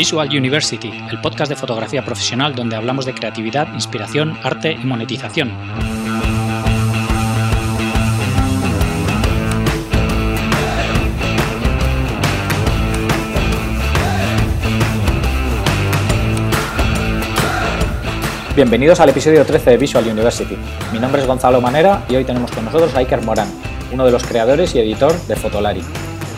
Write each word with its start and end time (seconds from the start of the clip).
Visual 0.00 0.30
University, 0.34 0.90
el 1.10 1.20
podcast 1.20 1.50
de 1.50 1.56
fotografía 1.56 2.02
profesional 2.02 2.54
donde 2.54 2.74
hablamos 2.74 3.04
de 3.04 3.12
creatividad, 3.12 3.70
inspiración, 3.74 4.34
arte 4.42 4.72
y 4.72 4.86
monetización. 4.86 5.52
Bienvenidos 18.56 19.00
al 19.00 19.10
episodio 19.10 19.44
13 19.44 19.72
de 19.72 19.76
Visual 19.76 20.06
University. 20.06 20.56
Mi 20.94 20.98
nombre 20.98 21.20
es 21.20 21.26
Gonzalo 21.26 21.60
Manera 21.60 22.06
y 22.08 22.16
hoy 22.16 22.24
tenemos 22.24 22.50
con 22.52 22.64
nosotros 22.64 22.94
a 22.94 23.00
Iker 23.00 23.20
Morán, 23.20 23.48
uno 23.92 24.06
de 24.06 24.12
los 24.12 24.24
creadores 24.24 24.74
y 24.74 24.78
editor 24.78 25.12
de 25.26 25.36
Fotolari. 25.36 25.82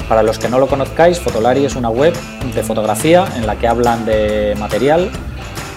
Para 0.08 0.22
los 0.22 0.38
que 0.38 0.48
no 0.48 0.58
lo 0.58 0.66
conozcáis, 0.66 1.20
Fotolari 1.20 1.64
es 1.64 1.76
una 1.76 1.88
web 1.88 2.14
de 2.54 2.62
fotografía 2.62 3.24
en 3.36 3.46
la 3.46 3.56
que 3.56 3.68
hablan 3.68 4.04
de 4.04 4.54
material 4.58 5.10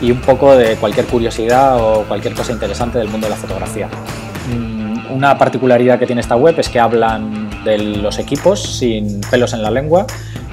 y 0.02 0.12
un 0.12 0.20
poco 0.22 0.56
de 0.56 0.76
cualquier 0.76 1.06
curiosidad 1.06 1.78
o 1.80 2.04
cualquier 2.04 2.34
cosa 2.34 2.52
interesante 2.52 2.98
del 2.98 3.08
mundo 3.08 3.28
de 3.28 3.32
la 3.32 3.38
fotografía. 3.38 3.88
Mm, 4.54 5.12
una 5.12 5.38
particularidad 5.38 6.00
que 6.00 6.06
tiene 6.06 6.22
esta 6.22 6.36
web 6.36 6.56
es 6.60 6.70
que 6.70 6.80
hablan 6.80 7.64
de 7.64 7.78
los 7.78 8.20
equipos 8.20 8.62
sin 8.62 9.22
pelos 9.22 9.54
en 9.54 9.62
la 9.62 9.72
lengua 9.72 10.06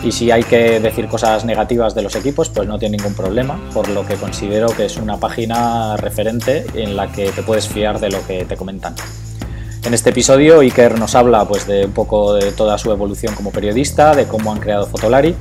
y 0.02 0.12
si 0.12 0.30
hay 0.30 0.42
que 0.42 0.80
decir 0.80 1.06
cosas 1.06 1.44
negativas 1.44 1.94
de 1.94 2.02
los 2.02 2.16
equipos, 2.16 2.48
pues 2.48 2.66
no 2.66 2.78
tiene 2.78 2.96
ningún 2.96 3.14
problema, 3.14 3.58
por 3.72 3.88
lo 3.88 4.04
que 4.04 4.14
considero 4.14 4.68
que 4.68 4.86
es 4.86 4.96
una 4.96 5.16
página 5.18 5.96
referente 5.96 6.66
en 6.74 6.96
la 6.96 7.12
que 7.12 7.30
te 7.30 7.42
puedes 7.42 7.68
fiar 7.68 8.00
de 8.00 8.10
lo 8.10 8.26
que 8.26 8.44
te 8.44 8.56
comentan. 8.56 8.94
En 9.84 9.94
este 9.94 10.10
episodio 10.10 10.60
Iker 10.60 10.96
nos 10.98 11.16
habla 11.16 11.46
pues, 11.46 11.66
de 11.66 11.86
un 11.86 11.92
poco 11.92 12.34
de 12.34 12.52
toda 12.52 12.78
su 12.78 12.92
evolución 12.92 13.34
como 13.34 13.50
periodista, 13.50 14.14
de 14.14 14.26
cómo 14.26 14.52
han 14.52 14.60
creado 14.60 14.86
Fotolari. 14.86 15.34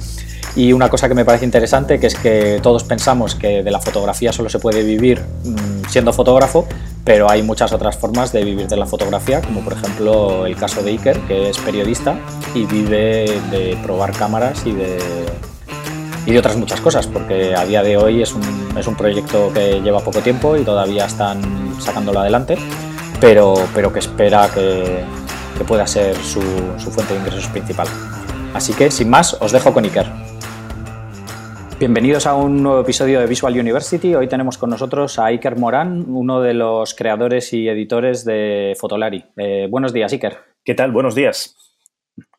Y 0.55 0.73
una 0.73 0.90
cosa 0.90 1.08
que 1.08 1.13
me 1.13 1.23
parece 1.23 1.46
interesante 1.46 1.99
que 1.99 2.07
es 2.07 2.15
que 2.15 2.60
todos 2.62 2.84
pensamos 2.84 3.35
que 3.35 3.63
de 3.63 3.71
la 3.71 3.80
fotografía 3.80 4.34
solo 4.34 4.49
se 4.49 4.60
puede 4.60 4.84
vivir 4.84 5.21
mm, 5.21 5.90
siendo 5.90 6.12
fotógrafo, 6.12 6.68
pero 7.05 7.30
hay 7.30 7.43
muchas 7.43 7.71
otras 7.71 7.98
formas 7.98 8.34
de 8.34 8.43
vivir 8.43 8.68
de 8.68 8.76
la 8.76 8.85
fotografía, 8.85 9.41
como 9.41 9.62
por 9.62 9.74
ejemplo 9.74 10.46
el 10.46 10.55
caso 10.58 10.82
de 10.82 10.90
Iker, 10.91 11.20
que 11.21 11.49
es 11.49 11.58
periodista 11.60 12.20
y 12.54 12.65
vive 12.65 13.40
de 13.52 13.77
probar 13.84 14.12
cámaras 14.12 14.65
y 14.65 14.74
de, 14.74 14.98
y 16.26 16.32
de 16.32 16.40
otras 16.40 16.58
muchas 16.58 16.82
cosas, 16.82 17.08
porque 17.08 17.55
a 17.55 17.63
día 17.63 17.84
de 17.84 17.96
hoy 17.96 18.21
es 18.21 18.34
un, 18.34 18.43
es 18.77 18.87
un 18.87 18.96
proyecto 18.96 19.54
que 19.54 19.82
lleva 19.82 19.99
poco 19.99 20.20
tiempo 20.20 20.58
y 20.58 20.63
todavía 20.63 21.05
están 21.05 21.41
sacándolo 21.80 22.20
adelante, 22.20 22.58
pero, 23.22 23.54
pero 23.74 23.94
que 23.94 24.00
espera 24.00 24.50
que, 24.54 25.04
que 25.58 25.64
pueda 25.64 25.86
ser 25.88 26.16
su, 26.18 26.41
su 26.77 26.91
fuente 26.91 27.14
de 27.14 27.20
ingresos 27.20 27.48
principal. 27.48 27.88
Así 28.54 28.74
que, 28.74 28.91
sin 28.91 29.10
más, 29.10 29.38
os 29.40 29.52
dejo 29.52 29.72
con 29.72 29.86
Iker. 29.86 30.08
Bienvenidos 31.80 32.27
a 32.27 32.36
un 32.36 32.62
nuevo 32.62 32.82
episodio 32.82 33.20
de 33.20 33.27
Visual 33.27 33.58
University. 33.58 34.14
Hoy 34.14 34.27
tenemos 34.27 34.58
con 34.58 34.70
nosotros 34.70 35.18
a 35.20 35.26
Iker 35.26 35.55
Morán, 35.55 36.05
uno 36.10 36.42
de 36.42 36.54
los 36.54 36.94
creadores 36.94 37.54
y 37.54 37.70
editores 37.70 38.26
de 38.26 38.76
Fotolari. 38.80 39.24
Eh, 39.38 39.68
buenos 39.70 39.94
días, 39.94 40.12
Iker. 40.12 40.38
¿Qué 40.64 40.76
tal? 40.76 40.92
Buenos 40.92 41.16
días. 41.16 41.55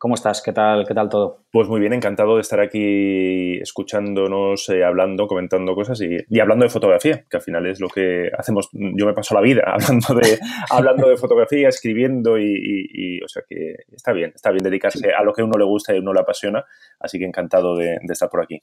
¿Cómo 0.02 0.16
estás? 0.16 0.42
¿Qué 0.42 0.52
tal, 0.52 0.84
qué 0.84 0.94
tal 0.94 1.08
todo? 1.08 1.44
Pues 1.52 1.68
muy 1.68 1.78
bien, 1.78 1.92
encantado 1.92 2.34
de 2.34 2.40
estar 2.40 2.58
aquí 2.58 3.60
escuchándonos, 3.60 4.68
eh, 4.68 4.82
hablando, 4.82 5.28
comentando 5.28 5.76
cosas 5.76 6.00
y, 6.00 6.16
y, 6.28 6.40
hablando 6.40 6.64
de 6.64 6.70
fotografía, 6.70 7.24
que 7.30 7.36
al 7.36 7.42
final 7.44 7.68
es 7.68 7.78
lo 7.78 7.86
que 7.86 8.28
hacemos. 8.36 8.68
Yo 8.72 9.06
me 9.06 9.12
paso 9.12 9.32
la 9.32 9.40
vida 9.40 9.62
hablando 9.66 10.12
de, 10.14 10.40
hablando 10.70 11.08
de 11.08 11.16
fotografía, 11.16 11.68
escribiendo 11.68 12.36
y, 12.36 12.46
y, 12.52 13.18
y, 13.18 13.22
o 13.22 13.28
sea 13.28 13.44
que 13.48 13.76
está 13.92 14.12
bien, 14.12 14.32
está 14.34 14.50
bien 14.50 14.64
dedicarse 14.64 15.12
a 15.16 15.22
lo 15.22 15.32
que 15.32 15.42
a 15.42 15.44
uno 15.44 15.56
le 15.56 15.64
gusta 15.64 15.94
y 15.94 15.98
a 15.98 16.00
uno 16.00 16.12
le 16.12 16.18
apasiona, 16.18 16.64
así 16.98 17.20
que 17.20 17.24
encantado 17.24 17.76
de, 17.76 17.98
de 18.02 18.12
estar 18.12 18.28
por 18.28 18.42
aquí. 18.42 18.60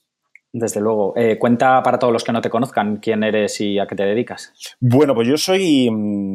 Desde 0.52 0.82
luego. 0.82 1.14
Eh, 1.16 1.38
cuenta 1.38 1.84
para 1.84 2.00
todos 2.00 2.12
los 2.12 2.24
que 2.24 2.32
no 2.32 2.42
te 2.42 2.50
conozcan 2.50 2.98
quién 2.98 3.24
eres 3.24 3.62
y 3.62 3.78
a 3.78 3.86
qué 3.86 3.96
te 3.96 4.04
dedicas. 4.04 4.52
Bueno, 4.80 5.14
pues 5.14 5.28
yo 5.28 5.38
soy. 5.38 5.86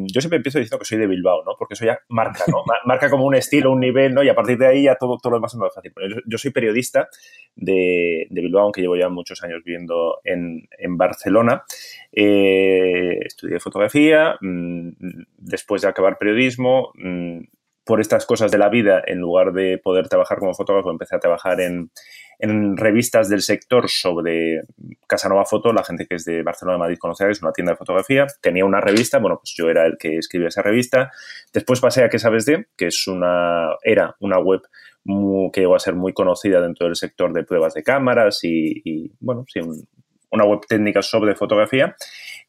Yo 0.07 0.21
siempre 0.21 0.37
empiezo 0.37 0.59
diciendo 0.59 0.79
que 0.79 0.85
soy 0.85 0.99
de 0.99 1.07
Bilbao, 1.07 1.43
¿no? 1.43 1.55
Porque 1.59 1.75
soy 1.75 1.87
ya 1.87 1.99
marca, 2.07 2.45
¿no? 2.47 2.63
marca 2.85 3.09
como 3.09 3.25
un 3.25 3.35
estilo, 3.35 3.71
un 3.71 3.81
nivel, 3.81 4.13
¿no? 4.13 4.23
Y 4.23 4.29
a 4.29 4.35
partir 4.35 4.57
de 4.57 4.67
ahí 4.67 4.83
ya 4.83 4.95
todo, 4.95 5.17
todo 5.17 5.31
lo 5.31 5.37
demás 5.37 5.53
es 5.53 5.59
más 5.59 5.75
fácil. 5.75 5.91
Yo, 6.09 6.21
yo, 6.25 6.37
soy 6.37 6.51
periodista 6.51 7.09
de, 7.57 8.27
de, 8.29 8.41
Bilbao, 8.41 8.63
aunque 8.63 8.81
llevo 8.81 8.95
ya 8.95 9.09
muchos 9.09 9.43
años 9.43 9.61
viviendo 9.65 10.19
en, 10.23 10.69
en 10.77 10.97
Barcelona. 10.97 11.65
Eh, 12.13 13.19
estudié 13.25 13.59
fotografía. 13.59 14.37
Mm, 14.39 14.91
después 15.37 15.81
de 15.81 15.89
acabar 15.89 16.17
periodismo, 16.17 16.93
mm, 16.95 17.39
por 17.85 18.01
estas 18.01 18.25
cosas 18.25 18.51
de 18.51 18.57
la 18.57 18.69
vida, 18.69 19.01
en 19.05 19.19
lugar 19.19 19.53
de 19.53 19.77
poder 19.77 20.09
trabajar 20.09 20.39
como 20.39 20.53
fotógrafo, 20.53 20.89
empecé 20.89 21.15
a 21.15 21.19
trabajar 21.19 21.61
en, 21.61 21.91
en 22.39 22.75
revistas 22.77 23.29
del 23.29 23.41
sector 23.41 23.89
sobre 23.89 24.61
Casanova 25.07 25.45
Foto, 25.45 25.71
la 25.71 25.83
gente 25.83 26.07
que 26.07 26.15
es 26.15 26.25
de 26.25 26.41
Barcelona, 26.41 26.79
Madrid, 26.79 26.97
conocerá, 26.97 27.31
es 27.31 27.41
una 27.41 27.51
tienda 27.51 27.73
de 27.73 27.77
fotografía. 27.77 28.25
Tenía 28.41 28.65
una 28.65 28.81
revista, 28.81 29.19
bueno, 29.19 29.37
pues 29.37 29.53
yo 29.55 29.69
era 29.69 29.85
el 29.85 29.97
que 29.97 30.17
escribía 30.17 30.47
esa 30.47 30.63
revista. 30.63 31.11
Después 31.53 31.79
pasé 31.79 32.03
a 32.03 32.09
¿Qué 32.09 32.19
sabes 32.19 32.45
de? 32.45 32.65
Que 32.75 32.87
es 32.87 33.07
una, 33.07 33.75
era 33.83 34.15
una 34.19 34.39
web 34.39 34.61
que 35.53 35.61
llegó 35.61 35.75
a 35.75 35.79
ser 35.79 35.93
muy 35.93 36.13
conocida 36.13 36.61
dentro 36.61 36.87
del 36.87 36.95
sector 36.95 37.31
de 37.31 37.43
pruebas 37.43 37.75
de 37.75 37.83
cámaras 37.83 38.39
y, 38.43 39.11
bueno, 39.19 39.45
sí, 39.47 39.59
un, 39.59 39.87
una 40.31 40.45
web 40.45 40.61
técnica 40.67 41.01
sobre 41.01 41.35
fotografía. 41.35 41.95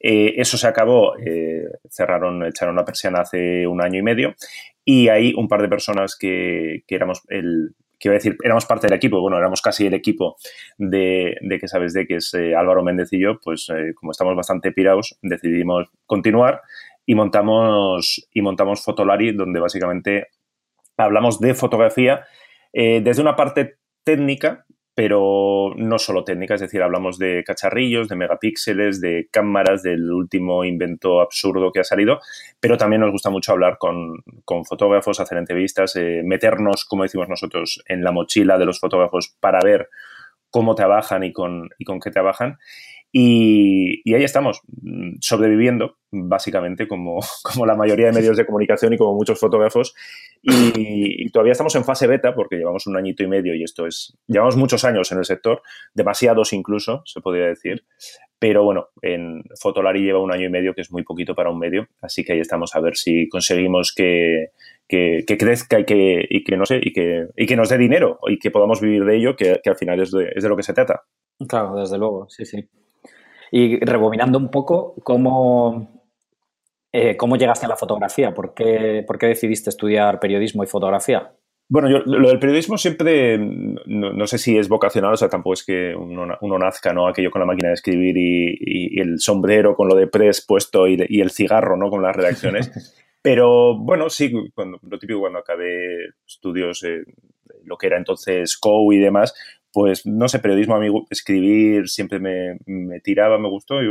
Eh, 0.01 0.35
eso 0.37 0.57
se 0.59 0.67
acabó, 0.67 1.17
eh, 1.19 1.65
cerraron, 1.89 2.45
echaron 2.45 2.77
la 2.77 2.85
persiana 2.85 3.21
hace 3.21 3.67
un 3.67 3.83
año 3.83 3.99
y 3.99 4.03
medio 4.03 4.35
y 4.85 5.09
hay 5.09 5.33
un 5.35 5.49
par 5.49 5.63
de 5.63 5.69
personas 5.69 6.17
que, 6.17 6.85
que 6.87 6.95
éramos 6.95 7.23
el, 7.29 7.75
que 7.99 8.11
a 8.11 8.13
decir, 8.13 8.37
éramos 8.45 8.67
parte 8.67 8.87
del 8.87 8.97
equipo, 8.97 9.21
bueno, 9.21 9.39
éramos 9.39 9.63
casi 9.63 9.87
el 9.87 9.95
equipo 9.95 10.37
de, 10.77 11.37
de 11.41 11.59
que 11.59 11.67
sabes 11.67 11.93
de 11.95 12.07
que 12.07 12.17
es 12.17 12.35
eh, 12.35 12.55
Álvaro 12.55 12.83
Méndez 12.85 13.13
y 13.13 13.21
yo, 13.21 13.39
pues 13.43 13.69
como 13.95 14.13
estamos 14.13 14.37
bastante 14.37 14.71
pirados, 14.73 15.19
decidimos 15.23 15.89
continuar 16.05 16.61
y 17.07 17.15
montamos, 17.15 18.29
y 18.33 18.43
montamos 18.43 18.85
Fotolari, 18.85 19.33
donde 19.33 19.61
básicamente 19.61 20.29
hablamos 20.97 21.41
de 21.41 21.55
fotografía 21.55 22.25
desde 22.73 23.23
una 23.23 23.37
parte 23.37 23.79
técnica, 24.05 24.67
pero 24.97 25.75
no 25.77 25.99
solo 25.99 26.25
técnica, 26.25 26.55
es 26.55 26.63
decir, 26.63 26.83
hablamos 26.83 27.19
de 27.19 27.45
cacharrillos, 27.45 28.09
de 28.09 28.17
megapíxeles, 28.17 28.99
de 29.03 29.29
cámaras, 29.31 29.83
del 29.83 30.11
último 30.11 30.65
invento 30.65 31.21
absurdo 31.21 31.71
que 31.71 31.81
ha 31.81 31.85
salido, 31.85 32.19
pero 32.61 32.79
también 32.79 33.03
nos 33.03 33.13
gusta 33.13 33.29
mucho 33.29 33.53
hablar 33.53 33.77
con, 33.77 34.25
con 34.47 34.65
fotógrafos, 34.65 35.21
hacer 35.21 35.37
entrevistas, 35.37 35.97
eh, 35.97 36.23
meternos, 36.25 36.87
como 36.87 37.03
decimos 37.03 37.29
nosotros, 37.29 37.85
en 37.87 38.03
la 38.03 38.11
mochila 38.11 38.57
de 38.57 38.65
los 38.65 38.81
fotógrafos 38.81 39.37
para 39.39 39.61
ver 39.63 39.91
cómo 40.49 40.75
trabajan 40.75 41.25
y 41.25 41.33
con, 41.35 41.69
y 41.79 41.85
con 41.85 42.01
qué 42.01 42.11
trabajan. 42.11 42.57
Y, 43.19 44.03
y, 44.05 44.13
ahí 44.13 44.25
estamos, 44.25 44.61
sobreviviendo, 45.21 45.97
básicamente, 46.11 46.87
como, 46.87 47.21
como, 47.43 47.65
la 47.65 47.75
mayoría 47.75 48.09
de 48.09 48.13
medios 48.13 48.37
de 48.37 48.45
comunicación 48.45 48.93
y 48.93 48.99
como 48.99 49.15
muchos 49.15 49.41
fotógrafos. 49.41 49.95
Y, 50.43 51.25
y, 51.25 51.31
todavía 51.31 51.53
estamos 51.53 51.75
en 51.77 51.85
fase 51.85 52.07
beta, 52.07 52.35
porque 52.35 52.57
llevamos 52.57 52.87
un 52.87 52.95
añito 52.95 53.23
y 53.23 53.27
medio 53.27 53.55
y 53.55 53.63
esto 53.63 53.87
es. 53.87 54.15
Llevamos 54.27 54.59
muchos 54.59 54.85
años 54.85 55.11
en 55.13 55.19
el 55.19 55.25
sector, 55.25 55.63
demasiados 55.95 56.53
incluso, 56.53 57.01
se 57.07 57.23
podría 57.23 57.47
decir. 57.47 57.87
Pero 58.39 58.65
bueno, 58.65 58.89
en 59.01 59.45
Fotolari 59.59 60.03
lleva 60.03 60.21
un 60.21 60.31
año 60.31 60.45
y 60.45 60.51
medio, 60.51 60.75
que 60.75 60.83
es 60.83 60.93
muy 60.93 61.03
poquito 61.03 61.35
para 61.35 61.49
un 61.49 61.59
medio. 61.59 61.89
Así 62.03 62.23
que 62.23 62.35
ahí 62.35 62.41
estamos 62.41 62.77
a 62.77 62.81
ver 62.81 62.97
si 62.97 63.31
conseguimos 63.31 63.95
que, 63.95 64.49
que, 64.87 65.25
que, 65.27 65.39
crezca 65.39 65.81
y 65.81 65.87
que, 65.87 66.23
y 66.29 66.45
que 66.45 66.59
no 66.59 66.67
sé, 66.67 66.81
y 66.83 66.93
que, 66.93 67.29
y 67.35 67.47
que 67.47 67.57
nos 67.57 67.71
dé 67.71 67.79
dinero 67.79 68.19
y 68.29 68.39
que 68.39 68.51
podamos 68.51 68.83
vivir 68.83 69.07
de 69.07 69.17
ello, 69.17 69.37
que 69.37 69.59
al 69.65 69.77
final 69.77 70.03
es 70.03 70.11
de, 70.11 70.33
es 70.35 70.43
de 70.43 70.51
lo 70.51 70.57
que 70.57 70.63
se 70.63 70.75
trata. 70.75 71.05
Claro, 71.49 71.77
desde 71.77 71.97
luego, 71.97 72.29
sí, 72.29 72.45
sí. 72.45 72.69
Y 73.57 73.79
rebobinando 73.81 74.37
un 74.37 74.51
poco, 74.51 74.95
¿cómo, 75.03 76.05
eh, 76.93 77.17
¿cómo 77.17 77.39
llegaste 77.39 77.65
a 77.65 77.71
la 77.71 77.77
fotografía? 77.77 78.35
¿Por 78.35 78.53
qué, 78.53 79.03
¿Por 79.07 79.17
qué 79.17 79.29
decidiste 79.29 79.71
estudiar 79.71 80.21
periodismo 80.21 80.63
y 80.63 80.67
fotografía? 80.67 81.33
Bueno, 81.67 81.89
yo 81.89 82.01
lo 82.05 82.29
del 82.29 82.39
periodismo 82.39 82.77
siempre, 82.77 83.39
no, 83.39 84.13
no, 84.13 84.27
sé 84.27 84.37
si 84.37 84.59
es 84.59 84.69
vocacional, 84.69 85.15
o 85.15 85.17
sea, 85.17 85.31
tampoco 85.31 85.55
es 85.55 85.65
que 85.65 85.97
uno, 85.97 86.37
uno 86.43 86.59
nazca, 86.59 86.93
¿no? 86.93 87.09
Aquello 87.09 87.31
con 87.31 87.41
la 87.41 87.47
máquina 87.47 87.69
de 87.69 87.75
escribir 87.77 88.19
y, 88.19 88.51
y, 88.61 88.99
y 88.99 89.01
el 89.01 89.21
sombrero 89.21 89.75
con 89.75 89.89
lo 89.89 89.95
de 89.95 90.07
press 90.07 90.45
puesto 90.47 90.87
y, 90.87 91.03
y, 91.09 91.23
el 91.23 91.31
cigarro, 91.31 91.79
¿no? 91.79 91.89
Con 91.89 92.03
las 92.03 92.15
redacciones. 92.15 92.95
Pero 93.23 93.79
bueno, 93.79 94.11
sí, 94.11 94.31
cuando, 94.55 94.79
lo 94.83 94.99
típico 94.99 95.21
cuando 95.21 95.39
acabé 95.39 96.11
estudios, 96.27 96.85
eh, 96.85 97.05
lo 97.65 97.79
que 97.79 97.87
era 97.87 97.97
entonces 97.97 98.59
COU 98.59 98.93
y 98.93 98.99
demás, 98.99 99.35
pues 99.77 100.07
no 100.07 100.27
sé, 100.27 100.39
periodismo 100.39 100.75
a 100.75 100.81
mí 100.81 100.89
escribir 101.11 101.87
siempre 101.91 102.19
me, 102.19 102.57
me 102.65 102.99
tiraba, 103.01 103.37
me 103.39 103.51
gustó. 103.51 103.83
Y 103.83 103.89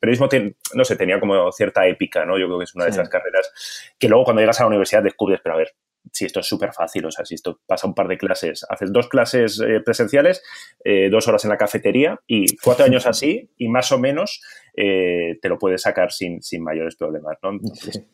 periodismo, 0.00 0.30
ten, 0.30 0.56
no 0.72 0.82
sé, 0.82 0.96
tenía 0.96 1.20
como 1.20 1.52
cierta 1.52 1.86
épica, 1.86 2.24
¿no? 2.24 2.38
Yo 2.38 2.46
creo 2.46 2.56
que 2.56 2.64
es 2.64 2.74
una 2.74 2.84
de 2.84 2.92
esas 2.92 3.10
carreras 3.10 3.52
que 3.98 4.08
luego 4.08 4.24
cuando 4.24 4.40
llegas 4.40 4.58
a 4.60 4.62
la 4.62 4.68
universidad 4.68 5.02
descubres, 5.02 5.40
pero 5.44 5.56
a 5.56 5.58
ver, 5.58 5.74
si 6.10 6.24
esto 6.24 6.40
es 6.40 6.46
súper 6.46 6.72
fácil, 6.72 7.04
o 7.04 7.10
sea, 7.10 7.26
si 7.26 7.34
esto 7.34 7.60
pasa 7.66 7.86
un 7.86 7.94
par 7.94 8.08
de 8.08 8.16
clases, 8.16 8.64
haces 8.70 8.90
dos 8.94 9.10
clases 9.10 9.60
eh, 9.60 9.82
presenciales, 9.84 10.42
eh, 10.82 11.10
dos 11.10 11.28
horas 11.28 11.44
en 11.44 11.50
la 11.50 11.58
cafetería 11.58 12.18
y 12.26 12.56
cuatro 12.56 12.86
años 12.86 13.04
así 13.04 13.50
y 13.58 13.68
más 13.68 13.92
o 13.92 13.98
menos 13.98 14.40
eh, 14.74 15.38
te 15.42 15.50
lo 15.50 15.58
puedes 15.58 15.82
sacar 15.82 16.12
sin, 16.12 16.40
sin 16.40 16.64
mayores 16.64 16.96
problemas, 16.96 17.36
¿no? 17.42 17.50
Entonces, 17.50 18.06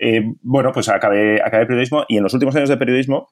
sí. 0.00 0.36
bueno, 0.42 0.72
pues 0.72 0.88
acabé, 0.88 1.40
acabé 1.40 1.66
periodismo 1.66 2.06
y 2.08 2.16
en 2.16 2.24
los 2.24 2.34
últimos 2.34 2.56
años 2.56 2.70
de 2.70 2.76
periodismo 2.76 3.28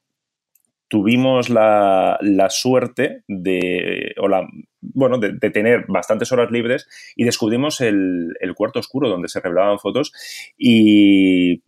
tuvimos 0.88 1.50
la, 1.50 2.18
suerte 2.50 3.22
de, 3.28 4.14
o 4.18 4.28
la, 4.28 4.46
bueno, 4.80 5.18
de, 5.18 5.50
tener 5.50 5.84
bastantes 5.88 6.32
horas 6.32 6.50
libres 6.50 6.86
y 7.14 7.24
descubrimos 7.24 7.80
el, 7.80 8.34
cuarto 8.56 8.78
oscuro 8.78 9.08
donde 9.08 9.28
se 9.28 9.40
revelaban 9.40 9.78
fotos 9.78 10.12
y 10.56 11.58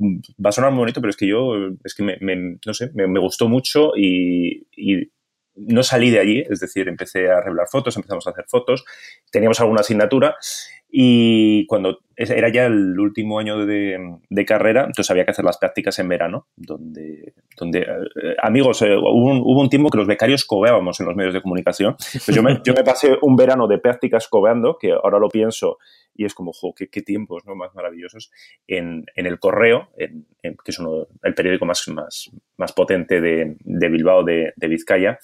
va 0.42 0.48
a 0.48 0.52
sonar 0.52 0.70
muy 0.72 0.80
bonito, 0.80 1.00
pero 1.00 1.10
es 1.10 1.16
que 1.16 1.28
yo, 1.28 1.54
es 1.84 1.94
que 1.94 2.02
me, 2.02 2.36
no 2.66 2.74
sé, 2.74 2.90
me, 2.94 3.20
gustó 3.20 3.48
mucho 3.48 3.92
y 3.96 4.66
no 5.66 5.82
salí 5.82 6.10
de 6.10 6.20
allí, 6.20 6.44
es 6.48 6.60
decir, 6.60 6.88
empecé 6.88 7.30
a 7.30 7.40
revelar 7.40 7.66
fotos, 7.70 7.96
empezamos 7.96 8.26
a 8.26 8.30
hacer 8.30 8.44
fotos, 8.48 8.84
teníamos 9.30 9.60
alguna 9.60 9.80
asignatura 9.80 10.36
y 10.92 11.66
cuando 11.66 12.00
era 12.16 12.52
ya 12.52 12.66
el 12.66 12.98
último 12.98 13.38
año 13.38 13.64
de, 13.64 14.44
carrera, 14.46 14.80
entonces 14.80 15.10
había 15.10 15.24
que 15.24 15.30
hacer 15.30 15.44
las 15.44 15.58
prácticas 15.58 15.98
en 16.00 16.08
verano, 16.08 16.48
donde, 16.56 17.34
donde 17.56 17.80
eh, 17.80 18.36
amigos, 18.42 18.82
eh, 18.82 18.96
hubo, 18.96 19.60
un, 19.60 19.68
tiempo 19.68 19.88
que 19.88 19.98
los 19.98 20.08
becarios 20.08 20.44
cobeábamos 20.44 20.98
en 20.98 21.06
los 21.06 21.14
medios 21.14 21.32
de 21.32 21.42
comunicación. 21.42 21.96
Pues 21.96 22.34
yo, 22.34 22.42
me, 22.42 22.60
yo 22.64 22.74
me 22.74 22.82
pasé 22.82 23.16
un 23.22 23.36
verano 23.36 23.68
de 23.68 23.78
prácticas 23.78 24.26
cobeando, 24.28 24.76
que 24.78 24.92
ahora 24.92 25.18
lo 25.18 25.28
pienso 25.28 25.78
y 26.20 26.26
es 26.26 26.34
como, 26.34 26.52
jo, 26.52 26.74
qué, 26.74 27.00
tiempos 27.00 27.46
¿no? 27.46 27.54
más 27.54 27.74
maravillosos, 27.74 28.30
en, 28.66 29.06
en 29.16 29.24
el 29.24 29.38
Correo, 29.38 29.88
en, 29.96 30.26
que 30.42 30.70
es 30.70 30.78
uno, 30.78 31.06
el 31.22 31.34
periódico 31.34 31.64
más, 31.64 31.88
más, 31.88 32.30
más 32.58 32.74
potente 32.74 33.22
de, 33.22 33.56
de 33.60 33.88
Bilbao, 33.88 34.22
de, 34.22 34.52
de 34.54 34.68
Vizcaya, 34.68 35.18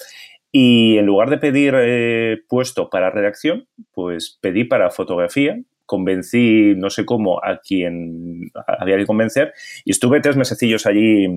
y 0.50 0.96
en 0.96 1.04
lugar 1.04 1.28
de 1.28 1.36
pedir 1.36 1.74
eh, 1.76 2.38
puesto 2.48 2.88
para 2.88 3.10
redacción, 3.10 3.68
pues 3.92 4.38
pedí 4.40 4.64
para 4.64 4.88
fotografía, 4.88 5.60
convencí, 5.84 6.74
no 6.74 6.88
sé 6.88 7.04
cómo, 7.04 7.44
a 7.44 7.58
quien 7.58 8.50
había 8.66 8.96
que 8.96 9.04
convencer 9.04 9.52
y 9.84 9.90
estuve 9.90 10.22
tres 10.22 10.38
mesecillos 10.38 10.86
allí 10.86 11.28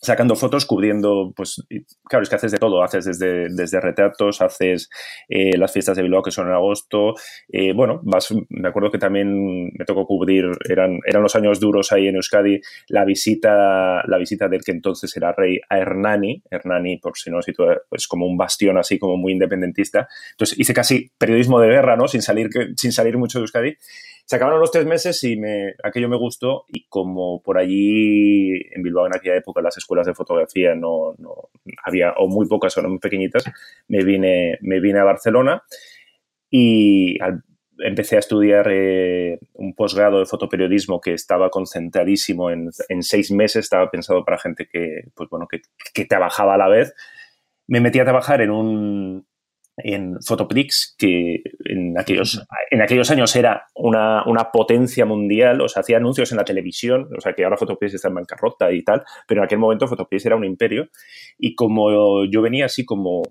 sacando 0.00 0.36
fotos, 0.36 0.64
cubriendo, 0.64 1.32
pues, 1.34 1.62
claro, 2.04 2.22
es 2.22 2.28
que 2.28 2.36
haces 2.36 2.52
de 2.52 2.58
todo, 2.58 2.82
haces 2.82 3.04
desde, 3.04 3.48
desde 3.50 3.80
retratos, 3.80 4.40
haces 4.40 4.88
eh, 5.28 5.56
las 5.58 5.72
fiestas 5.72 5.96
de 5.96 6.02
Bilbao 6.02 6.22
que 6.22 6.30
son 6.30 6.46
en 6.48 6.54
agosto, 6.54 7.14
eh, 7.48 7.72
bueno, 7.72 8.00
vas, 8.04 8.32
me 8.48 8.68
acuerdo 8.68 8.90
que 8.90 8.98
también 8.98 9.66
me 9.66 9.84
tocó 9.84 10.06
cubrir, 10.06 10.46
eran, 10.68 11.00
eran 11.04 11.22
los 11.22 11.34
años 11.34 11.58
duros 11.58 11.92
ahí 11.92 12.06
en 12.06 12.16
Euskadi, 12.16 12.60
la 12.88 13.04
visita, 13.04 14.02
la 14.06 14.18
visita 14.18 14.48
del 14.48 14.62
que 14.62 14.72
entonces 14.72 15.16
era 15.16 15.32
rey 15.32 15.60
a 15.68 15.78
Hernani, 15.78 16.42
Hernani, 16.50 16.98
por 16.98 17.16
si 17.18 17.30
no 17.30 17.42
sitúa, 17.42 17.78
pues 17.88 18.06
como 18.06 18.26
un 18.26 18.36
bastión 18.36 18.78
así 18.78 18.98
como 18.98 19.16
muy 19.16 19.32
independentista, 19.32 20.08
entonces 20.32 20.58
hice 20.58 20.74
casi 20.74 21.10
periodismo 21.18 21.60
de 21.60 21.68
guerra, 21.68 21.96
¿no? 21.96 22.06
Sin 22.06 22.22
salir, 22.22 22.50
sin 22.76 22.92
salir 22.92 23.18
mucho 23.18 23.38
de 23.38 23.42
Euskadi, 23.42 23.76
se 24.28 24.36
acabaron 24.36 24.60
los 24.60 24.70
tres 24.70 24.84
meses 24.84 25.24
y 25.24 25.38
me, 25.38 25.74
aquello 25.82 26.06
me 26.06 26.18
gustó 26.18 26.66
y 26.68 26.86
como 26.88 27.42
por 27.42 27.56
allí 27.56 28.60
en 28.74 28.82
Bilbao 28.82 29.06
en 29.06 29.16
aquella 29.16 29.36
época 29.36 29.62
las 29.62 29.78
escuelas 29.78 30.06
de 30.06 30.12
fotografía 30.12 30.74
no, 30.74 31.14
no 31.16 31.48
había 31.82 32.12
o 32.12 32.28
muy 32.28 32.46
pocas 32.46 32.76
o 32.76 32.82
muy 32.82 32.98
pequeñitas, 32.98 33.44
me 33.88 34.04
vine, 34.04 34.58
me 34.60 34.80
vine 34.80 34.98
a 34.98 35.04
Barcelona 35.04 35.62
y 36.50 37.16
empecé 37.78 38.16
a 38.16 38.18
estudiar 38.18 38.68
eh, 38.70 39.38
un 39.54 39.74
posgrado 39.74 40.18
de 40.18 40.26
fotoperiodismo 40.26 41.00
que 41.00 41.14
estaba 41.14 41.48
concentradísimo 41.48 42.50
en, 42.50 42.68
en, 42.90 43.02
seis 43.02 43.30
meses, 43.30 43.64
estaba 43.64 43.90
pensado 43.90 44.26
para 44.26 44.36
gente 44.36 44.68
que, 44.70 45.04
pues 45.14 45.30
bueno, 45.30 45.48
que, 45.48 45.62
que 45.94 46.04
trabajaba 46.04 46.52
a 46.52 46.58
la 46.58 46.68
vez. 46.68 46.92
Me 47.66 47.80
metí 47.80 47.98
a 47.98 48.04
trabajar 48.04 48.42
en 48.42 48.50
un, 48.50 49.26
en 49.78 50.20
Photoprix, 50.20 50.94
que 50.98 51.42
en 51.64 51.98
aquellos, 51.98 52.44
en 52.70 52.82
aquellos 52.82 53.10
años 53.10 53.34
era 53.36 53.66
una, 53.78 54.24
una, 54.26 54.50
potencia 54.50 55.04
mundial, 55.06 55.60
o 55.60 55.68
sea, 55.68 55.80
hacía 55.80 55.96
anuncios 55.96 56.30
en 56.32 56.38
la 56.38 56.44
televisión, 56.44 57.08
o 57.16 57.20
sea, 57.20 57.32
que 57.32 57.44
ahora 57.44 57.56
Photoprix 57.56 57.94
está 57.94 58.08
en 58.08 58.14
bancarrota 58.14 58.72
y 58.72 58.82
tal, 58.82 59.04
pero 59.26 59.40
en 59.40 59.44
aquel 59.44 59.58
momento 59.58 59.86
Photoprix 59.86 60.26
era 60.26 60.36
un 60.36 60.44
imperio, 60.44 60.88
y 61.38 61.54
como 61.54 62.24
yo 62.26 62.42
venía 62.42 62.66
así 62.66 62.84
como, 62.84 63.22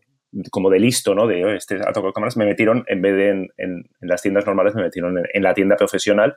como 0.51 0.69
de 0.69 0.79
listo, 0.79 1.15
¿no? 1.15 1.27
De, 1.27 1.55
este 1.55 1.75
a 1.75 1.91
tocar 1.91 2.13
cámaras, 2.13 2.37
me 2.37 2.45
metieron, 2.45 2.83
en 2.87 3.01
vez 3.01 3.15
de 3.15 3.29
en, 3.29 3.47
en, 3.57 3.83
las 4.01 4.21
tiendas 4.21 4.45
normales, 4.45 4.75
me 4.75 4.83
metieron 4.83 5.17
en, 5.17 5.43
la 5.43 5.53
tienda 5.53 5.75
profesional, 5.75 6.35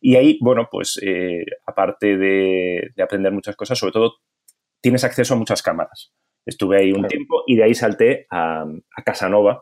y 0.00 0.16
ahí, 0.16 0.38
bueno, 0.40 0.68
pues 0.70 0.98
eh, 1.02 1.44
aparte 1.66 2.16
de, 2.16 2.90
de 2.96 3.02
aprender 3.02 3.32
muchas 3.32 3.56
cosas, 3.56 3.78
sobre 3.78 3.92
todo 3.92 4.14
tienes 4.80 5.04
acceso 5.04 5.34
a 5.34 5.36
muchas 5.36 5.62
cámaras. 5.62 6.12
Estuve 6.46 6.78
ahí 6.78 6.92
un 6.92 7.06
tiempo 7.06 7.44
y 7.46 7.56
de 7.56 7.64
ahí 7.64 7.74
salté 7.74 8.26
a, 8.30 8.64
Casanova, 9.04 9.60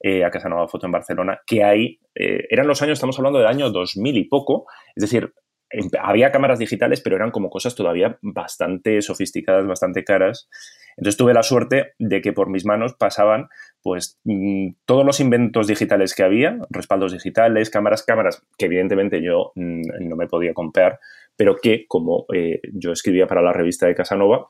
eh, 0.00 0.24
a 0.24 0.30
Casanova 0.30 0.68
Foto 0.68 0.86
en 0.86 0.92
Barcelona, 0.92 1.40
que 1.46 1.64
ahí 1.64 2.00
eh, 2.14 2.46
eran 2.50 2.66
los 2.66 2.82
años, 2.82 2.94
estamos 2.94 3.18
hablando 3.18 3.38
del 3.38 3.48
año 3.48 3.70
2000 3.70 4.16
y 4.16 4.24
poco, 4.24 4.66
es 4.94 5.02
decir, 5.02 5.32
em, 5.70 5.88
había 6.00 6.30
cámaras 6.30 6.58
digitales, 6.58 7.00
pero 7.00 7.16
eran 7.16 7.30
como 7.30 7.50
cosas 7.50 7.74
todavía 7.74 8.18
bastante 8.22 9.00
sofisticadas, 9.02 9.66
bastante 9.66 10.04
caras. 10.04 10.48
Entonces 10.96 11.16
tuve 11.16 11.34
la 11.34 11.42
suerte 11.42 11.92
de 11.98 12.20
que 12.20 12.32
por 12.32 12.48
mis 12.48 12.64
manos 12.64 12.94
pasaban 12.94 13.48
pues 13.82 14.18
mm, 14.24 14.70
todos 14.84 15.04
los 15.04 15.20
inventos 15.20 15.66
digitales 15.66 16.14
que 16.14 16.22
había, 16.24 16.58
respaldos 16.70 17.12
digitales, 17.12 17.70
cámaras, 17.70 18.02
cámaras 18.02 18.42
que 18.58 18.66
evidentemente 18.66 19.22
yo 19.22 19.52
mm, 19.54 20.08
no 20.08 20.16
me 20.16 20.26
podía 20.26 20.54
comprar, 20.54 20.98
pero 21.36 21.56
que 21.56 21.86
como 21.86 22.26
eh, 22.34 22.60
yo 22.72 22.92
escribía 22.92 23.26
para 23.26 23.42
la 23.42 23.52
revista 23.52 23.86
de 23.86 23.94
Casanova, 23.94 24.48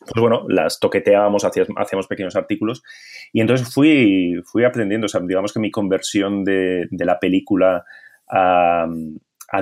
pues 0.00 0.20
bueno, 0.20 0.46
las 0.48 0.80
toqueteábamos, 0.80 1.44
hacíamos, 1.44 2.06
pequeños 2.08 2.34
artículos 2.34 2.82
y 3.32 3.40
entonces 3.40 3.72
fui, 3.72 4.40
fui 4.44 4.64
aprendiendo, 4.64 5.04
o 5.04 5.08
sea, 5.08 5.20
digamos 5.20 5.52
que 5.52 5.60
mi 5.60 5.70
conversión 5.70 6.42
de, 6.44 6.88
la 6.90 7.18
película 7.18 7.84
a, 8.28 8.88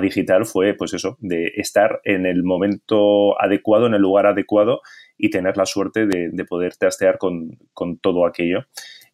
digital 0.01 0.45
fue 0.45 0.75
pues 0.75 0.93
eso, 0.93 1.17
de 1.19 1.51
estar 1.55 1.99
en 2.03 2.25
el 2.25 2.43
momento 2.43 3.39
adecuado, 3.41 3.87
en 3.87 3.95
el 3.95 4.01
lugar 4.01 4.27
adecuado 4.27 4.81
y 5.17 5.29
tener 5.29 5.57
la 5.57 5.65
suerte 5.65 6.05
de, 6.05 6.45
poder 6.45 6.75
testear 6.75 7.17
con, 7.17 7.57
todo 8.01 8.25
aquello. 8.25 8.65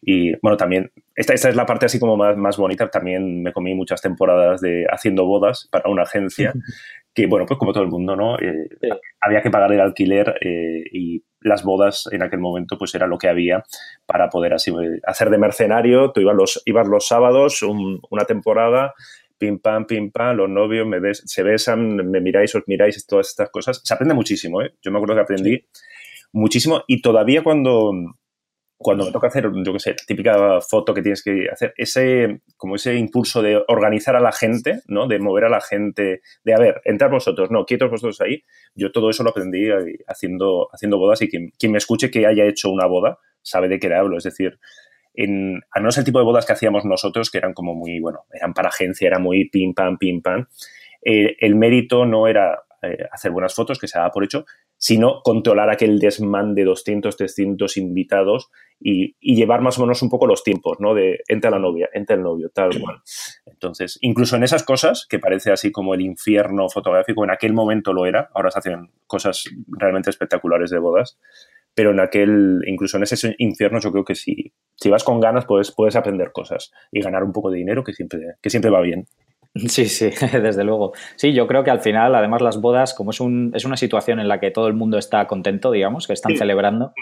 Y 0.02 0.38
bueno, 0.40 0.56
también, 0.56 0.92
esta, 1.16 1.32
esta 1.32 1.48
es 1.48 1.56
la 1.56 1.66
parte 1.66 1.86
así 1.86 1.98
como 1.98 2.16
más, 2.16 2.36
más 2.36 2.58
bonita, 2.58 2.88
también 2.88 3.42
me 3.42 3.52
comí 3.52 3.74
muchas 3.74 4.02
temporadas 4.02 4.60
de 4.60 4.86
haciendo 4.88 5.24
bodas 5.24 5.68
para 5.72 5.90
una 5.90 6.02
agencia 6.02 6.52
que, 7.16 7.26
bueno, 7.26 7.46
pues 7.46 7.58
como 7.58 7.72
todo 7.72 7.82
el 7.82 7.88
mundo, 7.88 8.14
¿no? 8.14 8.38
Eh, 8.38 8.68
había 9.22 9.40
que 9.40 9.50
pagar 9.50 9.72
el 9.72 9.80
alquiler 9.80 10.34
eh, 10.42 10.84
y 10.92 11.24
las 11.40 11.64
bodas 11.64 12.06
en 12.12 12.22
aquel 12.22 12.40
momento 12.40 12.76
pues 12.76 12.94
era 12.94 13.06
lo 13.06 13.16
que 13.16 13.28
había 13.28 13.64
para 14.04 14.28
poder 14.28 14.52
así 14.52 14.70
eh, 14.70 15.00
hacer 15.02 15.30
de 15.30 15.38
mercenario. 15.38 16.12
Tú 16.12 16.20
ibas 16.20 16.36
los, 16.36 16.62
ibas 16.66 16.86
los 16.86 17.08
sábados, 17.08 17.62
una 17.62 18.26
temporada, 18.26 18.92
pim 19.38 19.58
pam, 19.58 19.86
pim 19.86 20.10
pam, 20.10 20.36
los 20.36 20.50
novios 20.50 20.86
me 20.86 21.00
ves, 21.00 21.22
se 21.24 21.42
besan, 21.42 21.96
me 21.96 22.20
miráis, 22.20 22.54
os 22.54 22.64
miráis, 22.66 23.06
todas 23.06 23.28
estas 23.28 23.48
cosas. 23.48 23.80
Se 23.82 23.94
aprende 23.94 24.12
muchísimo, 24.12 24.60
¿eh? 24.60 24.74
Yo 24.82 24.90
me 24.90 24.98
acuerdo 24.98 25.14
que 25.14 25.22
aprendí 25.22 25.64
muchísimo 26.32 26.84
y 26.86 27.00
todavía 27.00 27.42
cuando 27.42 27.92
cuando 28.78 29.06
me 29.06 29.12
toca 29.12 29.28
hacer, 29.28 29.50
yo 29.64 29.72
qué 29.72 29.78
sé, 29.78 29.94
típica 30.06 30.60
foto 30.60 30.92
que 30.92 31.02
tienes 31.02 31.22
que 31.22 31.48
hacer, 31.50 31.72
ese, 31.76 32.40
como 32.56 32.76
ese 32.76 32.94
impulso 32.94 33.40
de 33.40 33.62
organizar 33.68 34.16
a 34.16 34.20
la 34.20 34.32
gente, 34.32 34.80
¿no? 34.86 35.06
De 35.06 35.18
mover 35.18 35.44
a 35.44 35.48
la 35.48 35.60
gente, 35.60 36.20
de, 36.44 36.54
a 36.54 36.58
ver, 36.58 36.82
entrar 36.84 37.10
vosotros, 37.10 37.50
no, 37.50 37.64
quietos 37.64 37.90
vosotros 37.90 38.20
ahí. 38.20 38.42
Yo 38.74 38.92
todo 38.92 39.08
eso 39.08 39.22
lo 39.22 39.30
aprendí 39.30 39.68
haciendo, 40.06 40.68
haciendo 40.72 40.98
bodas 40.98 41.22
y 41.22 41.28
quien, 41.28 41.52
quien 41.58 41.72
me 41.72 41.78
escuche 41.78 42.10
que 42.10 42.26
haya 42.26 42.44
hecho 42.44 42.70
una 42.70 42.86
boda 42.86 43.18
sabe 43.42 43.68
de 43.68 43.78
qué 43.78 43.88
le 43.88 43.96
hablo. 43.96 44.18
Es 44.18 44.24
decir, 44.24 44.58
en, 45.14 45.60
a 45.70 45.80
no 45.80 45.90
ser 45.90 46.02
el 46.02 46.06
tipo 46.06 46.18
de 46.18 46.24
bodas 46.24 46.44
que 46.44 46.52
hacíamos 46.52 46.84
nosotros, 46.84 47.30
que 47.30 47.38
eran 47.38 47.54
como 47.54 47.74
muy, 47.74 48.00
bueno, 48.00 48.24
eran 48.32 48.52
para 48.52 48.68
agencia, 48.68 49.06
era 49.06 49.18
muy 49.18 49.48
pim, 49.48 49.72
pam, 49.72 49.96
pim, 49.96 50.20
pam. 50.20 50.46
Eh, 51.02 51.36
el 51.40 51.54
mérito 51.54 52.04
no 52.04 52.26
era 52.26 52.65
eh, 52.82 52.98
hacer 53.10 53.30
buenas 53.30 53.54
fotos, 53.54 53.78
que 53.78 53.88
se 53.88 53.98
daba 53.98 54.10
por 54.10 54.24
hecho, 54.24 54.44
sino 54.76 55.20
controlar 55.22 55.70
aquel 55.70 55.98
desmán 55.98 56.54
de 56.54 56.64
200, 56.64 57.16
300 57.16 57.76
invitados 57.76 58.50
y, 58.80 59.16
llevar 59.20 59.60
más 59.60 59.78
o 59.78 59.82
menos 59.82 60.02
un 60.02 60.10
poco 60.10 60.26
los 60.26 60.42
tiempos, 60.42 60.78
¿no? 60.80 60.94
De 60.94 61.20
entra 61.28 61.50
la 61.50 61.58
novia, 61.58 61.88
entra 61.92 62.16
el 62.16 62.22
novio, 62.22 62.50
tal 62.50 62.70
cual. 62.80 63.02
Entonces, 63.46 63.98
incluso 64.00 64.36
en 64.36 64.44
esas 64.44 64.62
cosas, 64.62 65.06
que 65.08 65.18
parece 65.18 65.52
así 65.52 65.70
como 65.70 65.94
el 65.94 66.00
infierno 66.00 66.68
fotográfico, 66.68 67.24
en 67.24 67.30
aquel 67.30 67.52
momento 67.52 67.92
lo 67.92 68.06
era, 68.06 68.30
ahora 68.34 68.50
se 68.50 68.58
hacen 68.58 68.90
cosas 69.06 69.44
realmente 69.68 70.10
espectaculares 70.10 70.70
de 70.70 70.78
bodas, 70.78 71.18
pero 71.76 71.90
en 71.90 72.00
aquel, 72.00 72.62
incluso 72.66 72.96
en 72.96 73.02
ese 73.02 73.34
infierno, 73.38 73.80
yo 73.80 73.92
creo 73.92 74.04
que 74.04 74.14
si, 74.14 74.54
si 74.76 74.88
vas 74.88 75.04
con 75.04 75.20
ganas, 75.20 75.44
puedes, 75.44 75.72
puedes 75.72 75.94
aprender 75.94 76.32
cosas 76.32 76.72
y 76.90 77.02
ganar 77.02 77.22
un 77.22 77.32
poco 77.32 77.50
de 77.50 77.58
dinero, 77.58 77.84
que 77.84 77.92
siempre, 77.92 78.20
que 78.40 78.48
siempre 78.48 78.70
va 78.70 78.80
bien. 78.80 79.06
Sí, 79.68 79.86
sí, 79.86 80.10
desde 80.32 80.64
luego. 80.64 80.92
Sí, 81.16 81.32
yo 81.32 81.46
creo 81.46 81.64
que 81.64 81.70
al 81.70 81.80
final, 81.80 82.14
además, 82.14 82.42
las 82.42 82.60
bodas, 82.60 82.94
como 82.94 83.10
es, 83.10 83.20
un, 83.20 83.52
es 83.54 83.64
una 83.64 83.76
situación 83.76 84.20
en 84.20 84.28
la 84.28 84.40
que 84.40 84.50
todo 84.50 84.68
el 84.68 84.74
mundo 84.74 84.98
está 84.98 85.26
contento, 85.26 85.70
digamos, 85.70 86.06
que 86.06 86.12
están 86.12 86.36
celebrando, 86.36 86.92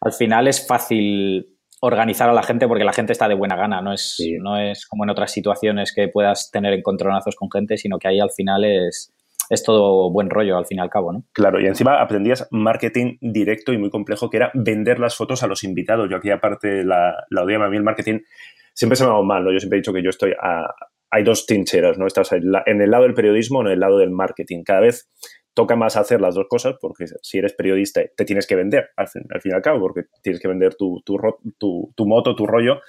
al 0.00 0.12
final 0.12 0.48
es 0.48 0.66
fácil 0.66 1.48
organizar 1.80 2.28
a 2.28 2.32
la 2.32 2.42
gente 2.42 2.66
porque 2.66 2.84
la 2.84 2.92
gente 2.92 3.12
está 3.12 3.28
de 3.28 3.34
buena 3.34 3.56
gana, 3.56 3.82
no 3.82 3.92
es, 3.92 4.16
no 4.40 4.58
es 4.58 4.86
como 4.86 5.04
en 5.04 5.10
otras 5.10 5.30
situaciones 5.30 5.92
que 5.94 6.08
puedas 6.08 6.50
tener 6.50 6.72
encontronazos 6.72 7.36
con 7.36 7.50
gente, 7.50 7.76
sino 7.76 7.98
que 7.98 8.08
ahí 8.08 8.18
al 8.18 8.30
final 8.30 8.64
es, 8.64 9.12
es 9.50 9.62
todo 9.62 10.10
buen 10.10 10.30
rollo 10.30 10.56
al 10.56 10.66
fin 10.66 10.78
y 10.78 10.80
al 10.80 10.90
cabo, 10.90 11.12
¿no? 11.12 11.24
Claro, 11.32 11.60
y 11.60 11.66
encima 11.66 12.00
aprendías 12.00 12.48
marketing 12.50 13.18
directo 13.20 13.72
y 13.72 13.78
muy 13.78 13.90
complejo, 13.90 14.30
que 14.30 14.38
era 14.38 14.50
vender 14.54 14.98
las 14.98 15.16
fotos 15.16 15.42
a 15.42 15.46
los 15.46 15.64
invitados. 15.64 16.08
Yo 16.10 16.16
aquí 16.16 16.30
aparte 16.30 16.82
la, 16.82 17.14
la 17.30 17.42
odiaba 17.42 17.66
a 17.66 17.68
mí 17.68 17.76
el 17.76 17.82
marketing 17.82 18.20
siempre 18.72 18.96
se 18.96 19.04
me 19.04 19.10
va 19.10 19.22
mal, 19.22 19.44
¿no? 19.44 19.52
Yo 19.52 19.58
siempre 19.58 19.78
he 19.78 19.80
dicho 19.80 19.92
que 19.92 20.02
yo 20.02 20.10
estoy 20.10 20.32
a, 20.40 20.66
hay 21.16 21.24
dos 21.24 21.46
trincheras, 21.46 21.96
¿no? 21.96 22.06
Estás 22.06 22.30
en 22.32 22.80
el 22.82 22.90
lado 22.90 23.04
del 23.04 23.14
periodismo 23.14 23.62
en 23.62 23.68
el 23.68 23.80
lado 23.80 23.96
del 23.96 24.10
marketing. 24.10 24.62
Cada 24.64 24.80
vez 24.80 25.08
toca 25.54 25.74
más 25.74 25.96
hacer 25.96 26.20
las 26.20 26.34
dos 26.34 26.44
cosas 26.46 26.74
porque 26.78 27.06
si 27.22 27.38
eres 27.38 27.54
periodista 27.54 28.02
te 28.14 28.26
tienes 28.26 28.46
que 28.46 28.54
vender 28.54 28.90
al 28.96 29.08
fin, 29.08 29.22
al, 29.30 29.40
fin 29.40 29.52
y 29.52 29.54
al 29.54 29.62
cabo 29.62 29.80
porque 29.80 30.02
tienes 30.22 30.42
que 30.42 30.48
vender 30.48 30.74
tu, 30.74 31.02
tu, 31.06 31.16
tu, 31.96 32.06
moto, 32.06 32.36
tu 32.36 32.46
rollo. 32.46 32.80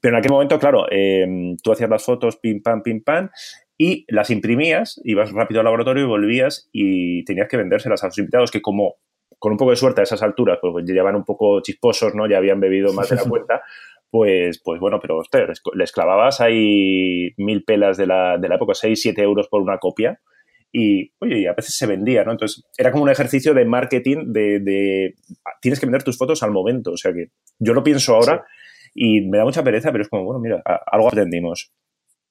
Pero 0.00 0.14
en 0.14 0.20
aquel 0.20 0.30
momento, 0.30 0.60
claro, 0.60 0.86
eh, 0.92 1.26
tú 1.60 1.72
hacías 1.72 1.90
las 1.90 2.04
fotos 2.04 2.36
pim, 2.36 2.62
pam, 2.62 2.82
pim, 2.82 3.02
pam 3.02 3.30
y 3.76 4.04
las 4.06 4.30
imprimías, 4.30 5.00
ibas 5.02 5.32
rápido 5.32 5.58
al 5.58 5.64
laboratorio 5.64 6.04
y 6.04 6.06
volvías 6.06 6.68
y 6.70 7.24
tenías 7.24 7.48
que 7.48 7.56
vendérselas 7.56 8.04
a 8.04 8.06
los 8.06 8.18
invitados 8.18 8.52
que 8.52 8.62
como 8.62 8.98
con 9.40 9.50
un 9.50 9.58
poco 9.58 9.72
de 9.72 9.76
suerte 9.76 10.02
a 10.02 10.04
esas 10.04 10.22
alturas, 10.22 10.60
pues 10.62 10.84
llevaban 10.84 11.16
un 11.16 11.24
poco 11.24 11.60
chisposos, 11.62 12.14
¿no? 12.14 12.28
Ya 12.28 12.36
habían 12.36 12.60
bebido 12.60 12.92
más 12.92 13.08
de 13.08 13.16
la 13.16 13.24
cuenta. 13.28 13.62
Pues, 14.12 14.60
pues 14.62 14.78
bueno, 14.78 14.98
pero 15.00 15.18
usted, 15.18 15.46
les, 15.74 15.90
clavabas 15.90 16.42
ahí 16.42 17.30
mil 17.38 17.64
pelas 17.64 17.96
de 17.96 18.06
la, 18.06 18.36
de 18.36 18.46
la 18.46 18.56
época, 18.56 18.74
6, 18.74 19.00
7 19.00 19.22
euros 19.22 19.48
por 19.48 19.62
una 19.62 19.78
copia 19.78 20.20
y, 20.70 21.10
oye, 21.18 21.48
a 21.48 21.54
veces 21.54 21.74
se 21.74 21.86
vendía, 21.86 22.22
¿no? 22.22 22.32
Entonces, 22.32 22.62
era 22.76 22.92
como 22.92 23.04
un 23.04 23.08
ejercicio 23.08 23.54
de 23.54 23.64
marketing 23.64 24.32
de, 24.34 25.14
tienes 25.62 25.80
que 25.80 25.86
vender 25.86 26.02
tus 26.02 26.18
fotos 26.18 26.42
al 26.42 26.50
momento, 26.50 26.92
o 26.92 26.96
sea 26.98 27.14
que 27.14 27.28
yo 27.58 27.72
lo 27.72 27.82
pienso 27.82 28.14
ahora 28.14 28.44
y 28.94 29.22
me 29.22 29.38
da 29.38 29.44
mucha 29.44 29.64
pereza, 29.64 29.90
pero 29.92 30.02
es 30.02 30.10
como, 30.10 30.24
bueno, 30.24 30.40
mira, 30.40 30.62
algo 30.86 31.08
aprendimos. 31.08 31.72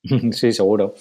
Sí, 0.34 0.52
seguro. 0.52 0.94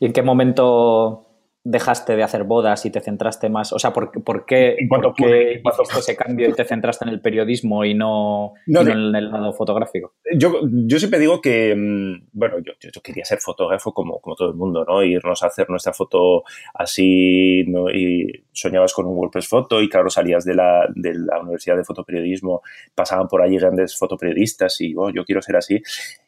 ¿Y 0.00 0.06
en 0.06 0.12
qué 0.12 0.22
momento 0.22 1.25
dejaste 1.68 2.14
de 2.14 2.22
hacer 2.22 2.44
bodas 2.44 2.86
y 2.86 2.90
te 2.90 3.00
centraste 3.00 3.48
más? 3.48 3.72
O 3.72 3.78
sea, 3.78 3.92
¿por, 3.92 4.10
por 4.22 4.46
qué, 4.46 4.76
¿por 4.88 5.14
qué 5.14 5.60
hiciste 5.64 5.98
ese 5.98 6.16
cambio 6.16 6.48
y 6.48 6.52
te 6.52 6.64
centraste 6.64 7.04
en 7.04 7.10
el 7.10 7.20
periodismo 7.20 7.84
y 7.84 7.94
no, 7.94 8.54
en 8.66 9.14
el 9.14 9.30
lado 9.30 9.52
fotográfico? 9.52 10.14
Yo, 10.32 10.60
yo 10.62 10.98
siempre 10.98 11.18
digo 11.18 11.40
que, 11.40 11.74
mm, 11.74 12.28
bueno, 12.32 12.58
yo, 12.58 12.72
yo, 12.80 13.00
quería 13.02 13.24
ser 13.24 13.38
fotógrafo 13.40 13.92
como, 13.92 14.20
como 14.20 14.36
todo 14.36 14.50
el 14.50 14.54
mundo, 14.54 14.84
¿no? 14.84 15.02
Irnos 15.02 15.42
a 15.42 15.48
hacer 15.48 15.68
nuestra 15.68 15.92
foto 15.92 16.44
así, 16.74 17.64
¿no? 17.66 17.90
Y 17.90 18.44
soñabas 18.52 18.92
con 18.92 19.06
un 19.06 19.16
WordPress 19.16 19.48
Foto 19.48 19.82
y 19.82 19.88
claro, 19.88 20.08
salías 20.08 20.44
de 20.44 20.54
la, 20.54 20.86
de 20.94 21.14
la 21.14 21.40
Universidad 21.40 21.76
de 21.76 21.84
Fotoperiodismo, 21.84 22.62
pasaban 22.94 23.26
por 23.26 23.42
allí 23.42 23.58
grandes 23.58 23.96
fotoperiodistas 23.96 24.80
y, 24.80 24.94
oh, 24.96 25.10
yo 25.10 25.24
quiero 25.24 25.42
ser 25.42 25.56
así. 25.56 25.82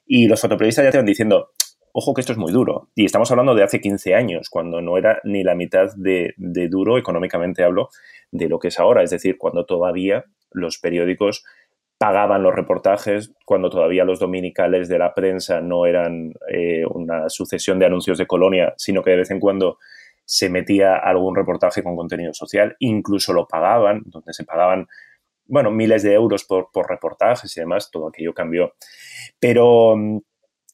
Y 0.06 0.26
los 0.26 0.40
fotoperiodistas 0.40 0.84
ya 0.84 0.90
te 0.90 0.98
van 0.98 1.06
diciendo, 1.06 1.52
Ojo 2.00 2.14
que 2.14 2.20
esto 2.20 2.30
es 2.30 2.38
muy 2.38 2.52
duro. 2.52 2.90
Y 2.94 3.04
estamos 3.04 3.28
hablando 3.32 3.56
de 3.56 3.64
hace 3.64 3.80
15 3.80 4.14
años, 4.14 4.50
cuando 4.50 4.80
no 4.80 4.96
era 4.96 5.20
ni 5.24 5.42
la 5.42 5.56
mitad 5.56 5.88
de, 5.96 6.32
duro, 6.36 6.96
económicamente 6.96 7.64
hablo, 7.64 7.88
de 8.30 8.48
lo 8.48 8.60
que 8.60 8.68
es 8.68 8.78
ahora. 8.78 9.02
Es 9.02 9.10
decir, 9.10 9.36
cuando 9.36 9.66
todavía 9.66 10.24
los 10.52 10.78
periódicos 10.78 11.44
pagaban 11.98 12.44
los 12.44 12.54
reportajes, 12.54 13.34
cuando 13.44 13.68
todavía 13.68 14.04
los 14.04 14.20
dominicales 14.20 14.88
de 14.88 14.96
la 15.00 15.12
prensa 15.12 15.60
no 15.60 15.86
eran 15.86 16.34
eh, 16.48 16.84
una 16.88 17.28
sucesión 17.28 17.80
de 17.80 17.86
anuncios 17.86 18.16
de 18.16 18.28
colonia, 18.28 18.74
sino 18.76 19.02
que 19.02 19.10
de 19.10 19.16
vez 19.16 19.32
en 19.32 19.40
cuando 19.40 19.78
se 20.24 20.48
metía 20.50 20.94
algún 20.98 21.34
reportaje 21.34 21.82
con 21.82 21.96
contenido 21.96 22.32
social, 22.32 22.76
incluso 22.78 23.32
lo 23.32 23.48
pagaban, 23.48 24.02
donde 24.06 24.32
se 24.34 24.44
pagaban, 24.44 24.86
bueno, 25.46 25.72
miles 25.72 26.04
de 26.04 26.14
euros 26.14 26.44
por, 26.44 26.70
por 26.72 26.88
reportajes 26.88 27.56
y 27.56 27.58
demás, 27.58 27.90
todo 27.90 28.06
aquello 28.06 28.34
cambió. 28.34 28.74
Pero 29.40 29.96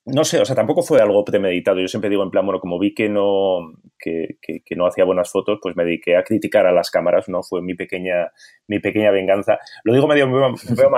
no 0.06 0.24
sé, 0.24 0.38
o 0.38 0.44
sea, 0.44 0.54
tampoco 0.54 0.82
fue 0.82 1.00
algo 1.00 1.24
premeditado. 1.24 1.80
Yo 1.80 1.88
siempre 1.88 2.10
digo 2.10 2.22
en 2.22 2.30
plan, 2.30 2.44
bueno, 2.44 2.60
como 2.60 2.78
vi 2.78 2.94
que 2.94 3.08
no, 3.08 3.72
que, 3.98 4.38
que, 4.42 4.76
no 4.76 4.86
hacía 4.86 5.04
buenas 5.04 5.30
fotos, 5.30 5.58
pues 5.62 5.76
me 5.76 5.84
dediqué 5.84 6.16
a 6.16 6.22
criticar 6.22 6.66
a 6.66 6.72
las 6.72 6.90
cámaras, 6.90 7.28
¿no? 7.28 7.42
Fue 7.42 7.62
mi 7.62 7.74
pequeña, 7.74 8.30
mi 8.68 8.80
pequeña 8.80 9.10
venganza. 9.10 9.58
Lo 9.82 9.94
digo 9.94 10.06
medio, 10.06 10.28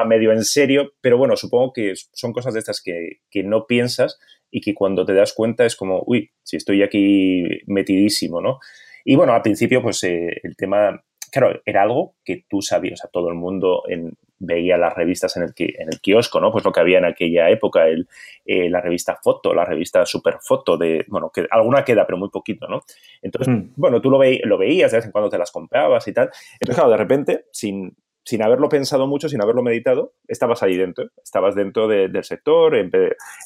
medio 0.06 0.32
en 0.32 0.42
serio, 0.42 0.92
pero 1.00 1.18
bueno, 1.18 1.36
supongo 1.36 1.72
que 1.72 1.94
son 2.12 2.32
cosas 2.32 2.54
de 2.54 2.60
estas 2.60 2.82
que, 2.82 3.20
que 3.30 3.44
no 3.44 3.66
piensas 3.66 4.18
y 4.50 4.60
que 4.60 4.74
cuando 4.74 5.04
te 5.04 5.14
das 5.14 5.32
cuenta 5.34 5.64
es 5.64 5.76
como, 5.76 6.02
uy, 6.06 6.32
si 6.42 6.56
estoy 6.56 6.82
aquí 6.82 7.44
metidísimo, 7.66 8.40
¿no? 8.40 8.58
Y 9.04 9.14
bueno, 9.14 9.34
al 9.34 9.42
principio, 9.42 9.82
pues 9.82 10.02
eh, 10.02 10.40
el 10.42 10.56
tema 10.56 11.00
claro, 11.30 11.60
era 11.64 11.82
algo 11.82 12.14
que 12.24 12.44
tú 12.48 12.62
sabías, 12.62 13.00
o 13.00 13.02
sea, 13.02 13.10
todo 13.10 13.28
el 13.28 13.34
mundo 13.34 13.82
veía 14.38 14.76
las 14.76 14.94
revistas 14.94 15.36
en 15.36 15.44
el, 15.44 15.54
en 15.56 15.88
el 15.92 16.00
kiosco, 16.00 16.40
¿no? 16.40 16.52
Pues 16.52 16.64
lo 16.64 16.72
que 16.72 16.80
había 16.80 16.98
en 16.98 17.06
aquella 17.06 17.48
época, 17.50 17.86
el, 17.86 18.08
eh, 18.44 18.68
la 18.68 18.80
revista 18.80 19.18
Foto, 19.22 19.54
la 19.54 19.64
revista 19.64 20.04
Superfoto, 20.04 20.76
de, 20.76 21.04
bueno, 21.08 21.30
que 21.32 21.46
alguna 21.50 21.84
queda, 21.84 22.06
pero 22.06 22.18
muy 22.18 22.28
poquito, 22.28 22.66
¿no? 22.68 22.82
Entonces, 23.22 23.54
mm. 23.54 23.72
bueno, 23.76 24.00
tú 24.00 24.10
lo, 24.10 24.20
lo 24.44 24.58
veías, 24.58 24.90
de 24.90 24.98
vez 24.98 25.06
en 25.06 25.12
cuando 25.12 25.30
te 25.30 25.38
las 25.38 25.50
comprabas 25.50 26.06
y 26.08 26.12
tal. 26.12 26.30
Entonces, 26.60 26.76
claro, 26.76 26.90
de 26.90 26.96
repente, 26.96 27.44
sin, 27.50 27.96
sin 28.24 28.42
haberlo 28.42 28.68
pensado 28.68 29.06
mucho, 29.06 29.28
sin 29.28 29.40
haberlo 29.40 29.62
meditado, 29.62 30.12
estabas 30.28 30.62
ahí 30.62 30.76
dentro, 30.76 31.06
estabas 31.22 31.54
dentro 31.54 31.88
del 31.88 32.24
sector, 32.24 32.76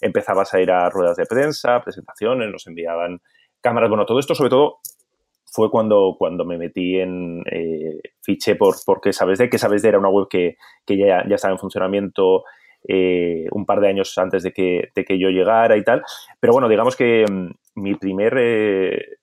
empezabas 0.01 0.55
a 0.55 0.61
ir 0.61 0.71
a 0.71 0.89
ruedas 0.91 1.17
de 1.17 1.27
prensa, 1.27 1.83
presentaciones, 1.83 2.51
nos 2.51 2.67
enviaban 2.67 3.21
cámaras, 3.61 3.91
bueno, 3.91 4.07
todo 4.07 4.19
esto 4.19 4.35
sobre 4.35 4.51
todo 4.51 4.79
fue 5.51 5.71
cuando, 5.71 6.17
cuando 6.19 6.45
me 6.45 6.59
metí 6.59 6.99
en, 6.99 7.43
eh, 7.51 8.01
fiché 8.23 8.57
por, 8.57 8.77
porque 8.87 9.13
sabes 9.13 9.39
de, 9.39 9.51
que 9.51 9.59
sabes 9.59 9.83
de 9.83 9.89
era 9.89 9.99
una 9.99 10.09
web 10.09 10.29
que, 10.29 10.57
que 10.87 10.97
ya, 10.97 11.25
ya 11.29 11.35
estaba 11.35 11.53
en 11.53 11.59
funcionamiento 11.59 12.45
eh, 12.89 13.47
un 13.51 13.67
par 13.67 13.81
de 13.81 13.89
años 13.89 14.17
antes 14.17 14.43
de 14.43 14.53
que, 14.53 14.89
de 14.95 15.05
que, 15.05 15.19
yo 15.19 15.29
llegara 15.29 15.77
y 15.77 15.85
tal. 15.85 16.03
Pero 16.39 16.53
bueno, 16.53 16.69
digamos 16.69 16.97
que 16.97 17.25
mm, 17.31 17.81
mi 17.81 17.95
primer, 17.95 18.35
eh, 18.39 19.19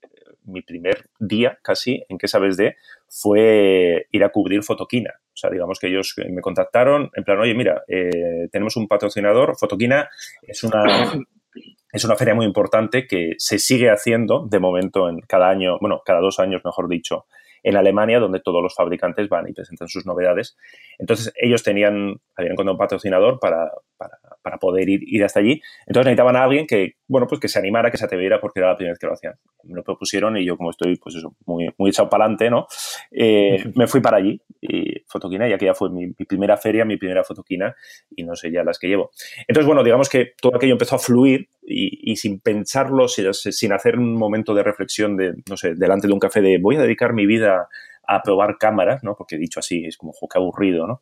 mi 0.45 0.61
primer 0.61 1.05
día 1.19 1.57
casi 1.61 2.03
en 2.09 2.17
que 2.17 2.27
sabes 2.27 2.57
de 2.57 2.75
fue 3.09 4.07
ir 4.11 4.23
a 4.23 4.29
cubrir 4.29 4.63
Fotoquina. 4.63 5.13
O 5.33 5.37
sea, 5.39 5.49
digamos 5.49 5.79
que 5.79 5.87
ellos 5.87 6.15
me 6.29 6.41
contactaron 6.41 7.09
en 7.15 7.23
plan, 7.23 7.39
oye, 7.39 7.53
mira, 7.53 7.83
eh, 7.87 8.47
tenemos 8.51 8.75
un 8.75 8.87
patrocinador, 8.87 9.55
Fotoquina 9.57 10.09
es 10.41 10.63
una, 10.63 10.83
es 11.91 12.03
una 12.03 12.15
feria 12.15 12.35
muy 12.35 12.45
importante 12.45 13.07
que 13.07 13.33
se 13.37 13.59
sigue 13.59 13.89
haciendo 13.89 14.45
de 14.49 14.59
momento 14.59 15.09
en 15.09 15.19
cada 15.21 15.49
año, 15.49 15.77
bueno, 15.79 16.01
cada 16.05 16.19
dos 16.19 16.39
años, 16.39 16.61
mejor 16.65 16.89
dicho, 16.89 17.25
en 17.63 17.75
Alemania, 17.75 18.19
donde 18.19 18.39
todos 18.39 18.61
los 18.61 18.75
fabricantes 18.75 19.29
van 19.29 19.47
y 19.49 19.53
presentan 19.53 19.87
sus 19.87 20.05
novedades. 20.05 20.57
Entonces, 20.99 21.33
ellos 21.35 21.63
tenían, 21.63 22.15
habían 22.35 22.53
encontrado 22.53 22.73
un 22.73 22.77
patrocinador 22.77 23.39
para, 23.39 23.71
para, 23.97 24.17
para, 24.41 24.57
poder 24.57 24.87
ir, 24.89 25.01
ir 25.03 25.23
hasta 25.23 25.39
allí. 25.39 25.61
Entonces, 25.85 26.05
necesitaban 26.05 26.35
a 26.35 26.43
alguien 26.43 26.67
que, 26.67 26.95
bueno, 27.07 27.27
pues 27.27 27.41
que 27.41 27.47
se 27.47 27.59
animara, 27.59 27.91
que 27.91 27.97
se 27.97 28.05
atreviera, 28.05 28.39
porque 28.39 28.59
era 28.59 28.69
la 28.69 28.75
primera 28.75 28.93
vez 28.93 28.99
que 28.99 29.07
lo 29.07 29.13
hacían. 29.13 29.33
Me 29.63 29.75
lo 29.75 29.83
propusieron 29.83 30.37
y 30.37 30.45
yo, 30.45 30.57
como 30.57 30.69
estoy, 30.69 30.97
pues 30.97 31.15
eso, 31.15 31.35
muy, 31.45 31.69
muy 31.77 31.89
echado 31.89 32.09
para 32.09 32.25
adelante, 32.25 32.49
¿no? 32.49 32.67
Eh, 33.11 33.63
me 33.75 33.87
fui 33.87 34.01
para 34.01 34.17
allí, 34.17 34.39
y 34.61 35.01
Fotoquina, 35.07 35.47
y 35.47 35.53
aquí 35.53 35.65
ya 35.65 35.73
fue 35.73 35.89
mi, 35.89 36.11
primera 36.13 36.57
feria, 36.57 36.85
mi 36.85 36.97
primera 36.97 37.23
Fotoquina, 37.23 37.75
y 38.15 38.23
no 38.23 38.35
sé 38.35 38.51
ya 38.51 38.63
las 38.63 38.79
que 38.79 38.87
llevo. 38.87 39.11
Entonces, 39.47 39.65
bueno, 39.65 39.83
digamos 39.83 40.09
que 40.09 40.33
todo 40.41 40.55
aquello 40.55 40.73
empezó 40.73 40.95
a 40.95 40.99
fluir 40.99 41.49
y, 41.61 42.11
y 42.11 42.15
sin 42.15 42.39
pensarlo, 42.39 43.07
sin, 43.07 43.33
sin 43.33 43.73
hacer 43.73 43.97
un 43.97 44.15
momento 44.15 44.53
de 44.53 44.63
reflexión 44.63 45.17
de, 45.17 45.33
no 45.49 45.57
sé, 45.57 45.75
delante 45.75 46.07
de 46.07 46.13
un 46.13 46.19
café 46.19 46.41
de 46.41 46.57
voy 46.59 46.75
a 46.75 46.81
dedicar 46.81 47.13
mi 47.13 47.25
vida 47.25 47.67
a, 48.07 48.21
probar 48.21 48.57
cámaras, 48.57 49.03
¿no? 49.03 49.15
Porque 49.15 49.37
dicho 49.37 49.59
así 49.59 49.85
es 49.85 49.97
como, 49.97 50.13
que 50.13 50.37
aburrido, 50.37 50.87
¿no? 50.87 51.01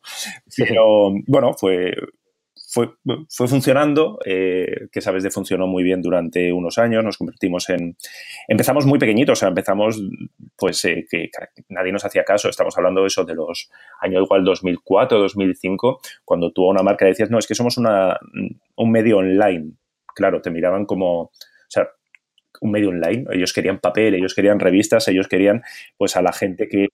Pero, 0.56 1.12
bueno, 1.26 1.54
fue, 1.54 1.94
fue, 2.76 3.48
funcionando, 3.48 4.18
eh, 4.26 4.88
que 4.92 5.00
sabes 5.00 5.22
de 5.22 5.30
funcionó 5.30 5.66
muy 5.66 5.82
bien 5.82 6.02
durante 6.02 6.52
unos 6.52 6.76
años, 6.76 7.02
nos 7.02 7.16
convertimos 7.16 7.70
en... 7.70 7.96
Empezamos 8.48 8.84
muy 8.84 8.98
pequeñitos, 8.98 9.38
o 9.38 9.40
sea, 9.40 9.48
empezamos 9.48 9.98
pues 10.56 10.84
eh, 10.84 11.06
que, 11.10 11.30
nadie 11.70 11.92
nos 11.92 12.04
hacía 12.04 12.24
caso, 12.24 12.50
estamos 12.50 12.76
hablando 12.76 13.00
de 13.00 13.06
eso 13.06 13.24
de 13.24 13.34
los 13.34 13.70
años 14.00 14.24
igual 14.24 14.44
2004, 14.44 15.18
2005, 15.18 16.00
cuando 16.24 16.52
tú 16.52 16.66
a 16.66 16.70
una 16.70 16.82
marca 16.82 17.06
decías, 17.06 17.30
no, 17.30 17.38
es 17.38 17.46
que 17.46 17.54
somos 17.54 17.78
una, 17.78 18.18
un 18.76 18.90
medio 18.90 19.18
online. 19.18 19.72
Claro, 20.14 20.42
te 20.42 20.50
miraban 20.50 20.84
como... 20.84 21.22
O 21.22 21.30
sea, 21.68 21.88
un 22.60 22.70
medio 22.70 22.90
online. 22.90 23.24
Ellos 23.32 23.52
querían 23.52 23.80
papel, 23.80 24.14
ellos 24.14 24.34
querían 24.34 24.60
revistas, 24.60 25.08
ellos 25.08 25.28
querían 25.28 25.62
pues 25.96 26.16
a 26.16 26.22
la 26.22 26.32
gente 26.32 26.68
que, 26.68 26.88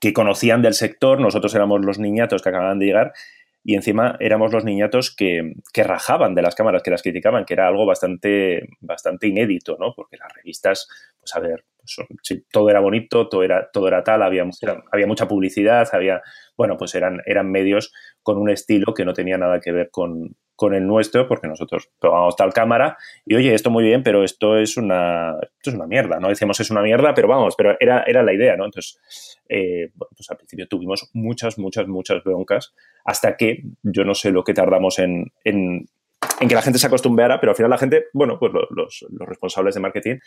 que 0.00 0.12
conocían 0.12 0.62
del 0.62 0.74
sector. 0.74 1.20
Nosotros 1.20 1.54
éramos 1.54 1.84
los 1.84 1.98
niñatos 1.98 2.42
que 2.42 2.48
acababan 2.48 2.78
de 2.78 2.86
llegar 2.86 3.12
y 3.62 3.74
encima 3.74 4.16
éramos 4.20 4.52
los 4.52 4.64
niñatos 4.64 5.14
que, 5.14 5.52
que, 5.72 5.84
rajaban 5.84 6.34
de 6.34 6.42
las 6.42 6.54
cámaras, 6.54 6.82
que 6.82 6.90
las 6.90 7.02
criticaban, 7.02 7.44
que 7.44 7.54
era 7.54 7.68
algo 7.68 7.84
bastante, 7.86 8.68
bastante 8.80 9.28
inédito, 9.28 9.76
¿no? 9.78 9.92
Porque 9.94 10.16
las 10.16 10.32
revistas, 10.34 10.88
pues 11.18 11.34
a 11.36 11.40
ver, 11.40 11.64
pues, 11.76 12.42
todo 12.50 12.70
era 12.70 12.80
bonito, 12.80 13.28
todo 13.28 13.42
era, 13.42 13.70
todo 13.70 13.88
era 13.88 14.02
tal, 14.02 14.22
había, 14.22 14.44
había 14.90 15.06
mucha 15.06 15.28
publicidad, 15.28 15.88
había, 15.92 16.22
bueno, 16.56 16.76
pues 16.78 16.94
eran, 16.94 17.20
eran 17.26 17.50
medios 17.50 17.92
con 18.22 18.38
un 18.38 18.50
estilo 18.50 18.94
que 18.94 19.04
no 19.04 19.12
tenía 19.12 19.36
nada 19.36 19.60
que 19.60 19.72
ver 19.72 19.90
con, 19.90 20.36
con 20.60 20.74
el 20.74 20.86
nuestro, 20.86 21.26
porque 21.26 21.48
nosotros 21.48 21.88
probamos 21.98 22.36
tal 22.36 22.52
cámara 22.52 22.98
y 23.24 23.34
oye, 23.34 23.54
esto 23.54 23.70
muy 23.70 23.82
bien, 23.82 24.02
pero 24.02 24.22
esto 24.24 24.58
es 24.58 24.76
una, 24.76 25.38
esto 25.40 25.70
es 25.70 25.74
una 25.74 25.86
mierda. 25.86 26.20
No 26.20 26.28
decíamos 26.28 26.60
es 26.60 26.70
una 26.70 26.82
mierda, 26.82 27.14
pero 27.14 27.28
vamos, 27.28 27.54
pero 27.56 27.78
era, 27.80 28.04
era 28.06 28.22
la 28.22 28.34
idea, 28.34 28.58
¿no? 28.58 28.66
Entonces, 28.66 29.00
eh, 29.48 29.90
bueno, 29.94 30.10
pues 30.14 30.30
al 30.30 30.36
principio 30.36 30.68
tuvimos 30.68 31.08
muchas, 31.14 31.58
muchas, 31.58 31.88
muchas 31.88 32.22
broncas 32.22 32.74
hasta 33.06 33.38
que 33.38 33.62
yo 33.82 34.04
no 34.04 34.14
sé 34.14 34.32
lo 34.32 34.44
que 34.44 34.52
tardamos 34.52 34.98
en, 34.98 35.32
en, 35.44 35.88
en 36.40 36.48
que 36.48 36.54
la 36.54 36.60
gente 36.60 36.78
se 36.78 36.88
acostumbrara, 36.88 37.40
pero 37.40 37.52
al 37.52 37.56
final 37.56 37.70
la 37.70 37.78
gente, 37.78 38.08
bueno, 38.12 38.38
pues 38.38 38.52
los, 38.52 39.06
los 39.08 39.26
responsables 39.26 39.74
de 39.74 39.80
marketing 39.80 40.18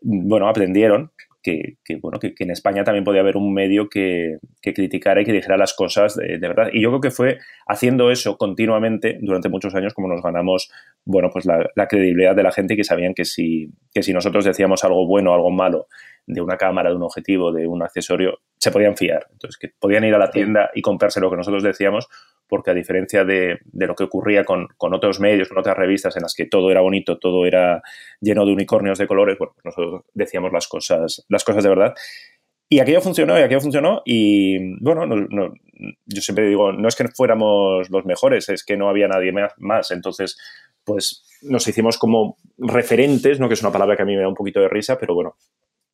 bueno, 0.00 0.48
aprendieron 0.48 1.12
que, 1.42 1.76
bueno, 2.00 2.18
que, 2.18 2.34
en 2.38 2.50
España 2.50 2.84
también 2.84 3.04
podía 3.04 3.20
haber 3.20 3.36
un 3.36 3.52
medio 3.52 3.88
que, 3.88 4.38
criticara 4.60 5.22
y 5.22 5.24
que 5.24 5.32
dijera 5.32 5.56
las 5.56 5.74
cosas 5.74 6.16
de, 6.16 6.38
verdad. 6.38 6.68
Y 6.72 6.82
yo 6.82 6.90
creo 6.90 7.00
que 7.00 7.10
fue 7.10 7.38
haciendo 7.66 8.10
eso 8.10 8.36
continuamente 8.36 9.18
durante 9.20 9.48
muchos 9.48 9.74
años 9.74 9.94
como 9.94 10.08
nos 10.08 10.22
ganamos, 10.22 10.70
bueno, 11.04 11.30
pues 11.32 11.46
la, 11.46 11.88
credibilidad 11.88 12.36
de 12.36 12.42
la 12.42 12.52
gente 12.52 12.76
que 12.76 12.84
sabían 12.84 13.14
que 13.14 13.24
si, 13.24 13.70
que 13.94 14.02
si 14.02 14.12
nosotros 14.12 14.44
decíamos 14.44 14.84
algo 14.84 15.06
bueno 15.06 15.32
o 15.32 15.34
algo 15.34 15.50
malo 15.50 15.86
de 16.26 16.42
una 16.42 16.58
cámara, 16.58 16.90
de 16.90 16.96
un 16.96 17.02
objetivo, 17.02 17.52
de 17.52 17.66
un 17.66 17.82
accesorio, 17.82 18.40
se 18.58 18.70
podían 18.70 18.96
fiar. 18.96 19.26
Entonces, 19.32 19.56
que 19.58 19.70
podían 19.78 20.04
ir 20.04 20.14
a 20.14 20.18
la 20.18 20.30
tienda 20.30 20.70
y 20.74 20.82
comprarse 20.82 21.20
lo 21.20 21.30
que 21.30 21.36
nosotros 21.36 21.62
decíamos, 21.62 22.08
porque 22.48 22.70
a 22.70 22.74
diferencia 22.74 23.24
de, 23.24 23.58
lo 23.72 23.94
que 23.94 24.04
ocurría 24.04 24.44
con, 24.44 24.68
otros 24.78 25.20
medios, 25.20 25.48
con 25.48 25.58
otras 25.58 25.76
revistas 25.76 26.16
en 26.16 26.22
las 26.22 26.34
que 26.34 26.46
todo 26.46 26.70
era 26.70 26.80
bonito, 26.80 27.18
todo 27.18 27.46
era 27.46 27.82
lleno 28.20 28.44
de 28.44 28.52
unicornios 28.52 28.98
de 28.98 29.06
colores, 29.06 29.38
bueno, 29.38 29.52
pues 29.54 29.64
nosotros 29.66 30.04
decíamos 30.14 30.52
las 30.52 30.66
cosas, 30.66 31.24
las 31.28 31.44
cosas 31.44 31.62
de 31.62 31.70
verdad. 31.70 31.94
Y 32.70 32.80
aquello 32.80 33.00
funcionó, 33.00 33.38
y 33.38 33.42
aquello 33.42 33.60
funcionó, 33.60 34.02
y 34.04 34.76
bueno, 34.82 35.06
yo 36.04 36.20
siempre 36.20 36.46
digo, 36.46 36.72
no 36.72 36.86
es 36.88 36.96
que 36.96 37.08
fuéramos 37.08 37.88
los 37.88 38.04
mejores, 38.04 38.48
es 38.50 38.62
que 38.62 38.76
no 38.76 38.90
había 38.90 39.08
nadie 39.08 39.32
más. 39.56 39.90
Entonces, 39.90 40.38
pues 40.84 41.24
nos 41.42 41.66
hicimos 41.66 41.96
como 41.96 42.36
referentes, 42.58 43.40
¿no? 43.40 43.48
que 43.48 43.54
es 43.54 43.62
una 43.62 43.72
palabra 43.72 43.96
que 43.96 44.02
a 44.02 44.06
mí 44.06 44.14
me 44.14 44.22
da 44.22 44.28
un 44.28 44.34
poquito 44.34 44.60
de 44.60 44.68
risa, 44.68 44.98
pero 44.98 45.14
bueno, 45.14 45.36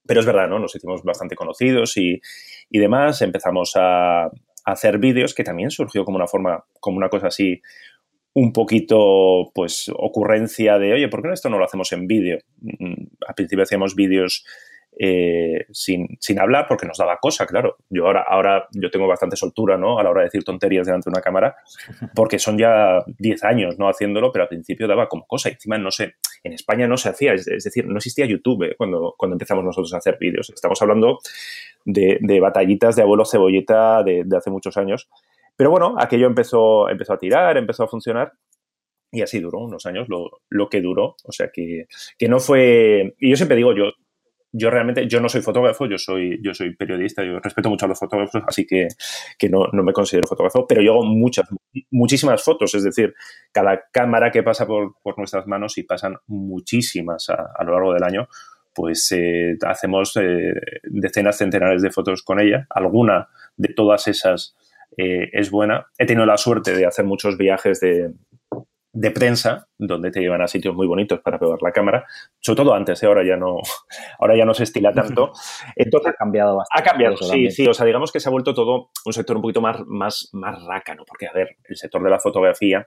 pero 0.07 0.21
es 0.21 0.26
verdad, 0.26 0.49
¿no? 0.49 0.59
Nos 0.59 0.75
hicimos 0.75 1.03
bastante 1.03 1.35
conocidos 1.35 1.97
y, 1.97 2.21
demás. 2.71 3.23
Empezamos 3.23 3.73
a, 3.76 4.31
hacer 4.64 4.99
vídeos, 4.99 5.35
que 5.35 5.45
también 5.45 5.71
surgió 5.71 6.07
como 6.07 6.17
una 6.17 6.26
forma, 6.26 6.64
como 6.81 6.97
una 6.97 7.11
cosa 7.11 7.26
así, 7.26 7.61
un 8.33 8.50
poquito, 8.53 9.50
pues, 9.55 9.91
ocurrencia 9.95 10.79
de, 10.79 10.95
oye, 10.95 11.09
¿por 11.09 11.23
qué 11.23 11.31
esto 11.33 11.50
no 11.50 11.59
lo 11.59 11.67
hacemos 11.67 11.93
en 11.93 12.07
vídeo? 12.07 12.38
Mm, 12.61 13.05
al 13.26 13.35
principio 13.35 13.62
hacíamos 13.62 13.95
vídeos 13.95 14.45
eh, 14.99 15.67
sin, 15.73 16.17
sin, 16.21 16.39
hablar 16.39 16.67
porque 16.69 16.87
nos 16.87 16.99
daba 16.99 17.19
cosa, 17.19 17.47
claro. 17.47 17.79
Yo 17.89 18.07
ahora, 18.07 18.25
ahora 18.29 18.69
yo 18.73 18.91
tengo 18.91 19.09
bastante 19.09 19.37
soltura, 19.37 19.77
¿no? 19.77 19.99
A 19.99 20.05
la 20.05 20.11
hora 20.11 20.21
de 20.21 20.27
decir 20.27 20.45
tonterías 20.45 20.87
delante 20.87 21.11
de 21.11 21.15
una 21.15 21.21
cámara, 21.21 21.57
porque 22.15 22.39
son 22.39 22.59
ya 22.59 23.03
10 23.19 23.45
años, 23.45 23.79
¿no? 23.79 23.89
Haciéndolo, 23.89 24.31
pero 24.31 24.45
al 24.45 24.49
principio 24.49 24.87
daba 24.87 25.09
como 25.09 25.27
cosa. 25.27 25.49
Y 25.49 25.53
encima, 25.53 25.79
no 25.79 25.91
sé, 25.91 26.15
en 26.45 26.53
España 26.53 26.87
no 26.87 26.97
se 26.97 27.09
hacía, 27.09 27.35
es, 27.35 27.47
decir, 27.47 27.87
no 27.87 27.97
existía 27.97 28.27
YouTube 28.27 28.65
¿eh? 28.65 28.75
cuando, 28.77 29.15
cuando 29.17 29.35
empezamos 29.35 29.65
nosotros 29.65 29.93
a 29.95 29.99
hacer 29.99 30.17
vídeos. 30.21 30.51
Estamos 30.51 30.81
hablando 30.81 31.19
de, 31.85 32.19
de 32.21 32.41
batallitas 32.41 32.97
de 32.97 33.03
abuelo 33.03 33.25
cebolleta 33.25 34.03
de, 34.03 34.23
de, 34.25 34.37
hace 34.37 34.51
muchos 34.51 34.77
años. 34.77 35.09
Pero 35.57 35.71
bueno, 35.71 35.95
aquello 35.99 36.27
empezó, 36.27 36.89
empezó 36.89 37.15
a 37.15 37.19
tirar, 37.19 37.57
empezó 37.57 37.85
a 37.85 37.89
funcionar. 37.89 38.33
Y 39.11 39.23
así 39.23 39.39
duró 39.39 39.61
unos 39.61 39.87
años 39.87 40.09
lo, 40.09 40.43
lo 40.51 40.69
que 40.69 40.81
duró. 40.81 41.17
O 41.25 41.33
sea 41.33 41.51
que, 41.53 41.87
que 42.19 42.29
no 42.29 42.41
fue. 42.41 43.15
Y 43.19 43.31
yo 43.31 43.37
siempre 43.37 43.57
digo, 43.57 43.75
yo, 43.75 43.93
yo 44.56 44.70
realmente, 44.70 45.08
yo 45.08 45.20
no 45.20 45.28
soy 45.28 45.42
fotógrafo, 45.42 45.87
yo 45.87 45.99
soy, 45.99 46.38
yo 46.40 46.54
soy 46.54 46.76
periodista, 46.76 47.25
yo 47.25 47.40
respeto 47.40 47.68
mucho 47.68 47.87
a 47.87 47.88
los 47.88 47.99
fotógrafos, 47.99 48.40
así 48.46 48.64
que, 48.64 48.87
que 49.37 49.49
no, 49.49 49.66
no, 49.73 49.82
me 49.82 49.92
considero 49.92 50.28
fotógrafo, 50.28 50.64
pero 50.64 50.80
yo 50.80 50.92
hago 50.92 51.04
muchas, 51.04 51.49
muchísimas 51.90 52.42
fotos, 52.42 52.73
es 52.76 52.84
decir, 52.84 53.14
cada 53.50 53.82
cámara 53.92 54.30
que 54.30 54.44
pasa 54.44 54.64
por, 54.64 54.94
por 55.02 55.18
nuestras 55.18 55.49
manos 55.49 55.76
y 55.76 55.82
pasan 55.82 56.14
muchísimas 56.28 57.28
a, 57.30 57.64
lo 57.64 57.73
largo 57.73 57.94
del 57.94 58.04
año, 58.04 58.28
pues 58.73 59.11
eh, 59.11 59.56
hacemos 59.66 60.16
eh, 60.16 60.54
decenas, 60.84 61.37
centenares 61.37 61.82
de 61.82 61.90
fotos 61.90 62.23
con 62.23 62.40
ella. 62.40 62.66
Alguna 62.70 63.28
de 63.56 63.73
todas 63.75 64.06
esas 64.08 64.56
eh, 64.96 65.30
es 65.32 65.50
buena. 65.50 65.87
He 65.99 66.06
tenido 66.06 66.26
la 66.26 66.37
suerte 66.37 66.75
de 66.75 66.87
hacer 66.87 67.04
muchos 67.04 67.38
viajes 67.38 67.80
de, 67.80 68.12
de 68.95 69.11
prensa, 69.11 69.67
donde 69.77 70.13
te 70.13 70.21
llevan 70.21 70.41
a 70.41 70.47
sitios 70.47 70.75
muy 70.75 70.87
bonitos 70.87 71.21
para 71.21 71.39
probar 71.39 71.59
la 71.63 71.73
cámara, 71.73 72.07
sobre 72.41 72.59
todo 72.59 72.75
antes, 72.75 73.03
¿eh? 73.03 73.07
ahora 73.07 73.27
ya 73.27 73.37
no, 73.37 73.57
ahora 74.21 74.37
ya 74.37 74.45
no 74.45 74.55
se 74.55 74.63
estila 74.63 74.93
tanto. 74.93 75.33
Entonces, 75.77 76.13
ha 76.13 76.17
cambiado 76.17 76.57
bastante. 76.57 76.89
Ha 76.89 76.93
cambiado, 76.93 77.17
sí, 77.17 77.51
sí. 77.51 77.67
O 77.67 77.75
sea, 77.75 77.85
digamos 77.85 78.13
que 78.13 78.21
se 78.21 78.29
ha 78.29 78.33
vuelto 78.33 78.55
todo 78.55 78.91
un 79.05 79.13
sector 79.13 79.37
un 79.37 79.43
poquito 79.43 79.61
más, 79.61 79.81
más, 79.87 80.31
más 80.33 80.63
rácano, 80.65 81.05
porque, 81.07 81.27
a 81.27 81.33
ver, 81.33 81.57
el 81.65 81.77
sector 81.77 82.03
de 82.05 82.11
la 82.11 82.21
fotografía, 82.21 82.87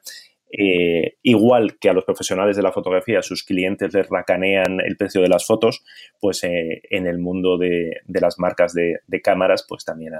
eh, 0.49 1.17
igual 1.23 1.77
que 1.77 1.89
a 1.89 1.93
los 1.93 2.05
profesionales 2.05 2.55
de 2.55 2.63
la 2.63 2.71
fotografía, 2.71 3.21
sus 3.21 3.43
clientes 3.43 3.93
les 3.93 4.07
racanean 4.07 4.79
el 4.79 4.95
precio 4.95 5.21
de 5.21 5.27
las 5.27 5.45
fotos, 5.45 5.83
pues 6.21 6.41
eh, 6.45 6.83
en 6.89 7.05
el 7.05 7.19
mundo 7.19 7.57
de, 7.57 7.97
de 8.05 8.21
las 8.21 8.39
marcas 8.39 8.73
de, 8.73 8.99
de, 9.07 9.21
cámaras, 9.21 9.65
pues 9.67 9.83
también, 9.83 10.13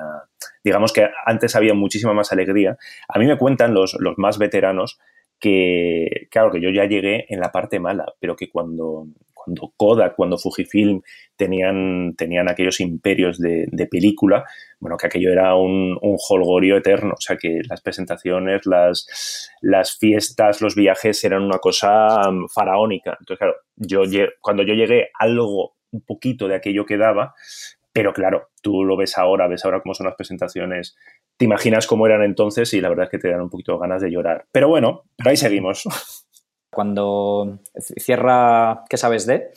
digamos 0.65 0.91
que 0.91 1.08
antes 1.25 1.56
había 1.56 1.74
muchísima 1.74 2.12
más 2.12 2.34
alegría. 2.34 2.77
A 3.08 3.20
mí 3.20 3.25
me 3.25 3.38
cuentan 3.38 3.74
los, 3.74 3.96
los 4.01 4.17
más 4.17 4.38
veteranos 4.38 5.00
que, 5.39 6.27
claro, 6.32 6.51
que 6.51 6.62
yo 6.62 6.70
ya 6.70 6.86
llegué 6.86 7.25
en 7.29 7.39
la 7.39 7.51
parte 7.51 7.79
mala, 7.79 8.06
pero 8.19 8.36
que 8.36 8.50
cuando, 8.50 9.08
cuando 9.34 9.73
Kodak, 9.78 10.15
cuando 10.15 10.38
Fujifilm 10.38 11.02
tenían, 11.36 12.15
tenían 12.17 12.50
aquellos 12.50 12.80
imperios 12.80 13.38
de, 13.39 13.67
de 13.71 13.88
película, 13.88 14.45
bueno, 14.80 14.97
que 14.97 15.08
aquello 15.08 15.32
era 15.32 15.56
un, 15.56 15.97
un, 16.02 16.17
holgorio 16.30 16.78
eterno, 16.78 17.13
o 17.17 17.21
sea, 17.21 17.38
que 17.38 17.62
las 17.67 17.82
presentaciones, 17.82 18.65
las, 18.65 19.50
las 19.62 19.97
fiestas, 19.97 20.62
los 20.62 20.76
viajes 20.76 21.23
eran 21.23 21.43
una 21.43 21.60
cosa 21.60 22.19
mm, 22.32 22.47
faraónica. 22.47 23.17
Entonces, 23.19 23.38
claro, 23.38 23.56
yo, 23.76 24.04
cuando 24.41 24.63
yo 24.63 24.73
llegué, 24.73 25.10
algo, 25.19 25.76
un 25.91 26.02
poquito 26.02 26.47
de 26.47 26.56
aquello 26.56 26.86
que 26.86 26.97
daba, 26.97 27.34
pero 27.93 28.13
claro, 28.13 28.50
tú 28.62 28.84
lo 28.84 28.97
ves 28.97 29.17
ahora, 29.17 29.47
ves 29.47 29.65
ahora 29.65 29.82
cómo 29.82 29.95
son 29.95 30.06
las 30.06 30.15
presentaciones, 30.15 30.95
te 31.38 31.45
imaginas 31.45 31.88
cómo 31.88 32.06
eran 32.08 32.23
entonces 32.23 32.73
y 32.73 32.82
la 32.82 32.89
verdad 32.89 33.06
es 33.06 33.12
que 33.12 33.19
te 33.19 33.30
dan 33.30 33.41
un 33.41 33.50
poquito 33.50 33.78
ganas 33.78 34.02
de 34.02 34.12
llorar. 34.12 34.45
Pero 34.52 34.67
bueno, 34.67 35.04
pero 35.15 35.30
ahí 35.30 35.38
seguimos. 35.38 35.84
Cuando 36.69 37.60
cierra 37.76 38.84
¿Qué 38.89 38.97
sabes 38.97 39.26
de? 39.26 39.52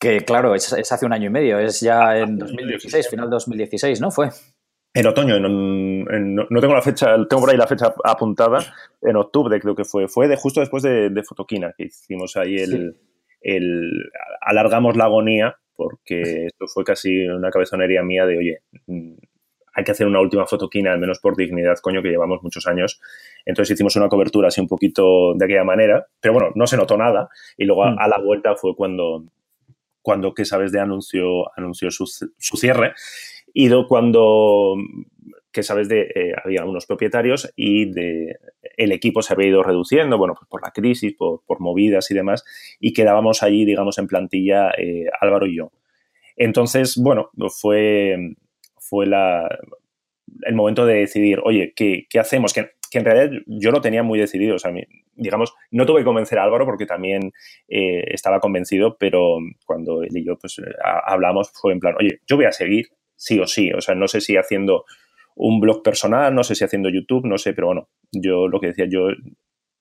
Que 0.00 0.24
claro, 0.24 0.54
es, 0.54 0.72
hace 0.72 1.06
un 1.06 1.12
año 1.12 1.26
y 1.26 1.30
medio, 1.30 1.58
es 1.58 1.80
ya 1.80 2.18
en 2.18 2.38
2016, 2.38 3.08
final 3.08 3.26
de 3.26 3.34
2016, 3.34 4.00
¿no? 4.00 4.10
Fue. 4.10 4.30
En 4.94 5.06
otoño, 5.06 5.38
no 5.38 6.60
tengo 6.60 6.74
la 6.74 6.82
fecha, 6.82 7.14
tengo 7.28 7.42
por 7.42 7.50
ahí 7.50 7.56
la 7.56 7.66
fecha 7.66 7.94
apuntada, 8.04 8.58
en 9.00 9.16
octubre 9.16 9.58
creo 9.60 9.74
que 9.74 9.84
fue, 9.84 10.08
fue 10.08 10.28
de 10.28 10.36
justo 10.36 10.60
después 10.60 10.82
de, 10.82 11.08
de 11.08 11.22
Fotoquina, 11.22 11.72
que 11.76 11.84
hicimos 11.84 12.36
ahí 12.36 12.56
el, 12.56 12.96
el, 13.40 13.90
alargamos 14.40 14.96
la 14.96 15.04
agonía 15.04 15.56
porque 15.74 16.22
esto 16.46 16.66
fue 16.66 16.84
casi 16.84 17.26
una 17.26 17.50
cabezonería 17.50 18.02
mía 18.02 18.26
de, 18.26 18.38
oye, 18.38 18.58
hay 19.74 19.84
que 19.84 19.92
hacer 19.92 20.06
una 20.06 20.20
última 20.20 20.46
fotoquina, 20.46 20.92
al 20.92 20.98
menos 20.98 21.18
por 21.18 21.36
dignidad, 21.36 21.78
coño, 21.78 22.02
que 22.02 22.10
llevamos 22.10 22.42
muchos 22.42 22.66
años. 22.66 23.00
Entonces 23.44 23.74
hicimos 23.74 23.96
una 23.96 24.08
cobertura 24.08 24.48
así 24.48 24.60
un 24.60 24.68
poquito 24.68 25.34
de 25.34 25.44
aquella 25.44 25.64
manera, 25.64 26.06
pero 26.20 26.34
bueno, 26.34 26.50
no 26.54 26.66
se 26.66 26.76
notó 26.76 26.96
nada. 26.96 27.28
Y 27.56 27.64
luego 27.64 27.84
a, 27.84 27.90
mm. 27.92 28.10
la 28.10 28.18
vuelta 28.18 28.54
fue 28.56 28.74
cuando, 28.76 29.24
cuando 30.02 30.34
que 30.34 30.44
sabes 30.44 30.72
de 30.72 30.80
anuncio, 30.80 31.50
anunció 31.56 31.90
su, 31.90 32.06
su 32.06 32.56
cierre. 32.56 32.94
Y 33.54 33.70
cuando 33.88 34.76
que 35.52 35.62
sabes 35.62 35.88
de 35.88 36.10
eh, 36.14 36.32
había 36.42 36.64
unos 36.64 36.86
propietarios 36.86 37.52
y 37.54 37.90
de 37.90 38.38
el 38.78 38.90
equipo 38.90 39.20
se 39.20 39.34
había 39.34 39.48
ido 39.48 39.62
reduciendo, 39.62 40.16
bueno, 40.16 40.34
pues 40.34 40.48
por 40.48 40.62
la 40.62 40.70
crisis, 40.70 41.14
por, 41.14 41.42
por 41.46 41.60
movidas 41.60 42.10
y 42.10 42.14
demás, 42.14 42.42
y 42.80 42.94
quedábamos 42.94 43.42
allí, 43.42 43.66
digamos, 43.66 43.98
en 43.98 44.06
plantilla 44.06 44.70
eh, 44.70 45.04
Álvaro 45.20 45.46
y 45.46 45.58
yo. 45.58 45.70
Entonces, 46.36 46.96
bueno, 46.96 47.30
fue, 47.50 48.34
fue 48.92 49.06
la, 49.06 49.48
el 50.42 50.54
momento 50.54 50.84
de 50.84 50.96
decidir, 50.96 51.40
oye, 51.44 51.72
¿qué, 51.74 52.06
hacemos? 52.20 52.52
Que, 52.52 52.72
en 52.92 53.06
realidad 53.06 53.40
yo 53.46 53.70
lo 53.70 53.80
tenía 53.80 54.02
muy 54.02 54.18
decidido, 54.18 54.56
o 54.56 54.58
sea, 54.58 54.70
digamos, 55.14 55.54
no 55.70 55.86
tuve 55.86 56.00
que 56.00 56.04
convencer 56.04 56.38
a 56.38 56.44
Álvaro 56.44 56.66
porque 56.66 56.84
también 56.84 57.32
eh, 57.68 58.04
estaba 58.08 58.38
convencido, 58.38 58.98
pero 58.98 59.38
cuando 59.64 60.02
él 60.02 60.14
y 60.14 60.26
yo 60.26 60.36
pues 60.36 60.60
hablamos 61.06 61.50
fue 61.54 61.72
en 61.72 61.80
plan, 61.80 61.94
oye, 61.98 62.20
yo 62.28 62.36
voy 62.36 62.44
a 62.44 62.52
seguir 62.52 62.88
sí 63.16 63.40
o 63.40 63.46
sí, 63.46 63.72
o 63.72 63.80
sea, 63.80 63.94
no 63.94 64.08
sé 64.08 64.20
si 64.20 64.36
haciendo 64.36 64.84
un 65.36 65.58
blog 65.58 65.82
personal, 65.82 66.34
no 66.34 66.44
sé 66.44 66.54
si 66.54 66.64
haciendo 66.64 66.90
YouTube, 66.90 67.24
no 67.24 67.38
sé, 67.38 67.54
pero 67.54 67.68
bueno, 67.68 67.88
yo 68.12 68.46
lo 68.46 68.60
que 68.60 68.66
decía, 68.66 68.84
yo, 68.86 69.08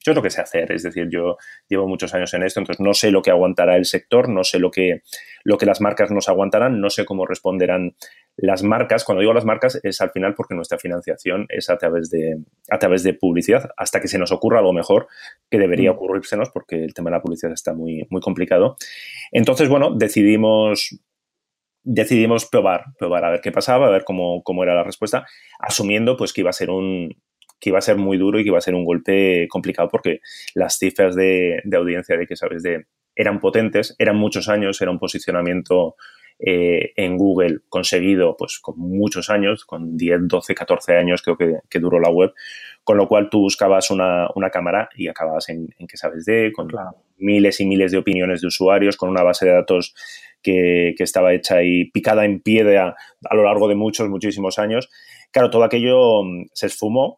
yo 0.03 0.11
es 0.11 0.15
lo 0.15 0.21
que 0.21 0.29
sé 0.29 0.41
hacer, 0.41 0.71
es 0.71 0.83
decir, 0.83 1.07
yo 1.11 1.37
llevo 1.67 1.87
muchos 1.87 2.13
años 2.13 2.33
en 2.33 2.43
esto, 2.43 2.59
entonces 2.59 2.83
no 2.83 2.93
sé 2.93 3.11
lo 3.11 3.21
que 3.21 3.31
aguantará 3.31 3.75
el 3.75 3.85
sector, 3.85 4.29
no 4.29 4.43
sé 4.43 4.59
lo 4.59 4.71
que, 4.71 5.01
lo 5.43 5.57
que 5.57 5.65
las 5.65 5.79
marcas 5.79 6.11
nos 6.11 6.27
aguantarán, 6.27 6.81
no 6.81 6.89
sé 6.89 7.05
cómo 7.05 7.25
responderán 7.25 7.95
las 8.35 8.63
marcas. 8.63 9.03
Cuando 9.03 9.21
digo 9.21 9.33
las 9.33 9.45
marcas 9.45 9.79
es 9.83 10.01
al 10.01 10.11
final 10.11 10.33
porque 10.35 10.55
nuestra 10.55 10.79
financiación 10.79 11.45
es 11.49 11.69
a 11.69 11.77
través 11.77 12.09
de, 12.09 12.37
a 12.69 12.79
través 12.79 13.03
de 13.03 13.13
publicidad, 13.13 13.69
hasta 13.77 14.01
que 14.01 14.07
se 14.07 14.17
nos 14.17 14.31
ocurra 14.31 14.59
algo 14.59 14.73
mejor 14.73 15.07
que 15.49 15.59
debería 15.59 15.91
mm. 15.91 15.95
ocurrírsenos 15.95 16.49
porque 16.49 16.83
el 16.83 16.93
tema 16.93 17.09
de 17.09 17.17
la 17.17 17.21
publicidad 17.21 17.53
está 17.53 17.73
muy, 17.73 18.07
muy 18.09 18.21
complicado. 18.21 18.77
Entonces, 19.31 19.69
bueno, 19.69 19.93
decidimos 19.95 20.99
decidimos 21.83 22.45
probar, 22.45 22.85
probar 22.99 23.25
a 23.25 23.31
ver 23.31 23.41
qué 23.41 23.51
pasaba, 23.51 23.87
a 23.87 23.89
ver 23.89 24.03
cómo, 24.03 24.43
cómo 24.43 24.63
era 24.63 24.75
la 24.75 24.83
respuesta, 24.83 25.25
asumiendo 25.59 26.15
pues 26.15 26.31
que 26.31 26.41
iba 26.41 26.51
a 26.51 26.53
ser 26.53 26.69
un 26.69 27.15
que 27.61 27.69
iba 27.69 27.77
a 27.77 27.81
ser 27.81 27.95
muy 27.95 28.17
duro 28.17 28.39
y 28.39 28.43
que 28.43 28.49
iba 28.49 28.57
a 28.57 28.61
ser 28.61 28.75
un 28.75 28.83
golpe 28.83 29.47
complicado 29.49 29.87
porque 29.89 30.19
las 30.55 30.77
cifras 30.77 31.15
de, 31.15 31.61
de 31.63 31.77
audiencia 31.77 32.17
de 32.17 32.27
que 32.27 32.35
sabes 32.35 32.63
de 32.63 32.87
eran 33.15 33.39
potentes, 33.39 33.95
eran 33.99 34.17
muchos 34.17 34.49
años, 34.49 34.81
era 34.81 34.91
un 34.91 34.99
posicionamiento 34.99 35.95
eh, 36.43 36.93
en 36.95 37.17
Google 37.17 37.59
conseguido 37.69 38.35
pues 38.35 38.59
con 38.59 38.79
muchos 38.79 39.29
años, 39.29 39.63
con 39.63 39.95
10, 39.95 40.21
12, 40.23 40.55
14 40.55 40.97
años 40.97 41.21
creo 41.21 41.37
que, 41.37 41.59
que 41.69 41.79
duró 41.79 41.99
la 41.99 42.09
web, 42.09 42.33
con 42.83 42.97
lo 42.97 43.07
cual 43.07 43.29
tú 43.29 43.41
buscabas 43.41 43.91
una, 43.91 44.27
una 44.33 44.49
cámara 44.49 44.89
y 44.95 45.07
acababas 45.07 45.49
en, 45.49 45.67
en 45.77 45.85
que 45.85 45.97
sabes 45.97 46.25
de, 46.25 46.51
con 46.51 46.67
miles 47.17 47.59
y 47.59 47.67
miles 47.67 47.91
de 47.91 47.99
opiniones 47.99 48.41
de 48.41 48.47
usuarios, 48.47 48.97
con 48.97 49.09
una 49.09 49.21
base 49.21 49.45
de 49.45 49.51
datos 49.51 49.93
que, 50.41 50.95
que 50.97 51.03
estaba 51.03 51.31
hecha 51.33 51.61
y 51.61 51.91
picada 51.91 52.25
en 52.25 52.39
piedra 52.39 52.95
a 53.29 53.35
lo 53.35 53.43
largo 53.43 53.67
de 53.67 53.75
muchos, 53.75 54.09
muchísimos 54.09 54.57
años. 54.57 54.89
Claro, 55.29 55.51
todo 55.51 55.63
aquello 55.63 56.23
mm, 56.23 56.47
se 56.53 56.65
esfumó 56.65 57.17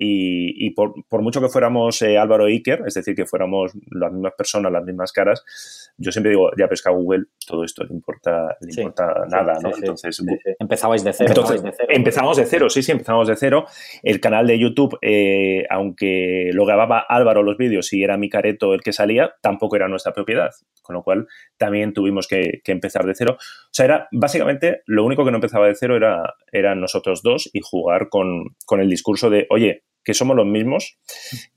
y, 0.00 0.70
por, 0.70 1.22
mucho 1.22 1.40
que 1.40 1.48
fuéramos 1.48 2.00
eh, 2.02 2.18
Álvaro 2.18 2.46
e 2.46 2.52
Iker, 2.52 2.84
es 2.86 2.94
decir, 2.94 3.16
que 3.16 3.26
fuéramos 3.26 3.72
las 3.90 4.12
mismas 4.12 4.32
personas, 4.36 4.70
las 4.70 4.84
mismas 4.84 5.12
caras, 5.12 5.92
yo 5.96 6.12
siempre 6.12 6.30
digo, 6.30 6.50
ya 6.56 6.68
pesca 6.68 6.90
Google, 6.90 7.24
todo 7.46 7.64
esto 7.64 7.82
le 7.84 7.94
importa, 7.94 8.56
le 8.60 8.80
importa 8.80 9.26
nada, 9.28 9.58
¿no? 9.60 9.70
entonces, 9.74 10.22
empezabais 10.60 11.02
de 11.02 11.12
cero. 11.12 11.30
Entonces, 11.30 11.62
de 11.62 11.72
cero, 11.76 11.88
empezamos 11.90 12.36
de 12.36 12.46
cero, 12.46 12.70
sí, 12.70 12.82
sí, 12.82 12.92
empezamos 12.92 13.26
de 13.26 13.34
cero. 13.34 13.66
El 14.04 14.20
canal 14.20 14.46
de 14.46 14.58
YouTube, 14.58 14.96
eh, 15.02 15.64
aunque 15.68 16.50
lo 16.52 16.64
grababa 16.64 17.04
Álvaro 17.08 17.42
los 17.42 17.56
vídeos 17.56 17.92
y 17.92 18.04
era 18.04 18.16
mi 18.16 18.28
careto 18.28 18.74
el 18.74 18.82
que 18.82 18.92
salía, 18.92 19.34
tampoco 19.40 19.74
era 19.74 19.88
nuestra 19.88 20.12
propiedad, 20.12 20.50
con 20.82 20.94
lo 20.94 21.02
cual 21.02 21.26
también 21.56 21.92
tuvimos 21.92 22.28
que, 22.28 22.60
empezar 22.66 23.04
de 23.04 23.14
cero. 23.16 23.36
O 23.38 23.72
sea, 23.72 23.86
era 23.86 24.08
básicamente 24.12 24.82
lo 24.86 25.04
único 25.04 25.24
que 25.24 25.32
no 25.32 25.38
empezaba 25.38 25.66
de 25.66 25.74
cero 25.74 25.96
era, 25.96 26.34
eran 26.52 26.80
nosotros 26.80 27.22
dos 27.22 27.50
y 27.52 27.60
jugar 27.62 28.08
con, 28.08 28.54
con 28.66 28.80
el 28.80 28.88
discurso 28.88 29.30
de, 29.30 29.46
oye, 29.50 29.82
que 30.04 30.14
somos 30.14 30.36
los 30.36 30.46
mismos, 30.46 30.98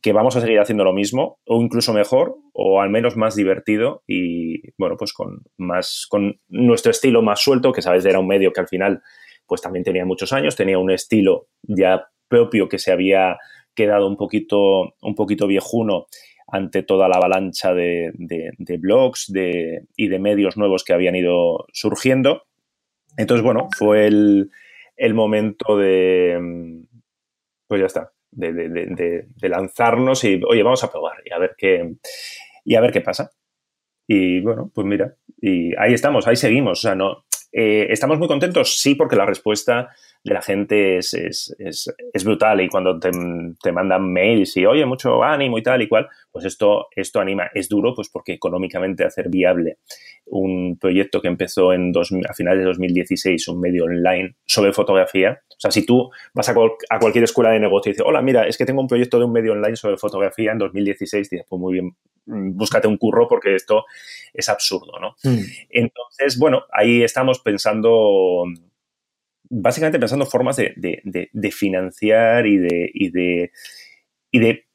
que 0.01 0.13
vamos 0.13 0.35
a 0.35 0.41
seguir 0.41 0.59
haciendo 0.59 0.83
lo 0.83 0.93
mismo, 0.93 1.39
o 1.45 1.61
incluso 1.61 1.93
mejor, 1.93 2.35
o 2.53 2.81
al 2.81 2.89
menos 2.89 3.15
más 3.15 3.35
divertido 3.35 4.03
y, 4.07 4.71
bueno, 4.77 4.97
pues 4.97 5.13
con 5.13 5.43
más, 5.57 6.05
con 6.09 6.39
nuestro 6.49 6.91
estilo 6.91 7.21
más 7.21 7.41
suelto, 7.41 7.71
que 7.71 7.81
sabes, 7.81 8.05
era 8.05 8.19
un 8.19 8.27
medio 8.27 8.51
que 8.51 8.61
al 8.61 8.67
final, 8.67 9.01
pues 9.45 9.61
también 9.61 9.83
tenía 9.83 10.05
muchos 10.05 10.33
años, 10.33 10.55
tenía 10.55 10.77
un 10.79 10.91
estilo 10.91 11.47
ya 11.63 12.07
propio 12.27 12.67
que 12.67 12.79
se 12.79 12.91
había 12.91 13.37
quedado 13.73 14.07
un 14.07 14.17
poquito, 14.17 14.95
un 15.01 15.15
poquito 15.15 15.47
viejuno 15.47 16.07
ante 16.47 16.83
toda 16.83 17.07
la 17.07 17.15
avalancha 17.15 17.73
de, 17.73 18.11
blogs 18.79 19.31
de, 19.31 19.85
y 19.95 20.09
de 20.09 20.19
medios 20.19 20.57
nuevos 20.57 20.83
que 20.83 20.93
habían 20.93 21.15
ido 21.15 21.65
surgiendo. 21.71 22.43
Entonces, 23.17 23.43
bueno, 23.43 23.69
fue 23.77 24.07
el, 24.07 24.51
el 24.97 25.13
momento 25.13 25.77
de, 25.77 26.83
pues 27.67 27.79
ya 27.79 27.87
está, 27.87 28.11
de, 28.31 29.27
lanzarnos 29.41 30.23
y, 30.23 30.41
oye, 30.47 30.63
vamos 30.63 30.83
a 30.83 30.91
probar 30.91 31.17
y 31.25 31.33
a 31.33 31.37
ver 31.37 31.55
qué, 31.57 31.95
y 32.65 32.75
a 32.75 32.81
ver 32.81 32.91
qué 32.91 33.01
pasa. 33.01 33.31
Y 34.07 34.41
bueno, 34.41 34.71
pues 34.73 34.85
mira, 34.85 35.15
y 35.41 35.75
ahí 35.77 35.93
estamos, 35.93 36.27
ahí 36.27 36.35
seguimos. 36.35 36.79
O 36.79 36.81
sea, 36.81 36.95
no, 36.95 37.23
eh, 37.51 37.87
¿Estamos 37.89 38.17
muy 38.17 38.27
contentos? 38.27 38.79
Sí, 38.79 38.95
porque 38.95 39.15
la 39.15 39.25
respuesta 39.25 39.89
de 40.23 40.33
la 40.33 40.41
gente 40.41 40.97
es, 40.97 41.13
es, 41.13 41.55
es, 41.57 42.23
brutal 42.23 42.61
y 42.61 42.69
cuando 42.69 42.99
te, 42.99 43.09
te, 43.61 43.71
mandan 43.71 44.11
mails 44.11 44.55
y, 44.57 44.65
oye, 44.65 44.85
mucho 44.85 45.23
ánimo 45.23 45.57
y 45.57 45.63
tal 45.63 45.81
y 45.81 45.87
cual, 45.87 46.07
pues 46.31 46.45
esto, 46.45 46.87
esto 46.95 47.19
anima. 47.19 47.49
Es 47.53 47.67
duro, 47.69 47.93
pues 47.95 48.09
porque 48.09 48.33
económicamente 48.33 49.03
hacer 49.03 49.29
viable 49.29 49.77
un 50.25 50.77
proyecto 50.79 51.21
que 51.21 51.27
empezó 51.27 51.73
en 51.73 51.91
dos, 51.91 52.11
a 52.27 52.33
finales 52.33 52.59
de 52.59 52.65
2016, 52.65 53.47
un 53.49 53.59
medio 53.59 53.85
online 53.85 54.35
sobre 54.45 54.73
fotografía. 54.73 55.41
O 55.49 55.59
sea, 55.59 55.71
si 55.71 55.85
tú 55.85 56.09
vas 56.33 56.49
a, 56.49 56.55
a, 56.89 56.99
cualquier 56.99 57.23
escuela 57.23 57.51
de 57.51 57.59
negocio 57.59 57.89
y 57.89 57.93
dices, 57.93 58.05
hola, 58.07 58.21
mira, 58.21 58.47
es 58.47 58.57
que 58.57 58.65
tengo 58.65 58.81
un 58.81 58.87
proyecto 58.87 59.19
de 59.19 59.25
un 59.25 59.31
medio 59.31 59.51
online 59.51 59.75
sobre 59.75 59.97
fotografía 59.97 60.51
en 60.51 60.57
2016, 60.57 61.29
dices, 61.29 61.45
pues 61.47 61.59
muy 61.59 61.73
bien, 61.73 61.95
mm, 62.25 62.57
búscate 62.57 62.87
un 62.87 62.97
curro 62.97 63.27
porque 63.27 63.55
esto 63.55 63.85
es 64.33 64.49
absurdo, 64.49 64.93
¿no? 64.99 65.15
Mm. 65.23 65.43
Entonces, 65.69 66.39
bueno, 66.39 66.63
ahí 66.71 67.03
estamos 67.03 67.39
pensando, 67.39 68.45
básicamente 69.51 69.99
pensando 69.99 70.25
formas 70.25 70.55
de, 70.55 70.73
de, 70.75 71.51
financiar 71.51 72.47
y 72.47 72.57
de, 72.57 72.89
y 72.93 73.11
de, 73.11 73.51
y 74.31 74.39
de 74.39 74.65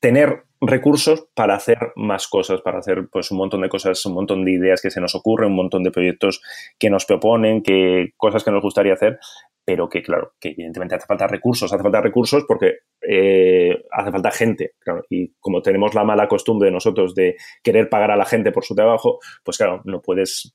tener 0.00 0.44
recursos 0.60 1.26
para 1.34 1.54
hacer 1.54 1.78
más 1.96 2.28
cosas, 2.28 2.60
para 2.60 2.78
hacer 2.78 3.08
pues 3.10 3.30
un 3.30 3.38
montón 3.38 3.62
de 3.62 3.68
cosas, 3.68 4.04
un 4.06 4.14
montón 4.14 4.44
de 4.44 4.52
ideas 4.52 4.80
que 4.82 4.90
se 4.90 5.00
nos 5.00 5.14
ocurren, 5.14 5.50
un 5.50 5.56
montón 5.56 5.82
de 5.82 5.90
proyectos 5.90 6.42
que 6.78 6.90
nos 6.90 7.06
proponen, 7.06 7.62
que 7.62 8.10
cosas 8.16 8.44
que 8.44 8.50
nos 8.50 8.62
gustaría 8.62 8.92
hacer, 8.92 9.18
pero 9.64 9.88
que 9.88 10.02
claro, 10.02 10.34
que 10.38 10.50
evidentemente 10.50 10.94
hace 10.94 11.06
falta 11.06 11.26
recursos, 11.26 11.72
hace 11.72 11.82
falta 11.82 12.00
recursos 12.00 12.44
porque 12.46 12.80
eh, 13.00 13.82
hace 13.90 14.12
falta 14.12 14.30
gente, 14.30 14.74
y 15.08 15.32
como 15.40 15.62
tenemos 15.62 15.94
la 15.94 16.04
mala 16.04 16.28
costumbre 16.28 16.66
de 16.66 16.72
nosotros 16.72 17.14
de 17.14 17.36
querer 17.62 17.88
pagar 17.88 18.10
a 18.10 18.16
la 18.16 18.26
gente 18.26 18.52
por 18.52 18.64
su 18.64 18.74
trabajo, 18.74 19.20
pues 19.42 19.56
claro, 19.56 19.80
no 19.84 20.02
puedes 20.02 20.54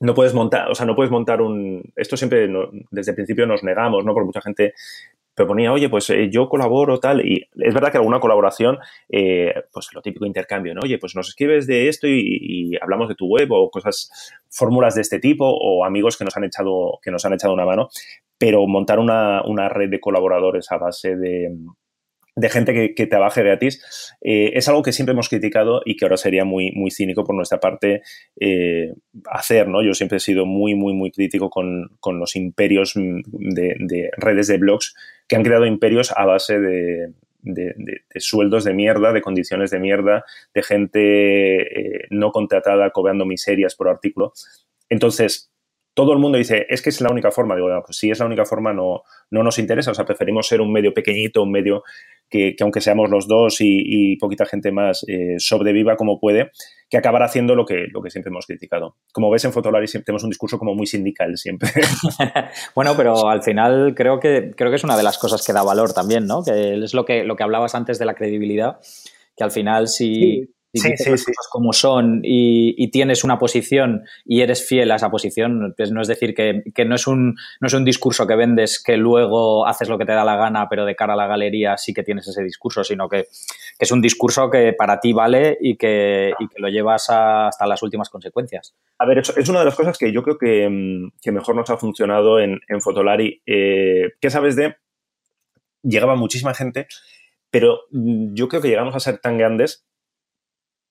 no 0.00 0.14
puedes 0.14 0.34
montar, 0.34 0.70
o 0.70 0.74
sea, 0.74 0.86
no 0.86 0.94
puedes 0.94 1.10
montar 1.10 1.42
un. 1.42 1.82
Esto 1.96 2.16
siempre 2.16 2.48
desde 2.90 3.12
el 3.12 3.16
principio 3.16 3.46
nos 3.46 3.64
negamos, 3.64 4.04
¿no? 4.04 4.14
Porque 4.14 4.26
mucha 4.26 4.40
gente 4.40 4.74
proponía, 5.34 5.72
oye, 5.72 5.88
pues 5.88 6.10
eh, 6.10 6.28
yo 6.30 6.48
colaboro, 6.48 6.98
tal, 6.98 7.24
y 7.24 7.48
es 7.56 7.72
verdad 7.72 7.92
que 7.92 7.98
alguna 7.98 8.18
colaboración, 8.18 8.78
eh, 9.08 9.54
pues 9.72 9.88
lo 9.94 10.02
típico 10.02 10.26
intercambio, 10.26 10.74
¿no? 10.74 10.80
Oye, 10.82 10.98
pues 10.98 11.14
nos 11.14 11.28
escribes 11.28 11.66
de 11.66 11.88
esto 11.88 12.08
y, 12.08 12.76
hablamos 12.80 13.08
de 13.08 13.14
tu 13.14 13.26
web 13.26 13.48
o 13.52 13.70
cosas, 13.70 14.10
fórmulas 14.50 14.96
de 14.96 15.02
este 15.02 15.20
tipo 15.20 15.48
o 15.48 15.84
amigos 15.84 16.16
que 16.16 16.24
nos 16.24 16.36
han 16.36 16.44
echado, 16.44 16.98
que 17.02 17.12
nos 17.12 17.24
han 17.24 17.34
echado 17.34 17.54
una 17.54 17.64
mano, 17.64 17.88
pero 18.36 18.66
montar 18.66 18.98
una, 18.98 19.42
una 19.44 19.68
red 19.68 19.90
de 19.90 20.00
colaboradores 20.00 20.70
a 20.72 20.78
base 20.78 21.16
de, 21.16 21.56
de 22.38 22.48
gente 22.48 22.72
que, 22.72 22.94
que 22.94 23.06
trabaje 23.06 23.42
gratis, 23.42 23.82
eh, 24.20 24.52
es 24.54 24.68
algo 24.68 24.82
que 24.82 24.92
siempre 24.92 25.12
hemos 25.12 25.28
criticado 25.28 25.82
y 25.84 25.96
que 25.96 26.04
ahora 26.04 26.16
sería 26.16 26.44
muy, 26.44 26.70
muy 26.70 26.92
cínico 26.92 27.24
por 27.24 27.34
nuestra 27.34 27.58
parte 27.58 28.02
eh, 28.38 28.94
hacer, 29.26 29.66
¿no? 29.66 29.82
Yo 29.82 29.92
siempre 29.92 30.18
he 30.18 30.20
sido 30.20 30.46
muy, 30.46 30.76
muy, 30.76 30.94
muy 30.94 31.10
crítico 31.10 31.50
con, 31.50 31.90
los 32.18 32.36
imperios 32.36 32.94
de, 32.94 34.10
redes 34.16 34.46
de 34.46 34.58
blogs 34.58 34.94
que 35.26 35.34
han 35.34 35.42
creado 35.42 35.66
imperios 35.66 36.12
a 36.16 36.26
base 36.26 36.60
de, 36.60 37.12
sueldos 38.16 38.62
de 38.62 38.72
mierda, 38.72 39.12
de 39.12 39.20
condiciones 39.20 39.70
de 39.70 39.80
mierda, 39.80 40.24
de 40.54 40.62
gente 40.62 41.56
eh, 41.56 42.06
no 42.10 42.30
contratada 42.30 42.90
cobrando 42.90 43.26
miserias 43.26 43.74
por 43.74 43.88
artículo. 43.88 44.32
Entonces, 44.88 45.50
todo 45.98 46.12
el 46.12 46.20
mundo 46.20 46.38
dice, 46.38 46.64
es 46.68 46.80
que 46.80 46.90
es 46.90 47.00
la 47.00 47.10
única 47.10 47.32
forma. 47.32 47.56
Digo, 47.56 47.66
pues 47.84 47.98
si 47.98 48.08
es 48.08 48.20
la 48.20 48.26
única 48.26 48.44
forma, 48.44 48.72
no, 48.72 49.02
no 49.32 49.42
nos 49.42 49.58
interesa. 49.58 49.90
O 49.90 49.94
sea, 49.94 50.04
preferimos 50.04 50.46
ser 50.46 50.60
un 50.60 50.72
medio 50.72 50.94
pequeñito, 50.94 51.42
un 51.42 51.50
medio 51.50 51.82
que, 52.30 52.54
aunque 52.60 52.80
seamos 52.80 53.10
los 53.10 53.26
dos 53.26 53.56
y, 53.58 54.14
poquita 54.20 54.46
gente 54.46 54.70
más, 54.70 55.04
eh, 55.08 55.34
sobreviva 55.38 55.96
como 55.96 56.20
puede, 56.20 56.52
que 56.88 56.98
acabar 56.98 57.24
haciendo 57.24 57.56
lo 57.56 57.66
que, 57.66 57.86
lo 57.92 58.00
que 58.00 58.10
siempre 58.10 58.30
hemos 58.30 58.46
criticado. 58.46 58.94
Como 59.12 59.28
ves 59.28 59.44
en 59.44 59.52
Fotolari 59.52 59.86
tenemos 59.88 60.22
un 60.22 60.30
discurso 60.30 60.56
como 60.56 60.72
muy 60.72 60.86
sindical 60.86 61.36
siempre. 61.36 61.68
bueno, 62.76 62.94
pero 62.96 63.28
al 63.28 63.42
final 63.42 63.92
creo 63.96 64.20
que, 64.20 64.52
creo 64.56 64.70
que 64.70 64.76
es 64.76 64.84
una 64.84 64.96
de 64.96 65.02
las 65.02 65.18
cosas 65.18 65.44
que 65.44 65.52
da 65.52 65.64
valor 65.64 65.94
también, 65.94 66.28
¿no? 66.28 66.44
Que 66.44 66.74
es 66.74 66.94
lo 66.94 67.04
que, 67.04 67.24
lo 67.24 67.34
que 67.34 67.42
hablabas 67.42 67.74
antes 67.74 67.98
de 67.98 68.04
la 68.04 68.14
credibilidad, 68.14 68.78
que 69.36 69.42
al 69.42 69.50
final 69.50 69.88
si 69.88 70.14
sí, 70.14 70.54
sí, 70.74 70.96
sí. 70.96 71.32
como 71.50 71.72
son 71.72 72.20
y, 72.22 72.90
tienes 72.90 73.24
una 73.24 73.38
posición 73.38 74.04
y 74.24 74.40
eres 74.40 74.66
fiel 74.66 74.90
a 74.90 74.96
esa 74.96 75.10
posición, 75.10 75.74
pues 75.76 75.92
no 75.92 76.00
es 76.00 76.08
decir 76.08 76.34
que, 76.34 76.62
no, 76.84 76.94
es 76.94 77.06
un, 77.06 77.36
no 77.60 77.66
es 77.66 77.74
un 77.74 77.84
discurso 77.84 78.26
que 78.26 78.36
vendes 78.36 78.82
que 78.82 78.96
luego 78.96 79.66
haces 79.66 79.88
lo 79.88 79.98
que 79.98 80.04
te 80.04 80.12
da 80.12 80.24
la 80.24 80.36
gana, 80.36 80.68
pero 80.68 80.84
de 80.84 80.96
cara 80.96 81.14
a 81.14 81.16
la 81.16 81.26
galería 81.26 81.76
sí 81.76 81.92
que 81.92 82.02
tienes 82.02 82.26
ese 82.28 82.42
discurso, 82.42 82.84
sino 82.84 83.08
que, 83.08 83.26
es 83.78 83.92
un 83.92 84.02
discurso 84.02 84.50
que 84.50 84.72
para 84.72 85.00
ti 85.00 85.12
vale 85.12 85.56
y 85.60 85.76
que, 85.76 86.32
lo 86.56 86.68
llevas 86.68 87.08
hasta 87.10 87.66
las 87.66 87.82
últimas 87.82 88.10
consecuencias. 88.10 88.74
A 88.98 89.06
ver, 89.06 89.18
es 89.18 89.48
una 89.48 89.60
de 89.60 89.64
las 89.64 89.76
cosas 89.76 89.96
que 89.98 90.12
yo 90.12 90.22
creo 90.22 90.38
que, 90.38 90.68
mm, 90.68 91.32
mejor 91.32 91.54
nos 91.54 91.70
ha 91.70 91.76
funcionado 91.76 92.40
en, 92.40 92.60
en 92.68 92.80
Fotolari. 92.80 93.42
Eh, 93.46 94.12
¿Qué 94.20 94.30
sabes 94.30 94.56
de? 94.56 94.76
Llegaba 95.82 96.16
muchísima 96.16 96.54
gente, 96.54 96.88
pero 97.50 97.80
mm, 97.90 98.34
yo 98.34 98.48
creo 98.48 98.60
que 98.60 98.68
llegamos 98.68 98.94
a 98.94 99.00
ser 99.00 99.18
tan 99.18 99.38
grandes 99.38 99.87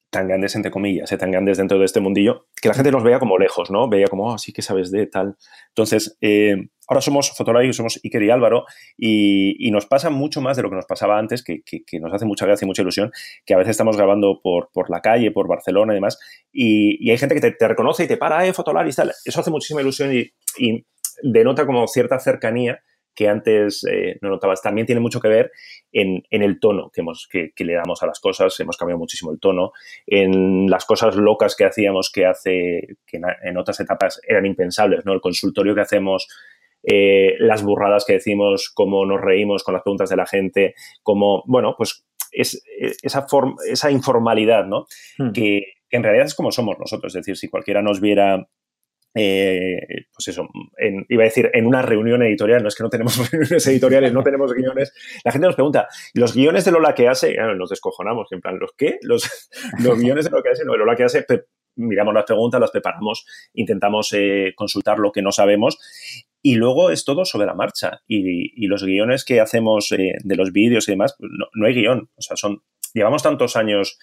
tan 0.09 0.27
grandes, 0.27 0.55
entre 0.55 0.71
comillas, 0.71 1.11
¿eh? 1.11 1.17
tan 1.17 1.31
grandes 1.31 1.57
dentro 1.57 1.77
de 1.79 1.85
este 1.85 1.99
mundillo, 1.99 2.47
que 2.61 2.69
la 2.69 2.73
gente 2.73 2.91
nos 2.91 3.03
veía 3.03 3.19
como 3.19 3.37
lejos, 3.37 3.69
¿no? 3.69 3.89
Veía 3.89 4.07
como, 4.07 4.33
oh, 4.33 4.37
sí 4.37 4.53
que 4.53 4.61
sabes 4.61 4.91
de 4.91 5.05
tal. 5.07 5.35
Entonces, 5.69 6.17
eh, 6.21 6.69
ahora 6.87 7.01
somos 7.01 7.31
Fotolari, 7.35 7.73
somos 7.73 7.99
Iker 8.03 8.23
y 8.23 8.29
Álvaro, 8.29 8.65
y, 8.97 9.69
nos 9.71 9.85
pasa 9.85 10.09
mucho 10.09 10.41
más 10.41 10.55
de 10.55 10.63
lo 10.63 10.69
que 10.69 10.77
nos 10.77 10.85
pasaba 10.85 11.19
antes, 11.19 11.43
que, 11.43 11.61
nos 11.99 12.13
hace 12.13 12.25
mucha 12.25 12.45
gracia 12.45 12.65
y 12.65 12.67
mucha 12.67 12.81
ilusión, 12.81 13.11
que 13.45 13.53
a 13.53 13.57
veces 13.57 13.71
estamos 13.71 13.97
grabando 13.97 14.39
por, 14.41 14.69
por 14.71 14.89
la 14.89 15.01
calle, 15.01 15.31
por 15.31 15.47
Barcelona 15.47 15.93
y 15.93 15.95
demás, 15.95 16.17
y, 16.51 17.09
hay 17.09 17.17
gente 17.17 17.35
que 17.35 17.51
te, 17.51 17.67
reconoce 17.67 18.05
y 18.05 18.07
te 18.07 18.17
para, 18.17 18.45
eh, 18.47 18.53
Fotolari 18.53 18.89
y 18.89 18.93
tal. 18.93 19.11
Eso 19.25 19.39
hace 19.39 19.51
muchísima 19.51 19.81
ilusión 19.81 20.13
y, 20.13 20.31
y 20.57 20.85
denota 21.21 21.65
como 21.65 21.87
cierta 21.87 22.19
cercanía 22.19 22.81
que 23.17 23.27
antes 23.27 23.83
eh, 23.91 24.19
no 24.21 24.29
notabas. 24.29 24.61
También 24.61 24.85
tiene 24.85 25.01
mucho 25.01 25.19
que 25.19 25.27
ver 25.27 25.51
en, 25.91 26.23
el 26.29 26.59
tono 26.59 26.91
que, 26.93 27.01
hemos, 27.01 27.27
que, 27.27 27.51
le 27.57 27.73
damos 27.73 28.03
a 28.03 28.05
las 28.05 28.19
cosas. 28.19 28.57
Hemos 28.59 28.77
cambiado 28.77 28.99
muchísimo 28.99 29.31
el 29.31 29.39
tono. 29.39 29.71
En 30.05 30.69
las 30.69 30.85
cosas 30.85 31.15
locas 31.15 31.55
que 31.55 31.65
hacíamos 31.65 32.11
que 32.11 32.27
hace 32.27 32.95
que 33.07 33.19
en, 33.43 33.57
otras 33.57 33.79
etapas 33.79 34.21
eran 34.27 34.45
impensables, 34.45 35.03
¿no? 35.03 35.13
El 35.13 35.21
consultorio 35.21 35.73
que 35.73 35.81
hacemos, 35.81 36.27
eh, 36.83 37.33
las 37.39 37.63
burradas 37.63 38.05
que 38.05 38.13
decimos, 38.13 38.69
cómo 38.71 39.03
nos 39.07 39.19
reímos 39.19 39.63
con 39.63 39.73
las 39.73 39.81
preguntas 39.81 40.11
de 40.11 40.15
la 40.15 40.27
gente, 40.27 40.75
cómo, 41.01 41.43
bueno, 41.47 41.73
pues 41.75 42.05
es, 42.31 42.63
esa, 43.01 43.25
esa 43.67 43.89
informalidad, 43.89 44.67
¿no? 44.67 44.85
Hmm. 45.17 45.31
Que, 45.31 45.63
que 45.89 45.97
en 45.97 46.03
realidad 46.03 46.27
es 46.27 46.35
como 46.35 46.51
somos 46.51 46.77
nosotros. 46.77 47.15
Es 47.15 47.21
decir, 47.21 47.35
si 47.35 47.47
cualquiera 47.47 47.81
nos 47.81 47.99
viera 47.99 48.47
eh, 49.19 50.05
pues 50.13 50.27
eso, 50.27 50.47
iba 51.09 51.23
a 51.23 51.25
decir, 51.25 51.49
en 51.53 51.65
una 51.65 51.81
reunión 51.81 52.21
editorial, 52.21 52.61
no 52.61 52.67
es 52.67 52.75
que 52.75 52.83
no 52.83 52.89
tenemos 52.89 53.17
reuniones 53.31 53.65
editoriales, 53.65 54.13
no 54.13 54.21
tenemos 54.21 54.53
guiones, 54.53 54.93
la 55.23 55.31
gente 55.31 55.47
nos 55.47 55.55
pregunta, 55.55 55.87
¿los 56.13 56.35
guiones 56.35 56.65
de 56.65 56.71
Lola 56.71 56.93
que 56.93 57.07
hace? 57.07 57.35
nos 57.57 57.69
descojonamos, 57.69 58.31
en 58.31 58.41
plan, 58.41 58.59
¿los 58.59 58.73
qué? 58.77 58.99
Los, 59.01 59.49
los 59.83 59.99
guiones 59.99 60.25
de 60.25 60.31
Lola 60.31 60.43
que 60.43 60.49
hace, 60.51 60.65
no, 60.65 60.77
Lola 60.77 60.95
que 60.95 61.03
hace, 61.03 61.25
miramos 61.75 62.13
las 62.13 62.25
preguntas, 62.25 62.61
las 62.61 62.69
preparamos, 62.69 63.25
intentamos 63.53 64.13
eh, 64.13 64.53
consultar 64.55 64.99
lo 64.99 65.11
que 65.11 65.23
no 65.23 65.31
sabemos 65.31 65.79
y 66.43 66.55
luego 66.55 66.91
es 66.91 67.03
todo 67.03 67.25
sobre 67.25 67.47
la 67.47 67.55
marcha. 67.55 68.01
Y, 68.07 68.67
los 68.67 68.83
guiones 68.83 69.25
que 69.25 69.41
hacemos 69.41 69.91
eh, 69.91 70.13
de 70.23 70.35
los 70.35 70.51
vídeos 70.51 70.87
y 70.87 70.91
demás, 70.91 71.15
pues 71.17 71.31
no, 71.33 71.47
no, 71.53 71.65
hay 71.65 71.73
guion. 71.73 72.09
O 72.15 72.21
sea, 72.21 72.37
son, 72.37 72.61
llevamos 72.93 73.23
tantos 73.23 73.55
años 73.55 73.99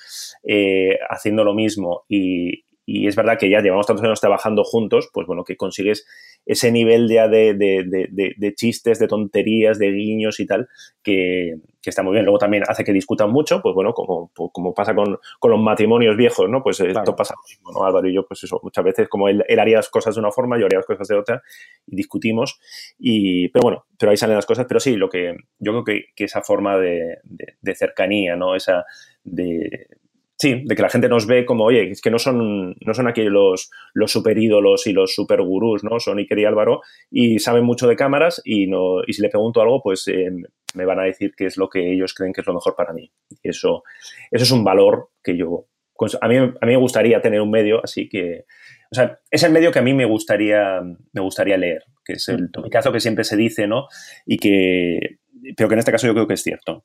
haciendo 1.08 1.44
lo 1.44 1.54
mismo 1.54 2.04
y, 2.08 2.64
y 2.86 3.06
es 3.06 3.16
verdad 3.16 3.38
que 3.38 3.48
ya 3.48 3.60
llevamos 3.60 3.86
tantos 3.86 4.04
años 4.04 4.20
trabajando 4.20 4.62
juntos, 4.64 5.08
pues 5.12 5.26
bueno, 5.26 5.44
que 5.44 5.56
consigues 5.56 6.06
ese 6.46 6.70
nivel 6.70 7.08
de, 7.08 7.54
de, 7.54 8.34
de, 8.36 8.54
chistes, 8.54 8.98
de 8.98 9.08
tonterías, 9.08 9.78
de 9.78 9.90
guiños 9.90 10.40
y 10.40 10.46
tal, 10.46 10.68
que, 11.02 11.54
está 11.82 12.02
muy 12.02 12.12
bien. 12.12 12.24
Luego 12.24 12.38
también 12.38 12.64
hace 12.66 12.84
que 12.84 12.92
discutan 12.92 13.30
mucho, 13.30 13.62
pues 13.62 13.74
bueno, 13.74 13.94
como, 13.94 14.30
como 14.34 14.74
pasa 14.74 14.94
con, 14.94 15.18
los 15.50 15.60
matrimonios 15.60 16.16
viejos, 16.16 16.48
¿no? 16.50 16.62
Pues 16.62 16.80
esto 16.80 17.16
pasa 17.16 17.34
lo 17.34 17.42
mismo, 17.48 17.72
¿no? 17.72 17.86
Álvaro 17.86 18.06
y 18.08 18.14
yo, 18.14 18.26
pues 18.26 18.44
eso, 18.44 18.60
muchas 18.62 18.84
veces 18.84 19.08
como 19.08 19.28
él, 19.28 19.42
haría 19.58 19.76
las 19.76 19.88
cosas 19.88 20.14
de 20.14 20.20
una 20.20 20.30
forma, 20.30 20.58
yo 20.58 20.66
haría 20.66 20.78
las 20.78 20.86
cosas 20.86 21.08
de 21.08 21.16
otra, 21.16 21.42
y 21.86 21.96
discutimos, 21.96 22.60
y, 22.98 23.48
pero 23.48 23.62
bueno, 23.62 23.86
pero 23.98 24.10
ahí 24.10 24.16
salen 24.16 24.36
las 24.36 24.46
cosas, 24.46 24.66
pero 24.68 24.80
sí, 24.80 24.96
lo 24.96 25.08
que 25.08 25.34
yo 25.58 25.72
creo 25.72 25.84
que, 25.84 26.04
que 26.14 26.24
esa 26.24 26.42
forma 26.42 26.76
de, 26.76 27.18
cercanía, 27.74 28.36
¿no? 28.36 28.54
Esa 28.54 28.84
de 29.24 29.88
Sí, 30.36 30.62
de 30.64 30.74
que 30.74 30.82
la 30.82 30.88
gente 30.88 31.08
nos 31.08 31.26
ve 31.26 31.46
como, 31.46 31.64
oye, 31.64 31.90
es 31.90 32.00
que 32.00 32.10
no 32.10 32.18
son, 32.18 32.74
no 32.80 32.94
son 32.94 33.06
aquí 33.06 33.22
los, 33.22 33.70
los 33.92 34.10
super 34.10 34.36
ídolos 34.36 34.86
y 34.86 34.92
los 34.92 35.14
super 35.14 35.40
gurús, 35.42 35.84
¿no? 35.84 36.00
Son 36.00 36.18
Iker 36.18 36.38
y 36.38 36.44
Álvaro 36.44 36.80
y 37.08 37.38
saben 37.38 37.64
mucho 37.64 37.86
de 37.86 37.94
cámaras 37.94 38.42
y, 38.44 38.66
no, 38.66 39.02
y 39.06 39.12
si 39.12 39.22
le 39.22 39.28
pregunto 39.28 39.62
algo, 39.62 39.80
pues 39.80 40.08
eh, 40.08 40.30
me 40.74 40.84
van 40.84 40.98
a 40.98 41.04
decir 41.04 41.34
qué 41.36 41.46
es 41.46 41.56
lo 41.56 41.68
que 41.68 41.92
ellos 41.92 42.14
creen 42.14 42.32
que 42.32 42.40
es 42.40 42.46
lo 42.46 42.54
mejor 42.54 42.74
para 42.74 42.92
mí. 42.92 43.12
Y 43.42 43.48
eso, 43.48 43.84
eso 44.30 44.44
es 44.44 44.50
un 44.50 44.64
valor 44.64 45.10
que 45.22 45.36
yo... 45.36 45.66
A 46.20 46.26
mí, 46.26 46.36
a 46.36 46.40
mí 46.42 46.52
me 46.60 46.76
gustaría 46.76 47.20
tener 47.20 47.40
un 47.40 47.52
medio, 47.52 47.80
así 47.82 48.08
que... 48.08 48.44
O 48.90 48.94
sea, 48.94 49.20
es 49.30 49.42
el 49.44 49.52
medio 49.52 49.70
que 49.70 49.78
a 49.78 49.82
mí 49.82 49.94
me 49.94 50.04
gustaría, 50.04 50.80
me 51.12 51.20
gustaría 51.20 51.56
leer, 51.56 51.84
que 52.04 52.14
es 52.14 52.28
el 52.28 52.50
tomicazo 52.50 52.92
que 52.92 52.98
siempre 52.98 53.22
se 53.22 53.36
dice, 53.36 53.68
¿no? 53.68 53.86
Y 54.26 54.38
que... 54.38 54.98
Pero 55.56 55.68
que 55.68 55.74
en 55.74 55.78
este 55.78 55.92
caso 55.92 56.08
yo 56.08 56.14
creo 56.14 56.26
que 56.26 56.34
es 56.34 56.42
cierto. 56.42 56.84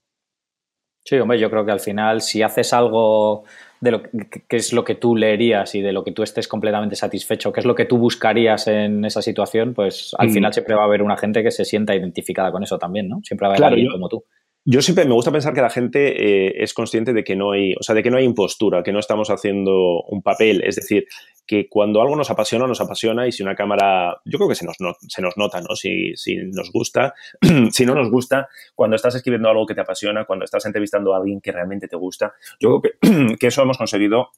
Sí, 1.09 1.17
hombre, 1.17 1.39
yo 1.39 1.49
creo 1.49 1.65
que 1.65 1.71
al 1.71 1.79
final 1.79 2.21
si 2.21 2.43
haces 2.43 2.71
algo 2.71 3.43
de 3.81 3.89
lo 3.89 4.03
que, 4.03 4.43
es 4.57 4.73
lo 4.73 4.83
que 4.83 4.93
tú 4.93 5.15
leerías 5.15 5.73
y 5.73 5.81
de 5.81 5.91
lo 5.91 6.03
que 6.03 6.11
tú 6.11 6.21
estés 6.21 6.47
completamente 6.47 6.95
satisfecho, 6.95 7.51
qué 7.51 7.61
es 7.61 7.65
lo 7.65 7.73
que 7.73 7.85
tú 7.85 7.97
buscarías 7.97 8.67
en 8.67 9.03
esa 9.03 9.23
situación, 9.23 9.73
pues 9.73 10.11
al 10.19 10.27
mm. 10.27 10.33
final 10.33 10.53
siempre 10.53 10.75
va 10.75 10.83
a 10.83 10.85
haber 10.85 11.01
una 11.01 11.17
gente 11.17 11.41
que 11.41 11.49
se 11.49 11.65
sienta 11.65 11.95
identificada 11.95 12.51
con 12.51 12.61
eso 12.61 12.77
también, 12.77 13.09
¿no? 13.09 13.21
Siempre 13.23 13.47
va 13.47 13.55
a 13.55 13.57
haber 13.57 13.69
alguien 13.69 13.89
como 13.89 14.07
tú. 14.07 14.23
Yo 14.65 14.83
siempre 14.83 15.05
me 15.05 15.15
gusta 15.15 15.31
pensar 15.31 15.55
que 15.55 15.61
la 15.61 15.71
gente 15.71 16.47
eh, 16.47 16.53
es 16.63 16.75
consciente 16.75 17.11
de 17.11 17.23
que 17.23 17.35
no 17.35 17.53
hay, 17.53 17.73
o 17.73 17.81
sea, 17.81 17.95
de 17.95 18.03
que 18.03 18.11
no 18.11 18.17
hay 18.17 18.25
impostura, 18.25 18.83
que 18.83 18.91
no 18.91 18.99
estamos 18.99 19.31
haciendo 19.31 20.03
un 20.03 20.21
papel. 20.21 20.61
Es 20.63 20.75
decir, 20.75 21.05
que 21.49 21.67
cuando 21.67 21.99
algo 21.99 22.15
nos 22.15 22.29
apasiona, 22.29 22.67
nos 22.67 22.79
apasiona 22.79 23.25
y 23.25 23.31
si 23.31 23.41
una 23.41 23.55
cámara, 23.55 24.21
yo 24.23 24.37
creo 24.37 24.47
que 24.47 24.53
se 24.53 24.67
nos, 24.67 24.77
se 25.07 25.19
nos 25.19 25.35
nota, 25.35 25.59
¿no? 25.61 25.75
Si, 25.75 26.15
si 26.15 26.35
nos 26.35 26.71
gusta, 26.71 27.15
si 27.71 27.87
no 27.87 27.95
nos 27.95 28.11
gusta, 28.11 28.49
cuando 28.75 28.95
estás 28.95 29.15
escribiendo 29.15 29.49
algo 29.49 29.65
que 29.65 29.73
te 29.73 29.81
apasiona, 29.81 30.25
cuando 30.25 30.45
estás 30.45 30.63
entrevistando 30.67 31.11
a 31.11 31.17
alguien 31.17 31.41
que 31.41 31.51
realmente 31.51 31.87
te 31.87 31.95
gusta, 31.95 32.35
yo 32.59 32.79
creo 32.79 32.93
que, 33.01 33.35
que 33.39 33.47
eso 33.47 33.63
hemos 33.63 33.79
conseguido 33.79 34.29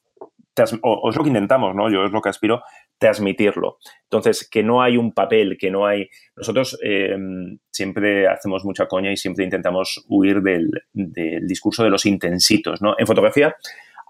o, 0.81 1.09
es 1.09 1.15
lo 1.15 1.23
que 1.23 1.29
intentamos, 1.29 1.75
¿no? 1.75 1.89
Yo 1.89 2.05
es 2.05 2.11
lo 2.11 2.21
que 2.21 2.29
aspiro, 2.29 2.63
transmitirlo. 2.97 3.77
Entonces, 4.03 4.47
que 4.49 4.63
no 4.63 4.81
hay 4.81 4.97
un 4.97 5.13
papel, 5.13 5.57
que 5.57 5.71
no 5.71 5.85
hay... 5.85 6.09
Nosotros 6.35 6.77
em, 6.83 7.57
siempre 7.69 8.27
hacemos 8.27 8.65
mucha 8.65 8.87
coña 8.87 9.11
y 9.11 9.17
siempre 9.17 9.45
intentamos 9.45 10.05
huir 10.07 10.41
del, 10.41 10.69
discurso 10.93 11.83
de 11.83 11.89
los 11.89 12.05
intensitos, 12.05 12.81
¿no? 12.81 12.95
En 12.97 13.07
fotografía 13.07 13.55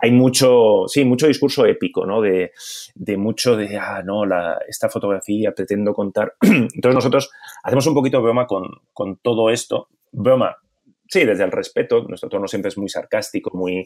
hay 0.01 0.11
mucho, 0.11 0.83
sí, 0.87 1.05
mucho 1.05 1.27
discurso 1.27 1.65
épico, 1.65 2.05
¿no? 2.05 2.21
De, 2.21 2.51
mucho 3.17 3.55
de, 3.55 3.77
ah, 3.77 4.01
no, 4.03 4.25
la, 4.25 4.57
esta 4.67 4.89
fotografía 4.89 5.53
pretendo 5.53 5.93
contar. 5.93 6.35
Entonces 6.41 6.95
nosotros 6.95 7.29
hacemos 7.63 7.85
un 7.85 7.93
poquito 7.93 8.17
de 8.17 8.23
broma 8.23 8.47
con, 8.47 8.63
con 8.93 9.17
todo 9.17 9.49
esto. 9.49 9.89
Broma, 10.11 10.57
sí, 11.11 11.25
desde 11.25 11.43
el 11.43 11.51
respeto, 11.51 12.05
nuestro 12.07 12.29
tono 12.29 12.47
siempre 12.47 12.69
es 12.69 12.77
muy 12.77 12.87
sarcástico, 12.87 13.51
muy, 13.53 13.85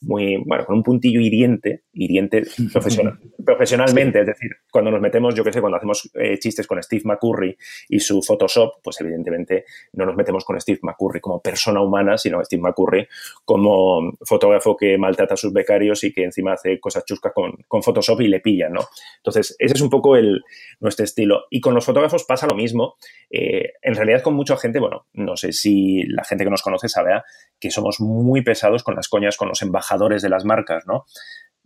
muy, 0.00 0.42
bueno, 0.44 0.64
con 0.64 0.76
un 0.76 0.82
puntillo 0.82 1.20
hiriente, 1.20 1.84
hiriente 1.92 2.42
profesional, 2.72 3.20
profesionalmente, 3.44 4.20
es 4.20 4.26
decir, 4.26 4.50
cuando 4.72 4.90
nos 4.90 5.00
metemos, 5.00 5.36
yo 5.36 5.44
qué 5.44 5.52
sé, 5.52 5.60
cuando 5.60 5.76
hacemos 5.76 6.10
eh, 6.14 6.36
chistes 6.40 6.66
con 6.66 6.82
Steve 6.82 7.02
McCurry 7.04 7.56
y 7.88 8.00
su 8.00 8.20
Photoshop, 8.20 8.82
pues 8.82 9.00
evidentemente 9.00 9.66
no 9.92 10.04
nos 10.04 10.16
metemos 10.16 10.44
con 10.44 10.60
Steve 10.60 10.80
McCurry 10.82 11.20
como 11.20 11.40
persona 11.40 11.80
humana, 11.80 12.18
sino 12.18 12.44
Steve 12.44 12.62
McCurry 12.62 13.06
como 13.44 14.16
fotógrafo 14.22 14.76
que 14.76 14.98
maltrata 14.98 15.34
a 15.34 15.36
sus 15.36 15.52
becarios 15.52 16.02
y 16.02 16.12
que 16.12 16.24
encima 16.24 16.54
hace 16.54 16.80
cosas 16.80 17.04
chuscas 17.04 17.32
con, 17.32 17.52
con 17.68 17.84
Photoshop 17.84 18.20
y 18.22 18.28
le 18.28 18.40
pillan, 18.40 18.72
¿no? 18.72 18.80
Entonces, 19.18 19.54
ese 19.60 19.74
es 19.74 19.80
un 19.80 19.90
poco 19.90 20.16
el, 20.16 20.42
nuestro 20.80 21.04
estilo. 21.04 21.44
Y 21.50 21.60
con 21.60 21.74
los 21.74 21.84
fotógrafos 21.84 22.24
pasa 22.24 22.48
lo 22.48 22.56
mismo. 22.56 22.96
Eh, 23.30 23.74
en 23.80 23.94
realidad 23.94 24.22
con 24.22 24.34
mucha 24.34 24.56
gente, 24.56 24.80
bueno, 24.80 25.06
no 25.12 25.36
sé 25.36 25.52
si 25.52 26.02
la 26.04 26.24
gente 26.24 26.44
que 26.44 26.50
nos 26.50 26.63
conoce 26.64 26.88
sabe 26.88 27.22
que 27.60 27.70
somos 27.70 28.00
muy 28.00 28.42
pesados 28.42 28.82
con 28.82 28.96
las 28.96 29.08
coñas 29.08 29.36
con 29.36 29.48
los 29.48 29.62
embajadores 29.62 30.22
de 30.22 30.28
las 30.28 30.44
marcas, 30.44 30.84
¿no? 30.86 31.04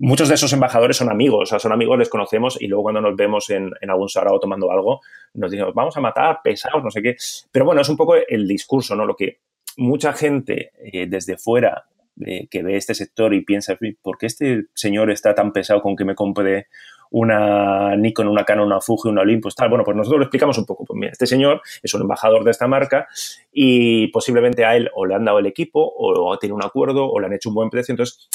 Muchos 0.01 0.29
de 0.29 0.37
esos 0.37 0.53
embajadores 0.53 0.97
son 0.97 1.11
amigos, 1.11 1.43
o 1.43 1.47
sea, 1.47 1.59
son 1.59 1.73
amigos, 1.73 1.99
les 1.99 2.09
conocemos 2.09 2.61
y 2.61 2.69
luego 2.69 2.85
cuando 2.85 3.01
nos 3.01 3.17
vemos 3.17 3.51
en, 3.51 3.73
algún 3.89 4.09
sarao 4.09 4.39
tomando 4.39 4.71
algo, 4.71 5.01
nos 5.35 5.51
decimos, 5.51 5.75
vamos 5.75 5.97
a 5.97 6.01
matar, 6.01 6.39
pesados, 6.45 6.85
no 6.85 6.91
sé 6.91 7.03
qué. 7.03 7.17
Pero 7.51 7.65
bueno, 7.65 7.81
es 7.81 7.89
un 7.89 7.97
poco 7.97 8.15
el 8.15 8.47
discurso, 8.47 8.95
¿no? 8.95 9.05
Lo 9.05 9.17
que 9.17 9.41
mucha 9.77 10.13
gente 10.13 10.71
eh, 10.79 11.07
desde 11.09 11.37
fuera 11.37 11.87
eh, 12.25 12.47
que 12.49 12.63
ve 12.63 12.77
este 12.77 12.95
sector 12.95 13.35
y 13.35 13.45
piensa, 13.45 13.77
¿por 14.01 14.19
qué 14.19 14.27
este 14.27 14.67
señor 14.75 15.11
está 15.11 15.35
tan 15.35 15.53
pesado 15.53 15.83
con 15.83 15.97
que 15.97 16.05
me 16.05 16.15
compre 16.15 16.69
una 17.11 17.97
Nikon, 17.97 18.29
una 18.29 18.45
Canon, 18.45 18.67
una 18.67 18.81
Fuji, 18.81 19.09
una 19.09 19.23
Olympus, 19.23 19.55
tal. 19.55 19.69
Bueno, 19.69 19.85
pues 19.85 19.97
nosotros 19.97 20.19
lo 20.19 20.25
explicamos 20.25 20.59
un 20.59 20.67
poco. 20.67 20.85
Pues 20.85 20.99
mira, 20.99 21.13
este 21.13 21.27
señor 21.27 21.63
es 21.83 21.93
un 21.95 22.03
embajador 22.03 22.45
de 22.45 22.51
esta 22.51 22.67
marca 22.67 23.07
y 23.53 24.09
posiblemente 24.09 24.65
a 24.65 24.77
él 24.77 24.91
o 24.95 25.07
le 25.07 25.15
han 25.15 25.25
dado 25.25 25.39
el 25.39 25.47
equipo 25.47 25.93
o 25.97 26.39
tiene 26.39 26.55
un 26.55 26.65
acuerdo 26.65 27.11
o 27.11 27.21
le 27.21 27.27
han 27.27 27.33
hecho 27.33 27.49
un 27.49 27.55
buen 27.55 27.71
precio. 27.71 27.93
Entonces, 27.93 28.29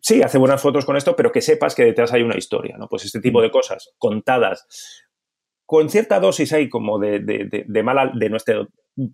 sí, 0.00 0.22
hace 0.22 0.38
buenas 0.38 0.60
fotos 0.60 0.84
con 0.84 0.96
esto, 0.96 1.16
pero 1.16 1.32
que 1.32 1.40
sepas 1.40 1.74
que 1.74 1.84
detrás 1.84 2.12
hay 2.12 2.22
una 2.22 2.36
historia, 2.36 2.76
¿no? 2.76 2.88
Pues 2.88 3.04
este 3.04 3.20
tipo 3.20 3.40
de 3.40 3.50
cosas 3.50 3.94
contadas 3.98 4.66
con 5.66 5.88
cierta 5.88 6.20
dosis 6.20 6.52
ahí 6.52 6.68
como 6.68 6.98
de, 6.98 7.20
de, 7.20 7.64
de, 7.66 7.82
mala, 7.82 8.12
de 8.14 8.28
nuestro 8.28 8.68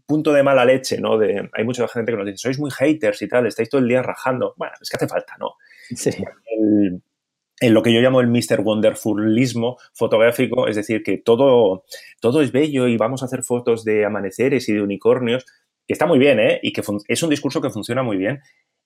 punto 0.05 0.33
de 0.33 0.43
mala 0.43 0.65
leche, 0.65 0.99
¿no? 1.01 1.17
De, 1.17 1.49
hay 1.53 1.65
mucha 1.65 1.87
gente 1.89 2.13
que 2.13 2.19
nos 2.19 2.27
dice, 2.27 2.39
sois 2.39 2.59
muy 2.59 2.71
haters 2.71 3.23
y 3.23 3.29
tal, 3.29 3.47
estáis 3.47 3.69
todo 3.69 3.81
el 3.81 3.89
día 3.89 4.03
rajando. 4.03 4.55
Bueno, 4.57 4.75
es 4.81 4.91
que 4.91 4.97
hace 4.97 5.09
falta, 5.09 5.37
¿no? 5.39 5.55
Sí. 5.95 6.11
El, 6.59 7.03
en 7.61 7.75
lo 7.75 7.83
que 7.83 7.93
yo 7.93 8.01
llamo 8.01 8.21
el 8.21 8.29
Mr. 8.29 8.63
Wonderfulismo 8.63 9.77
fotográfico, 9.93 10.67
es 10.67 10.77
decir, 10.77 11.03
que 11.03 11.19
todo, 11.19 11.85
todo 12.21 12.41
es 12.41 12.53
bello 12.53 12.89
y 12.89 12.97
vamos 12.97 13.23
a 13.23 13.27
hacer 13.27 13.43
fotos 13.43 13.85
de 13.85 14.07
amaneceres 14.07 14.69
y 14.69 14.73
de 14.73 14.83
unicornios, 14.83 15.45
que 15.87 15.93
está 15.93 16.07
muy 16.07 16.19
bien, 16.19 16.41
¿eh? 16.41 16.59
Y 16.63 16.73
que 16.73 16.83
es 17.09 17.23
un 17.23 17.31
discurso 17.31 17.61
que 17.61 17.71
funciona 17.71 18.03
muy 18.03 18.17
bien 18.17 18.41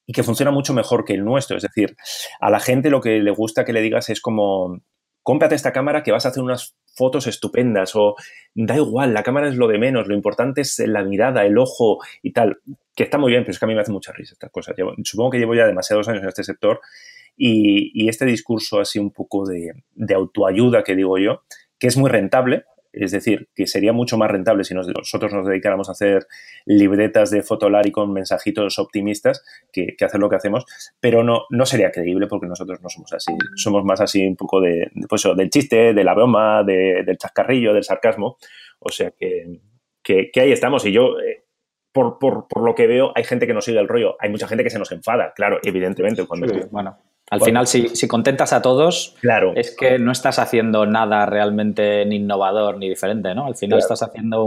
y 0.07 0.13
que 0.13 0.23
funciona 0.23 0.51
mucho 0.51 0.75
mejor 0.75 1.05
que 1.05 1.15
el 1.15 1.25
nuestro. 1.25 1.57
Es 1.57 1.63
decir, 1.63 1.97
a 2.41 2.51
la 2.51 2.61
gente 2.61 2.91
lo 2.91 3.01
que 3.01 3.21
le 3.21 3.31
gusta 3.31 3.65
que 3.65 3.73
le 3.73 3.81
digas 3.81 4.11
es 4.11 4.21
como, 4.21 4.81
cómprate 5.23 5.55
esta 5.55 5.73
cámara 5.73 6.03
que 6.03 6.13
vas 6.13 6.27
a 6.27 6.29
hacer 6.29 6.43
unas 6.43 6.77
fotos 6.95 7.27
estupendas 7.27 7.97
o 7.97 8.15
da 8.55 8.77
igual, 8.77 9.15
la 9.15 9.23
cámara 9.23 9.49
es 9.49 9.57
lo 9.57 9.67
de 9.67 9.79
menos, 9.79 10.07
lo 10.07 10.15
importante 10.15 10.61
es 10.61 10.79
la 10.87 11.03
mirada, 11.03 11.45
el 11.45 11.59
ojo 11.59 11.99
y 12.23 12.33
tal, 12.33 12.59
que 12.95 13.05
está 13.05 13.19
muy 13.19 13.33
bien, 13.33 13.43
pero 13.43 13.53
es 13.53 13.59
que 13.59 13.65
a 13.65 13.69
mí 13.69 13.75
me 13.75 13.81
hace 13.81 13.91
mucha 13.91 14.13
risa 14.13 14.35
estas 14.35 14.51
cosas. 14.51 14.77
supongo 15.03 15.31
que 15.31 15.39
llevo 15.39 15.55
ya 15.55 15.67
demasiados 15.67 16.09
años 16.09 16.23
en 16.23 16.29
este 16.29 16.45
sector 16.45 16.81
y, 17.37 18.09
este 18.09 18.27
discurso 18.27 18.81
así 18.81 18.99
un 18.99 19.11
poco 19.11 19.47
de, 19.47 19.73
autoayuda 20.15 20.83
que 20.83 20.95
digo 20.95 21.19
yo, 21.19 21.43
que 21.79 21.89
es 21.89 21.97
muy 21.97 22.11
rentable, 22.11 22.65
es 22.93 23.11
decir, 23.11 23.49
que 23.57 23.67
sería 23.67 23.93
mucho 23.93 24.17
más 24.17 24.31
rentable 24.31 24.63
si 24.63 24.73
nosotros 24.73 25.33
nos 25.33 25.49
dedicáramos 25.49 25.89
a 25.89 25.93
hacer 25.93 26.29
libretas 26.65 27.31
de 27.31 27.43
Fotolari 27.43 27.91
con 27.91 28.13
mensajitos 28.13 28.79
optimistas 28.79 29.45
que, 29.73 29.97
hacer 30.01 30.21
lo 30.21 30.31
que 30.31 30.37
hacemos, 30.37 30.65
pero 31.01 31.25
no, 31.25 31.43
no 31.51 31.67
sería 31.67 31.91
creíble 31.91 32.29
porque 32.29 32.47
nosotros 32.47 32.81
no 32.81 32.89
somos 32.89 33.13
así. 33.13 33.33
Somos 33.57 33.85
más 33.85 34.01
así 34.01 34.25
un 34.25 34.37
poco 34.37 34.61
de, 34.61 34.93
pues 35.09 35.25
del 35.37 35.51
chiste, 35.51 35.93
de 35.93 36.05
la 36.05 36.15
broma, 36.15 36.63
del 36.63 37.19
chascarrillo, 37.19 37.75
del 37.75 37.83
sarcasmo. 37.83 38.37
O 38.79 38.91
sea 38.91 39.11
que, 39.11 39.61
que, 40.05 40.31
ahí 40.41 40.53
estamos. 40.53 40.87
Y 40.87 40.93
yo, 40.93 41.19
eh, 41.19 41.44
por, 41.95 42.19
por, 42.19 42.49
por, 42.49 42.65
lo 42.65 42.75
que 42.75 42.89
veo, 42.89 43.13
hay 43.15 43.23
gente 43.23 43.47
que 43.47 43.55
no 43.55 43.61
sigue 43.61 43.79
el 43.79 43.87
rollo. 43.87 44.17
Hay 44.19 44.29
mucha 44.29 44.49
gente 44.49 44.65
que 44.65 44.71
se 44.71 44.81
nos 44.81 44.91
enfada, 44.91 45.33
claro, 45.35 45.61
evidentemente. 45.63 46.27
Cuando 46.27 46.53
bueno. 46.71 46.99
Al 47.31 47.41
final, 47.41 47.69
si, 47.69 48.09
contentas 48.09 48.53
a 48.53 48.61
todos, 48.61 49.17
claro. 49.21 49.53
es 49.55 49.75
que 49.75 49.99
no 50.01 50.11
estás 50.11 50.41
haciendo 50.41 50.87
nada 50.87 51.25
realmente 51.25 52.05
ni 52.05 52.17
innovador 52.17 52.79
ni 52.79 52.89
diferente, 52.89 53.33
¿no? 53.35 53.47
Al 53.47 53.57
final 53.57 53.79
estás 53.79 54.03
haciendo 54.03 54.47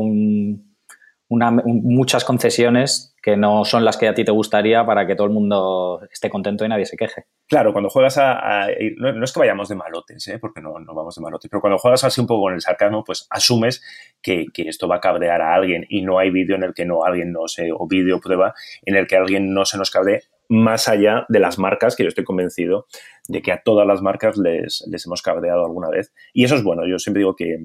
muchas 1.29 2.25
concesiones 2.25 3.15
que 3.27 3.35
no 3.35 3.65
son 3.65 3.83
las 3.83 3.97
que 3.97 4.07
a 4.07 4.13
ti 4.13 4.23
te 4.23 4.31
gustaría 4.31 4.85
para 4.85 5.05
que 5.05 5.13
todo 5.13 5.27
el 5.27 5.33
mundo 5.33 5.99
esté 6.09 6.29
contento 6.29 6.63
y 6.63 6.69
nadie 6.69 6.85
se 6.85 6.95
queje. 6.95 7.25
Claro, 7.45 7.73
cuando 7.73 7.89
juegas 7.89 8.17
a... 8.17 8.67
no, 8.95 9.21
es 9.21 9.33
que 9.33 9.39
vayamos 9.41 9.67
de 9.67 9.75
malotes, 9.75 10.25
¿eh? 10.29 10.39
porque 10.39 10.61
no, 10.61 10.79
no, 10.79 10.93
vamos 10.93 11.13
de 11.13 11.21
malotes, 11.21 11.51
pero 11.51 11.59
cuando 11.59 11.77
juegas 11.77 12.05
así 12.05 12.21
un 12.21 12.27
poco 12.27 12.43
con 12.43 12.53
el 12.53 12.61
sarcasmo, 12.61 13.03
pues 13.03 13.27
asumes 13.29 13.83
que, 14.21 14.45
esto 14.55 14.87
va 14.87 14.95
a 14.95 14.99
cabrear 15.01 15.41
a 15.41 15.53
alguien 15.55 15.85
y 15.89 16.03
no 16.03 16.19
hay 16.19 16.29
vídeo 16.29 16.55
en 16.55 16.63
el 16.63 16.73
que 16.73 16.85
no 16.85 17.03
alguien 17.03 17.33
no 17.33 17.49
se... 17.49 17.69
o 17.73 17.85
vídeo 17.85 18.21
prueba 18.21 18.53
en 18.83 18.95
el 18.95 19.07
que 19.07 19.17
alguien 19.17 19.53
no 19.53 19.65
se 19.65 19.77
nos 19.77 19.91
cabre 19.91 20.21
más 20.47 20.87
allá 20.87 21.25
de 21.27 21.41
las 21.41 21.59
marcas, 21.59 21.97
que 21.97 22.03
yo 22.03 22.07
estoy 22.07 22.23
convencido 22.23 22.85
de 23.27 23.41
que 23.41 23.51
a 23.51 23.61
todas 23.61 23.85
las 23.85 24.01
marcas 24.01 24.37
les, 24.37 24.85
les 24.87 25.05
hemos 25.05 25.21
cabreado 25.21 25.65
alguna 25.65 25.89
vez. 25.89 26.13
Y 26.31 26.45
eso 26.45 26.55
es 26.55 26.63
bueno, 26.63 26.87
yo 26.87 26.97
siempre 26.97 27.19
digo 27.19 27.35
que 27.35 27.57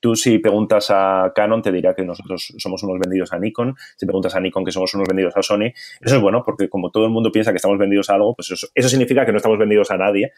Tú 0.00 0.16
si 0.16 0.38
preguntas 0.38 0.90
a 0.90 1.32
Canon 1.34 1.62
te 1.62 1.70
dirá 1.70 1.94
que 1.94 2.04
nosotros 2.04 2.54
somos 2.58 2.82
unos 2.82 2.98
vendidos 2.98 3.32
a 3.32 3.38
Nikon, 3.38 3.76
si 3.96 4.06
preguntas 4.06 4.34
a 4.34 4.40
Nikon 4.40 4.64
que 4.64 4.72
somos 4.72 4.92
unos 4.94 5.06
vendidos 5.06 5.36
a 5.36 5.42
Sony, 5.42 5.72
eso 6.00 6.16
es 6.16 6.20
bueno 6.20 6.42
porque 6.44 6.68
como 6.68 6.90
todo 6.90 7.04
el 7.04 7.10
mundo 7.10 7.30
piensa 7.30 7.52
que 7.52 7.56
estamos 7.56 7.78
vendidos 7.78 8.10
a 8.10 8.14
algo, 8.14 8.34
pues 8.34 8.50
eso, 8.50 8.68
eso 8.74 8.88
significa 8.88 9.26
que 9.26 9.32
no 9.32 9.36
estamos 9.36 9.58
vendidos 9.58 9.90
a 9.90 9.96
nadie, 9.96 10.32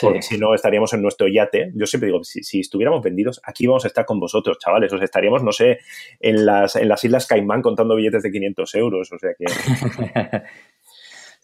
porque 0.00 0.22
si 0.22 0.38
no 0.38 0.54
estaríamos 0.54 0.92
en 0.94 1.02
nuestro 1.02 1.28
yate. 1.28 1.72
Yo 1.74 1.86
siempre 1.86 2.08
digo, 2.08 2.22
si, 2.24 2.42
si, 2.42 2.60
estuviéramos 2.60 3.02
vendidos, 3.02 3.40
aquí 3.44 3.66
vamos 3.66 3.84
a 3.84 3.88
estar 3.88 4.04
con 4.04 4.20
vosotros, 4.20 4.58
chavales, 4.58 4.92
o 4.92 4.96
sea, 4.96 5.04
estaríamos, 5.04 5.42
no 5.42 5.52
sé, 5.52 5.78
en 6.20 6.46
las, 6.46 6.76
en 6.76 6.88
las 6.88 7.02
Islas 7.04 7.26
Caimán 7.26 7.62
contando 7.62 7.96
billetes 7.96 8.22
de 8.22 8.30
500 8.30 8.74
euros, 8.76 9.12
o 9.12 9.18
sea 9.18 9.30
que... 9.36 9.44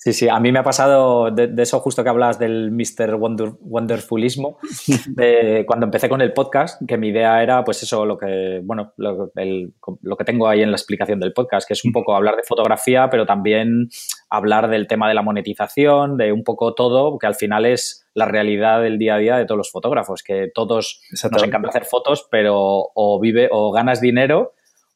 Sí, 0.04 0.12
sí, 0.12 0.28
a 0.28 0.38
mí 0.38 0.52
me 0.52 0.58
ha 0.58 0.62
pasado 0.62 1.30
de, 1.30 1.50
eso 1.56 1.80
justo 1.80 2.04
que 2.04 2.10
hablas 2.10 2.38
del 2.38 2.70
Mr. 2.72 3.14
Wonderfulismo, 3.14 4.58
cuando 5.66 5.86
empecé 5.86 6.10
con 6.10 6.20
el 6.20 6.34
podcast, 6.34 6.78
que 6.86 6.98
mi 6.98 7.08
idea 7.08 7.42
era, 7.42 7.64
pues 7.64 7.82
eso, 7.84 8.04
lo 8.04 8.18
que, 8.18 8.60
bueno, 8.62 8.92
lo, 8.98 9.32
lo, 9.34 10.16
que 10.18 10.24
tengo 10.24 10.46
ahí 10.46 10.60
en 10.60 10.70
la 10.70 10.76
explicación 10.76 11.20
del 11.20 11.32
podcast, 11.32 11.66
que 11.66 11.72
es 11.72 11.86
un 11.86 11.92
poco 11.92 12.14
hablar 12.14 12.36
de 12.36 12.42
fotografía, 12.42 13.08
pero 13.08 13.24
también 13.24 13.88
hablar 14.28 14.68
del 14.68 14.86
tema 14.88 15.08
de 15.08 15.14
la 15.14 15.22
monetización, 15.22 16.18
de 16.18 16.32
un 16.32 16.44
poco 16.44 16.74
todo, 16.74 17.18
que 17.18 17.26
al 17.26 17.34
final 17.34 17.64
es 17.64 18.06
la 18.12 18.26
realidad 18.26 18.82
del 18.82 18.98
día 18.98 19.14
a 19.14 19.18
día 19.18 19.36
de 19.38 19.46
todos 19.46 19.56
los 19.56 19.70
fotógrafos, 19.70 20.22
que 20.22 20.50
todos 20.54 21.00
nos 21.32 21.42
encanta 21.42 21.70
hacer 21.70 21.86
fotos, 21.86 22.28
pero 22.30 22.58
o 22.58 23.18
vive 23.18 23.48
o 23.50 23.72
ganas 23.72 24.02
dinero 24.02 24.52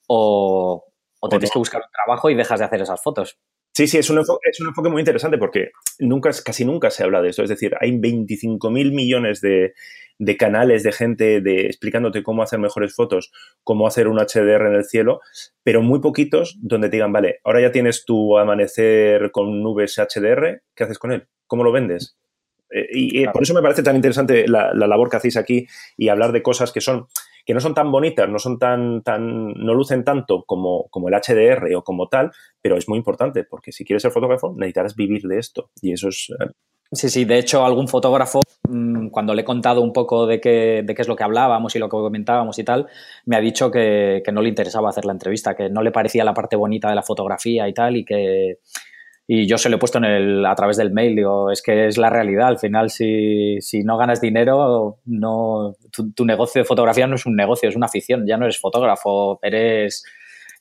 o, 0.06 0.84
o 1.18 1.28
tienes 1.30 1.50
que 1.50 1.58
buscar 1.58 1.80
un 1.80 1.90
trabajo 1.90 2.28
y 2.28 2.34
dejas 2.34 2.58
de 2.58 2.66
hacer 2.66 2.82
esas 2.82 3.02
fotos. 3.02 3.38
Sí, 3.74 3.86
sí, 3.86 3.98
es 3.98 4.10
un, 4.10 4.18
enfoque, 4.18 4.50
es 4.50 4.60
un 4.60 4.68
enfoque 4.68 4.88
muy 4.88 5.00
interesante 5.00 5.38
porque 5.38 5.70
nunca, 6.00 6.30
casi 6.44 6.64
nunca 6.64 6.90
se 6.90 7.04
habla 7.04 7.22
de 7.22 7.30
esto. 7.30 7.42
Es 7.42 7.48
decir, 7.48 7.76
hay 7.80 7.96
25 7.96 8.70
mil 8.70 8.92
millones 8.92 9.40
de, 9.40 9.74
canales 10.36 10.82
de 10.82 10.92
gente 10.92 11.40
de, 11.40 11.66
explicándote 11.66 12.22
cómo 12.22 12.42
hacer 12.42 12.58
mejores 12.58 12.94
fotos, 12.94 13.30
cómo 13.62 13.86
hacer 13.86 14.08
un 14.08 14.18
HDR 14.18 14.66
en 14.66 14.74
el 14.74 14.84
cielo, 14.84 15.20
pero 15.62 15.80
muy 15.82 16.00
poquitos 16.00 16.58
donde 16.60 16.88
te 16.88 16.96
digan, 16.96 17.12
vale, 17.12 17.38
ahora 17.44 17.60
ya 17.60 17.70
tienes 17.70 18.04
tu 18.04 18.36
amanecer 18.36 19.30
con 19.30 19.62
nubes 19.62 19.96
HDR, 19.96 20.62
¿qué 20.74 20.84
haces 20.84 20.98
con 20.98 21.12
él? 21.12 21.28
¿Cómo 21.46 21.62
lo 21.62 21.70
vendes? 21.70 22.16
Eh, 22.70 22.88
y 22.90 23.26
por 23.28 23.42
eso 23.42 23.54
me 23.54 23.62
parece 23.62 23.82
tan 23.82 23.96
interesante 23.96 24.46
la, 24.48 24.74
la 24.74 24.86
labor 24.86 25.08
que 25.08 25.16
hacéis 25.18 25.36
aquí 25.36 25.66
y 25.96 26.08
hablar 26.08 26.32
de 26.32 26.42
cosas 26.42 26.72
que 26.72 26.80
son 26.80 27.06
que 27.48 27.54
no 27.54 27.60
son 27.60 27.72
tan 27.72 27.90
bonitas, 27.90 28.28
no 28.28 28.38
son 28.38 28.58
tan, 28.58 29.02
tan, 29.02 29.54
no 29.54 29.72
lucen 29.72 30.04
tanto 30.04 30.44
como, 30.46 30.86
como 30.90 31.08
el 31.08 31.14
HDR 31.14 31.74
o 31.76 31.82
como 31.82 32.06
tal, 32.06 32.30
pero 32.60 32.76
es 32.76 32.90
muy 32.90 32.98
importante 32.98 33.42
porque 33.42 33.72
si 33.72 33.86
quieres 33.86 34.02
ser 34.02 34.10
fotógrafo 34.10 34.52
necesitarás 34.54 34.94
vivir 34.94 35.22
de 35.22 35.38
esto 35.38 35.70
y 35.80 35.92
eso 35.92 36.08
es... 36.08 36.28
Eh, 36.28 36.50
sí, 36.92 37.08
sí, 37.08 37.24
de 37.24 37.38
hecho 37.38 37.64
algún 37.64 37.88
fotógrafo, 37.88 38.42
mm, 38.68 39.08
cuando 39.08 39.32
le 39.32 39.40
he 39.40 39.44
contado 39.46 39.80
un 39.80 39.94
poco 39.94 40.26
de 40.26 40.42
qué, 40.42 40.82
de 40.84 40.94
qué 40.94 41.00
es 41.00 41.08
lo 41.08 41.16
que 41.16 41.24
hablábamos 41.24 41.74
y 41.74 41.78
lo 41.78 41.88
que 41.88 41.96
comentábamos 41.96 42.58
y 42.58 42.64
tal, 42.64 42.86
me 43.24 43.36
ha 43.36 43.40
dicho 43.40 43.70
que, 43.70 44.20
que 44.22 44.30
no 44.30 44.42
le 44.42 44.50
interesaba 44.50 44.90
hacer 44.90 45.06
la 45.06 45.12
entrevista, 45.12 45.56
que 45.56 45.70
no 45.70 45.82
le 45.82 45.90
parecía 45.90 46.24
la 46.24 46.34
parte 46.34 46.54
bonita 46.54 46.90
de 46.90 46.96
la 46.96 47.02
fotografía 47.02 47.66
y 47.66 47.72
tal 47.72 47.96
y 47.96 48.04
que, 48.04 48.58
y 49.30 49.46
yo 49.46 49.58
se 49.58 49.68
lo 49.68 49.76
he 49.76 49.78
puesto 49.78 49.98
en 49.98 50.04
el, 50.04 50.46
a 50.46 50.54
través 50.54 50.78
del 50.78 50.90
mail, 50.90 51.14
digo, 51.14 51.50
es 51.50 51.60
que 51.60 51.86
es 51.86 51.98
la 51.98 52.08
realidad. 52.08 52.48
Al 52.48 52.58
final, 52.58 52.88
si, 52.88 53.60
si 53.60 53.84
no 53.84 53.98
ganas 53.98 54.22
dinero, 54.22 55.00
no, 55.04 55.76
tu, 55.92 56.24
negocio 56.24 56.62
de 56.62 56.64
fotografía 56.64 57.06
no 57.06 57.16
es 57.16 57.26
un 57.26 57.36
negocio, 57.36 57.68
es 57.68 57.76
una 57.76 57.86
afición. 57.86 58.26
Ya 58.26 58.38
no 58.38 58.46
eres 58.46 58.58
fotógrafo, 58.58 59.38
eres 59.42 60.02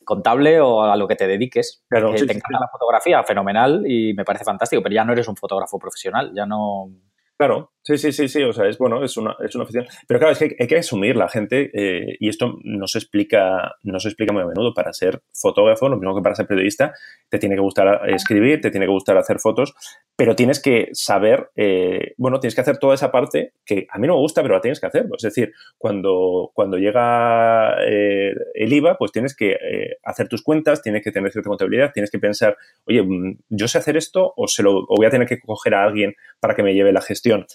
contable 0.04 0.60
o 0.60 0.82
a 0.82 0.98
lo 0.98 1.08
que 1.08 1.16
te 1.16 1.28
dediques. 1.30 1.86
Pero 1.88 2.14
te 2.14 2.24
encanta 2.24 2.60
la 2.60 2.68
fotografía, 2.70 3.24
fenomenal 3.24 3.86
y 3.88 4.14
me 4.14 4.26
parece 4.26 4.44
fantástico, 4.44 4.84
pero 4.84 4.96
ya 4.96 5.06
no 5.06 5.14
eres 5.14 5.30
un 5.30 5.38
fotógrafo 5.38 5.80
profesional, 5.80 6.34
ya 6.36 6.46
no, 6.46 6.90
Claro, 7.38 7.72
sí, 7.88 7.98
sí, 7.98 8.12
sí, 8.12 8.28
sí, 8.28 8.44
o 8.44 8.52
sea, 8.52 8.68
es 8.68 8.78
bueno, 8.78 9.02
es 9.02 9.16
una, 9.16 9.38
es 9.40 9.56
una 9.56 9.64
afición. 9.64 9.86
Pero 10.08 10.20
claro, 10.20 10.34
es 10.34 10.40
que 10.40 10.58
hay, 10.60 10.68
que 10.68 10.78
asumir 10.78 11.16
la 11.16 11.30
gente, 11.30 11.72
eh, 11.74 12.18
y 12.20 12.28
esto 12.28 12.60
no 12.64 12.86
se 12.86 12.98
explica, 12.98 13.76
no 13.84 14.02
se 14.02 14.10
explica 14.10 14.34
muy 14.34 14.42
a 14.42 14.46
menudo. 14.46 14.74
Para 14.74 14.92
ser 14.92 15.22
fotógrafo, 15.34 15.88
lo 15.88 15.96
mismo 15.96 16.14
que 16.14 16.22
para 16.22 16.36
ser 16.36 16.48
periodista, 16.48 16.94
te 17.30 17.40
tiene 17.40 17.56
que 17.56 17.62
gustar 17.62 18.02
escribir, 18.10 18.60
te 18.60 18.72
tiene 18.72 18.88
que 18.88 18.92
gustar 18.92 19.18
hacer 19.18 19.40
fotos, 19.40 19.74
pero 20.18 20.36
tienes 20.36 20.62
que 20.62 20.90
saber, 20.92 21.50
eh, 21.56 22.14
bueno, 22.18 22.42
tienes 22.42 22.56
que 22.56 22.62
hacer 22.62 22.78
toda 22.78 22.94
esa 22.94 23.10
parte 23.10 23.54
que 23.66 23.88
a 23.90 24.00
mí 24.00 24.08
no 24.08 24.16
me 24.16 24.20
gusta, 24.20 24.42
pero 24.42 24.56
la 24.56 24.62
tienes 24.62 24.82
que 24.82 24.88
hacer. 24.88 25.06
Es 25.16 25.24
decir, 25.24 25.54
cuando, 25.78 26.52
cuando 26.54 26.78
llega 26.78 27.78
eh, 27.86 28.34
el 28.54 28.74
IVA, 28.74 28.98
pues 28.98 29.14
tienes 29.14 29.34
que 29.34 29.56
hacer 30.04 30.28
tus 30.28 30.44
cuentas, 30.44 30.82
tienes 30.82 31.04
que 31.04 31.12
tener 31.14 31.32
cierta 31.32 31.48
contabilidad, 31.48 31.92
tienes 31.94 32.12
que 32.12 32.20
pensar, 32.20 32.58
oye, 32.86 33.02
mm, 33.02 33.38
yo 33.48 33.70
sé 33.70 33.78
hacer 33.78 33.96
esto 33.96 34.34
o, 34.36 34.48
se 34.50 34.62
lo, 34.62 34.80
o 34.80 34.96
voy 34.98 35.06
a 35.06 35.10
tener 35.10 35.28
que 35.28 35.40
coger 35.40 35.74
a 35.74 35.84
alguien 35.84 36.16
para 36.42 36.54
que 36.54 36.64
me 36.64 36.74
lleve 36.74 36.92
la 36.92 37.02
gestión 37.02 37.46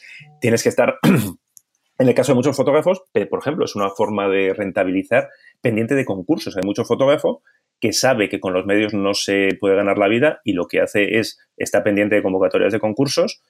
Tienes 0.40 0.62
que 0.62 0.68
estar, 0.68 0.98
en 1.98 2.08
el 2.08 2.14
caso 2.14 2.32
de 2.32 2.36
muchos 2.36 2.56
fotógrafos, 2.56 3.02
por 3.30 3.38
ejemplo, 3.38 3.64
es 3.64 3.76
una 3.76 3.90
forma 3.90 4.28
de 4.28 4.54
rentabilizar 4.54 5.28
pendiente 5.60 5.94
de 5.94 6.04
concursos. 6.04 6.56
Hay 6.56 6.62
muchos 6.64 6.86
fotógrafos 6.88 7.38
que 7.80 7.92
sabe 7.92 8.28
que 8.28 8.38
con 8.38 8.52
los 8.52 8.64
medios 8.64 8.94
no 8.94 9.12
se 9.12 9.48
puede 9.60 9.74
ganar 9.74 9.98
la 9.98 10.08
vida 10.08 10.40
y 10.44 10.52
lo 10.52 10.66
que 10.66 10.80
hace 10.80 11.18
es, 11.18 11.38
está 11.56 11.82
pendiente 11.82 12.14
de 12.14 12.22
convocatorias 12.22 12.72
de 12.72 12.78
concursos, 12.78 13.42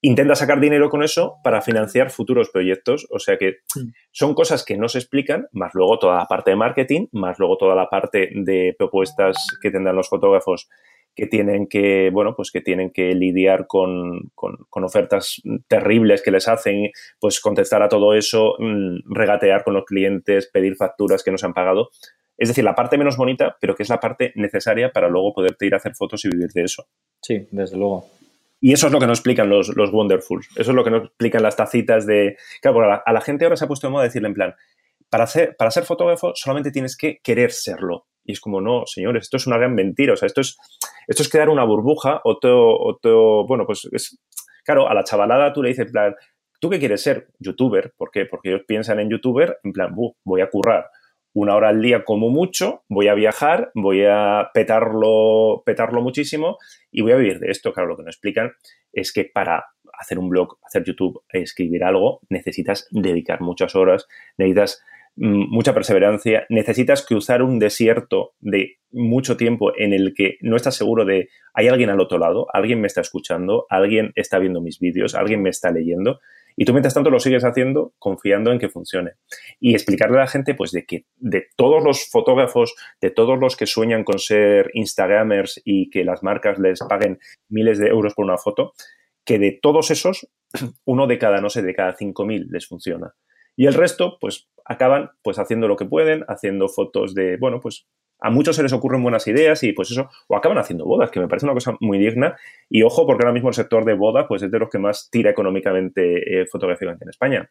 intenta 0.00 0.34
sacar 0.34 0.60
dinero 0.60 0.88
con 0.88 1.02
eso 1.02 1.36
para 1.42 1.60
financiar 1.60 2.10
futuros 2.10 2.50
proyectos. 2.50 3.06
O 3.10 3.18
sea 3.18 3.36
que 3.36 3.56
son 4.12 4.34
cosas 4.34 4.64
que 4.64 4.76
no 4.76 4.88
se 4.88 4.98
explican, 4.98 5.48
más 5.52 5.72
luego 5.74 5.98
toda 5.98 6.16
la 6.16 6.26
parte 6.26 6.50
de 6.50 6.56
marketing, 6.56 7.08
más 7.12 7.38
luego 7.38 7.56
toda 7.56 7.74
la 7.74 7.88
parte 7.88 8.30
de 8.34 8.74
propuestas 8.78 9.36
que 9.60 9.70
tendrán 9.70 9.96
los 9.96 10.08
fotógrafos 10.08 10.68
que 11.16 11.26
tienen 11.26 11.66
que, 11.66 12.10
bueno, 12.12 12.36
pues 12.36 12.52
que 12.52 12.60
tienen 12.60 12.90
que 12.90 13.14
lidiar 13.14 13.66
con, 13.66 14.30
con, 14.34 14.84
ofertas 14.84 15.40
terribles 15.66 16.22
que 16.22 16.30
les 16.30 16.46
hacen, 16.46 16.90
pues 17.18 17.40
contestar 17.40 17.82
a 17.82 17.88
todo 17.88 18.14
eso, 18.14 18.54
mm, 18.58 19.12
regatear 19.12 19.64
con 19.64 19.72
los 19.72 19.86
clientes, 19.86 20.48
pedir 20.52 20.76
facturas 20.76 21.24
que 21.24 21.30
no 21.30 21.38
se 21.38 21.46
han 21.46 21.54
pagado. 21.54 21.88
Es 22.36 22.48
decir, 22.48 22.62
la 22.62 22.74
parte 22.74 22.98
menos 22.98 23.16
bonita, 23.16 23.56
pero 23.58 23.74
que 23.74 23.82
es 23.82 23.88
la 23.88 23.98
parte 23.98 24.32
necesaria 24.36 24.92
para 24.92 25.08
luego 25.08 25.32
poderte 25.32 25.66
ir 25.66 25.72
a 25.72 25.78
hacer 25.78 25.94
fotos 25.94 26.22
y 26.26 26.28
vivir 26.28 26.50
de 26.52 26.64
eso. 26.64 26.86
Sí, 27.22 27.48
desde 27.50 27.78
luego. 27.78 28.10
Y 28.60 28.74
eso 28.74 28.88
es 28.88 28.92
lo 28.92 29.00
que 29.00 29.06
nos 29.06 29.18
explican 29.18 29.48
los, 29.48 29.74
los 29.74 29.90
Wonderfuls. 29.90 30.50
Eso 30.54 30.70
es 30.70 30.74
lo 30.76 30.84
que 30.84 30.90
nos 30.90 31.04
explican 31.06 31.42
las 31.42 31.56
tacitas 31.56 32.06
de... 32.06 32.36
Claro, 32.60 32.82
a 32.82 32.88
la, 32.88 33.02
a 33.04 33.12
la 33.14 33.20
gente 33.22 33.46
ahora 33.46 33.56
se 33.56 33.64
ha 33.64 33.68
puesto 33.68 33.86
de 33.86 33.92
moda 33.92 34.04
decirle 34.04 34.28
en 34.28 34.34
plan, 34.34 34.54
para, 35.08 35.24
hacer, 35.24 35.56
para 35.56 35.70
ser 35.70 35.84
fotógrafo 35.84 36.32
solamente 36.34 36.70
tienes 36.70 36.94
que 36.96 37.20
querer 37.22 37.52
serlo. 37.52 38.06
Y 38.26 38.32
es 38.32 38.40
como, 38.40 38.60
no, 38.60 38.84
señores, 38.86 39.24
esto 39.24 39.36
es 39.36 39.46
una 39.46 39.56
gran 39.56 39.74
mentira. 39.74 40.12
O 40.12 40.16
sea, 40.16 40.26
esto 40.26 40.40
es, 40.40 40.58
esto 41.06 41.22
es 41.22 41.28
crear 41.28 41.48
una 41.48 41.64
burbuja 41.64 42.20
o 42.24 42.38
todo, 42.38 43.46
bueno, 43.46 43.64
pues 43.66 43.88
es, 43.92 44.18
claro, 44.64 44.88
a 44.88 44.94
la 44.94 45.04
chavalada 45.04 45.52
tú 45.52 45.62
le 45.62 45.70
dices, 45.70 45.86
en 45.86 45.92
plan, 45.92 46.14
¿tú 46.60 46.68
qué 46.68 46.78
quieres 46.78 47.02
ser? 47.02 47.28
Youtuber. 47.38 47.94
¿Por 47.96 48.10
qué? 48.10 48.26
Porque 48.26 48.50
ellos 48.50 48.62
piensan 48.66 49.00
en 49.00 49.10
youtuber, 49.10 49.58
en 49.62 49.72
plan, 49.72 49.94
voy 50.24 50.40
a 50.40 50.50
currar 50.50 50.90
una 51.36 51.54
hora 51.54 51.68
al 51.68 51.82
día 51.82 52.02
como 52.02 52.30
mucho, 52.30 52.84
voy 52.88 53.08
a 53.08 53.14
viajar, 53.14 53.70
voy 53.74 54.04
a 54.06 54.48
petarlo, 54.54 55.62
petarlo 55.66 56.00
muchísimo 56.00 56.56
y 56.90 57.02
voy 57.02 57.12
a 57.12 57.16
vivir 57.16 57.40
de 57.40 57.50
esto. 57.50 57.74
Claro, 57.74 57.90
lo 57.90 57.96
que 57.98 58.04
nos 58.04 58.14
explican 58.14 58.52
es 58.90 59.12
que 59.12 59.26
para 59.26 59.66
hacer 59.98 60.18
un 60.18 60.30
blog, 60.30 60.56
hacer 60.64 60.82
YouTube, 60.82 61.22
escribir 61.28 61.84
algo, 61.84 62.20
necesitas 62.30 62.88
dedicar 62.90 63.42
muchas 63.42 63.76
horas, 63.76 64.06
necesitas 64.38 64.82
mucha 65.16 65.72
perseverancia, 65.72 66.46
necesitas 66.50 67.04
cruzar 67.04 67.42
un 67.42 67.58
desierto 67.58 68.32
de 68.40 68.76
mucho 68.90 69.36
tiempo 69.36 69.72
en 69.76 69.92
el 69.92 70.12
que 70.14 70.36
no 70.40 70.56
estás 70.56 70.76
seguro 70.76 71.04
de 71.04 71.28
hay 71.54 71.68
alguien 71.68 71.90
al 71.90 72.00
otro 72.00 72.18
lado, 72.18 72.46
alguien 72.52 72.80
me 72.80 72.86
está 72.86 73.00
escuchando, 73.00 73.66
alguien 73.70 74.12
está 74.14 74.38
viendo 74.38 74.60
mis 74.60 74.78
vídeos, 74.78 75.14
alguien 75.14 75.42
me 75.42 75.50
está 75.50 75.70
leyendo 75.70 76.20
y 76.56 76.64
tú 76.64 76.72
mientras 76.72 76.94
tanto 76.94 77.10
lo 77.10 77.20
sigues 77.20 77.44
haciendo 77.44 77.92
confiando 77.98 78.50
en 78.50 78.58
que 78.58 78.70
funcione. 78.70 79.12
Y 79.60 79.74
explicarle 79.74 80.16
a 80.16 80.20
la 80.20 80.26
gente 80.26 80.54
pues 80.54 80.72
de 80.72 80.86
que 80.86 81.04
de 81.16 81.46
todos 81.56 81.84
los 81.84 82.08
fotógrafos, 82.08 82.74
de 83.00 83.10
todos 83.10 83.38
los 83.38 83.56
que 83.56 83.66
sueñan 83.66 84.04
con 84.04 84.18
ser 84.18 84.70
Instagramers 84.72 85.60
y 85.64 85.90
que 85.90 86.04
las 86.04 86.22
marcas 86.22 86.58
les 86.58 86.80
paguen 86.80 87.18
miles 87.50 87.78
de 87.78 87.88
euros 87.88 88.14
por 88.14 88.24
una 88.24 88.38
foto, 88.38 88.72
que 89.24 89.38
de 89.38 89.58
todos 89.60 89.90
esos, 89.90 90.28
uno 90.84 91.06
de 91.06 91.18
cada, 91.18 91.42
no 91.42 91.50
sé, 91.50 91.60
de 91.60 91.74
cada 91.74 91.94
5.000 91.94 92.46
les 92.48 92.66
funciona. 92.66 93.12
Y 93.54 93.66
el 93.66 93.74
resto, 93.74 94.16
pues 94.18 94.48
acaban 94.68 95.10
pues 95.22 95.38
haciendo 95.38 95.68
lo 95.68 95.76
que 95.76 95.84
pueden, 95.84 96.24
haciendo 96.28 96.68
fotos 96.68 97.14
de, 97.14 97.36
bueno, 97.36 97.60
pues 97.60 97.86
a 98.20 98.30
muchos 98.30 98.56
se 98.56 98.62
les 98.62 98.72
ocurren 98.72 99.02
buenas 99.02 99.26
ideas 99.26 99.62
y 99.62 99.72
pues 99.72 99.90
eso, 99.90 100.08
o 100.28 100.36
acaban 100.36 100.58
haciendo 100.58 100.84
bodas, 100.84 101.10
que 101.10 101.20
me 101.20 101.28
parece 101.28 101.46
una 101.46 101.54
cosa 101.54 101.76
muy 101.80 101.98
digna. 101.98 102.36
Y 102.68 102.82
ojo, 102.82 103.06
porque 103.06 103.24
ahora 103.24 103.34
mismo 103.34 103.48
el 103.48 103.54
sector 103.54 103.84
de 103.84 103.94
boda 103.94 104.26
pues 104.26 104.42
es 104.42 104.50
de 104.50 104.58
los 104.58 104.70
que 104.70 104.78
más 104.78 105.08
tira 105.10 105.30
económicamente 105.30 106.40
eh, 106.40 106.46
fotográficamente 106.46 107.04
en 107.04 107.10
España. 107.10 107.50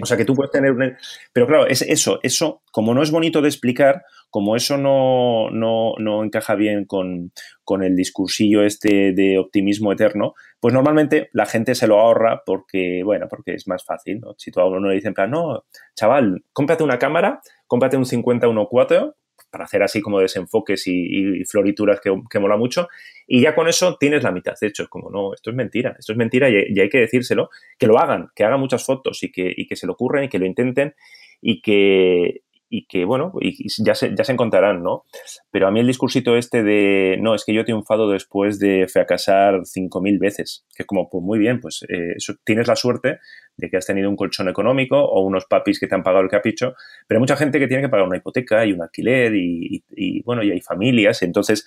O 0.00 0.06
sea 0.06 0.16
que 0.16 0.24
tú 0.24 0.34
puedes 0.34 0.52
tener 0.52 0.72
un... 0.72 0.96
Pero 1.32 1.46
claro, 1.46 1.66
es 1.66 1.82
eso, 1.82 2.20
eso, 2.22 2.62
como 2.70 2.94
no 2.94 3.02
es 3.02 3.10
bonito 3.10 3.42
de 3.42 3.48
explicar, 3.48 4.04
como 4.30 4.56
eso 4.56 4.78
no, 4.78 5.50
no, 5.50 5.94
no 5.98 6.24
encaja 6.24 6.54
bien 6.54 6.84
con, 6.84 7.32
con, 7.64 7.82
el 7.82 7.96
discursillo 7.96 8.62
este 8.62 9.12
de 9.12 9.38
optimismo 9.38 9.92
eterno, 9.92 10.34
pues 10.60 10.72
normalmente 10.72 11.28
la 11.32 11.46
gente 11.46 11.74
se 11.74 11.86
lo 11.86 11.98
ahorra 11.98 12.42
porque, 12.46 13.02
bueno, 13.04 13.26
porque 13.28 13.54
es 13.54 13.66
más 13.66 13.84
fácil, 13.84 14.20
Si 14.38 14.50
tú 14.50 14.60
a 14.60 14.66
uno 14.66 14.88
le 14.88 14.94
dicen, 14.94 15.14
no, 15.28 15.64
chaval, 15.94 16.44
cómprate 16.52 16.84
una 16.84 16.98
cámara, 16.98 17.40
cómprate 17.66 17.96
un 17.96 18.06
50 18.06 18.46
1.4, 18.46 19.14
para 19.52 19.64
hacer 19.64 19.82
así 19.82 20.00
como 20.00 20.18
desenfoques 20.18 20.86
y, 20.86 21.44
florituras 21.44 22.00
que, 22.00 22.10
que, 22.30 22.38
mola 22.40 22.56
mucho. 22.56 22.88
Y 23.26 23.42
ya 23.42 23.54
con 23.54 23.68
eso 23.68 23.98
tienes 24.00 24.22
la 24.22 24.32
mitad. 24.32 24.54
De 24.58 24.66
hecho, 24.66 24.84
es 24.84 24.88
como, 24.88 25.10
no, 25.10 25.34
esto 25.34 25.50
es 25.50 25.56
mentira, 25.56 25.94
esto 25.98 26.12
es 26.12 26.18
mentira 26.18 26.48
y, 26.48 26.80
hay 26.80 26.88
que 26.88 26.98
decírselo. 26.98 27.50
Que 27.78 27.86
lo 27.86 27.98
hagan, 27.98 28.30
que 28.34 28.44
hagan 28.44 28.58
muchas 28.58 28.84
fotos 28.84 29.22
y 29.22 29.30
que, 29.30 29.52
y 29.54 29.66
que 29.66 29.76
se 29.76 29.86
lo 29.86 29.92
ocurren 29.92 30.24
y 30.24 30.28
que 30.30 30.38
lo 30.38 30.46
intenten 30.46 30.94
y 31.42 31.60
que, 31.60 32.44
y 32.74 32.86
que, 32.86 33.04
bueno, 33.04 33.34
y 33.38 33.68
ya 33.84 33.94
se, 33.94 34.14
ya 34.16 34.24
se 34.24 34.32
encontrarán, 34.32 34.82
¿no? 34.82 35.04
Pero 35.50 35.68
a 35.68 35.70
mí 35.70 35.80
el 35.80 35.86
discursito 35.86 36.38
este 36.38 36.62
de, 36.62 37.18
no, 37.20 37.34
es 37.34 37.44
que 37.44 37.52
yo 37.52 37.60
he 37.60 37.64
triunfado 37.64 38.08
después 38.08 38.58
de 38.58 38.88
fracasar 38.88 39.66
5.000 39.66 40.18
veces, 40.18 40.64
que 40.74 40.84
es 40.84 40.86
como, 40.86 41.10
pues 41.10 41.22
muy 41.22 41.38
bien, 41.38 41.60
pues 41.60 41.84
eh, 41.90 42.14
tienes 42.44 42.66
la 42.68 42.74
suerte 42.74 43.18
de 43.58 43.68
que 43.68 43.76
has 43.76 43.84
tenido 43.84 44.08
un 44.08 44.16
colchón 44.16 44.48
económico 44.48 44.96
o 44.98 45.20
unos 45.20 45.44
papis 45.44 45.78
que 45.78 45.86
te 45.86 45.94
han 45.94 46.02
pagado 46.02 46.24
el 46.24 46.30
capricho, 46.30 46.72
pero 47.06 47.18
hay 47.18 47.20
mucha 47.20 47.36
gente 47.36 47.58
que 47.58 47.68
tiene 47.68 47.82
que 47.82 47.90
pagar 47.90 48.06
una 48.06 48.16
hipoteca 48.16 48.64
y 48.64 48.72
un 48.72 48.80
alquiler 48.80 49.34
y, 49.34 49.84
y 49.90 50.22
bueno, 50.22 50.42
y 50.42 50.50
hay 50.50 50.62
familias, 50.62 51.20
entonces 51.20 51.66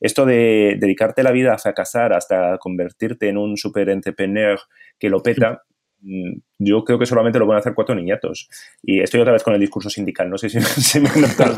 esto 0.00 0.24
de 0.24 0.76
dedicarte 0.78 1.22
la 1.22 1.32
vida 1.32 1.52
a 1.52 1.58
fracasar 1.58 2.14
hasta 2.14 2.56
convertirte 2.56 3.28
en 3.28 3.36
un 3.36 3.58
super 3.58 3.90
entrepreneur 3.90 4.58
que 4.98 5.10
lo 5.10 5.22
peta, 5.22 5.64
yo 6.58 6.84
creo 6.84 6.98
que 6.98 7.06
solamente 7.06 7.38
lo 7.38 7.46
pueden 7.46 7.60
hacer 7.60 7.74
cuatro 7.74 7.94
niñatos. 7.94 8.48
Y 8.82 9.00
estoy 9.00 9.20
otra 9.20 9.32
vez 9.32 9.42
con 9.42 9.54
el 9.54 9.60
discurso 9.60 9.90
sindical, 9.90 10.30
no 10.30 10.38
sé 10.38 10.48
si, 10.48 10.58
me 11.00 11.08
notas. 11.08 11.56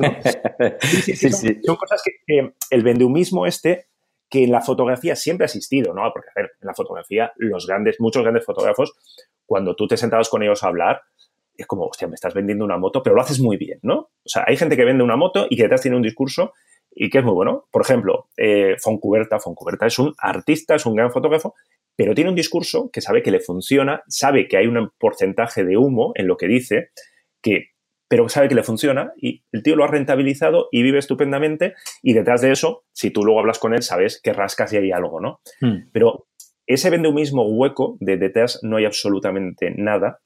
Sí, 0.80 1.16
sí, 1.16 1.30
sí, 1.30 1.60
son, 1.62 1.76
cosas 1.76 2.02
que, 2.04 2.52
el 2.70 2.82
vendehumismo 2.82 3.46
este, 3.46 3.86
que 4.28 4.44
en 4.44 4.52
la 4.52 4.60
fotografía 4.60 5.16
siempre 5.16 5.44
ha 5.44 5.46
existido, 5.46 5.94
¿no? 5.94 6.10
Porque, 6.12 6.28
a 6.30 6.40
ver, 6.40 6.52
en 6.60 6.66
la 6.66 6.74
fotografía, 6.74 7.32
los 7.36 7.66
grandes, 7.66 7.96
muchos 8.00 8.22
grandes 8.22 8.44
fotógrafos, 8.44 8.94
cuando 9.46 9.74
tú 9.74 9.86
te 9.86 9.96
sentabas 9.96 10.28
con 10.28 10.42
ellos 10.42 10.62
a 10.62 10.68
hablar, 10.68 11.02
es 11.56 11.66
como, 11.66 11.86
hostia, 11.86 12.06
me 12.06 12.14
estás 12.14 12.34
vendiendo 12.34 12.64
una 12.64 12.78
moto, 12.78 13.02
pero 13.02 13.16
lo 13.16 13.22
haces 13.22 13.40
muy 13.40 13.56
bien, 13.56 13.80
¿no? 13.82 13.96
O 13.96 14.28
sea, 14.28 14.44
hay 14.46 14.56
gente 14.56 14.76
que 14.76 14.84
vende 14.84 15.02
una 15.02 15.16
moto 15.16 15.46
y 15.50 15.56
que 15.56 15.64
detrás 15.64 15.82
tiene 15.82 15.96
un 15.96 16.02
discurso 16.02 16.52
y 16.90 17.10
que 17.10 17.18
es 17.18 17.24
muy 17.24 17.34
bueno. 17.34 17.66
Por 17.70 17.82
ejemplo, 17.82 18.28
eh, 18.36 18.76
Foncuberta, 18.80 19.40
Foncuberta 19.40 19.86
es 19.86 19.98
un 19.98 20.14
artista, 20.18 20.76
es 20.76 20.86
un 20.86 20.94
gran 20.94 21.10
fotógrafo 21.10 21.54
pero 21.98 22.14
tiene 22.14 22.30
un 22.30 22.36
discurso 22.36 22.90
que 22.92 23.00
sabe 23.00 23.24
que 23.24 23.32
le 23.32 23.40
funciona, 23.40 24.04
sabe 24.06 24.46
que 24.46 24.56
hay 24.56 24.68
un 24.68 24.88
porcentaje 25.00 25.64
de 25.64 25.76
humo 25.76 26.12
en 26.14 26.28
lo 26.28 26.36
que 26.36 26.46
dice, 26.46 26.90
que, 27.42 27.70
pero 28.06 28.28
sabe 28.28 28.48
que 28.48 28.54
le 28.54 28.62
funciona 28.62 29.12
y 29.20 29.42
el 29.50 29.64
tío 29.64 29.74
lo 29.74 29.82
ha 29.82 29.88
rentabilizado 29.88 30.68
y 30.70 30.84
vive 30.84 31.00
estupendamente 31.00 31.74
y 32.00 32.12
detrás 32.12 32.40
de 32.40 32.52
eso, 32.52 32.84
si 32.92 33.10
tú 33.10 33.24
luego 33.24 33.40
hablas 33.40 33.58
con 33.58 33.74
él, 33.74 33.82
sabes 33.82 34.20
que 34.22 34.32
rascas 34.32 34.72
y 34.72 34.76
hay 34.76 34.92
algo, 34.92 35.20
¿no? 35.20 35.40
Hmm. 35.60 35.88
Pero 35.92 36.28
ese 36.68 36.88
vende 36.88 37.08
un 37.08 37.16
mismo 37.16 37.42
hueco 37.48 37.96
de 37.98 38.16
detrás 38.16 38.60
no 38.62 38.76
hay 38.76 38.84
absolutamente 38.84 39.72
nada, 39.76 40.20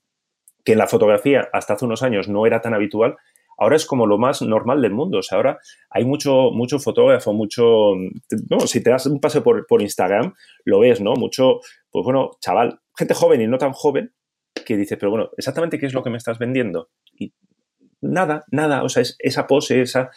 que 0.67 0.73
en 0.73 0.79
la 0.79 0.87
fotografía 0.87 1.49
hasta 1.55 1.73
hace 1.73 1.87
unos 1.87 2.03
años 2.03 2.29
no 2.29 2.45
era 2.45 2.61
tan 2.61 2.75
habitual 2.75 3.17
ahora 3.63 3.77
es 3.77 3.87
como 3.87 4.07
lo 4.07 4.19
más 4.19 4.43
normal 4.43 4.83
del 4.83 4.93
mundo. 4.93 5.19
O 5.19 5.23
sea, 5.23 5.37
ahora 5.37 5.59
hay 5.91 6.05
mucho, 6.05 6.51
mucho 6.53 6.79
fotógrafo, 6.79 7.33
mucho. 7.33 7.95
No, 8.51 8.61
si 8.67 8.83
te 8.83 8.91
das 8.91 9.07
un 9.07 9.21
pase 9.21 9.41
por, 9.41 9.67
Instagram, 9.81 10.35
lo 10.65 10.81
ves, 10.81 11.01
¿no? 11.01 11.15
Mucho, 11.15 11.61
pues 11.91 12.05
bueno, 12.05 12.33
chaval, 12.41 12.81
gente 12.97 13.15
joven 13.15 13.41
y 13.41 13.47
no 13.47 13.59
tan 13.59 13.73
joven, 13.73 14.13
que 14.67 14.77
dice, 14.77 14.97
pero 14.97 15.11
bueno, 15.11 15.31
exactamente 15.37 15.79
qué 15.79 15.87
es 15.87 15.95
lo 15.95 16.03
que 16.03 16.11
me 16.11 16.19
estás 16.19 16.39
vendiendo. 16.39 16.91
Y 17.17 17.33
nada, 18.01 18.45
nada, 18.51 18.83
o 18.83 18.89
sea, 18.89 19.03
es 19.03 19.17
esa 19.21 19.47
pose, 19.47 19.81
esa. 19.81 20.11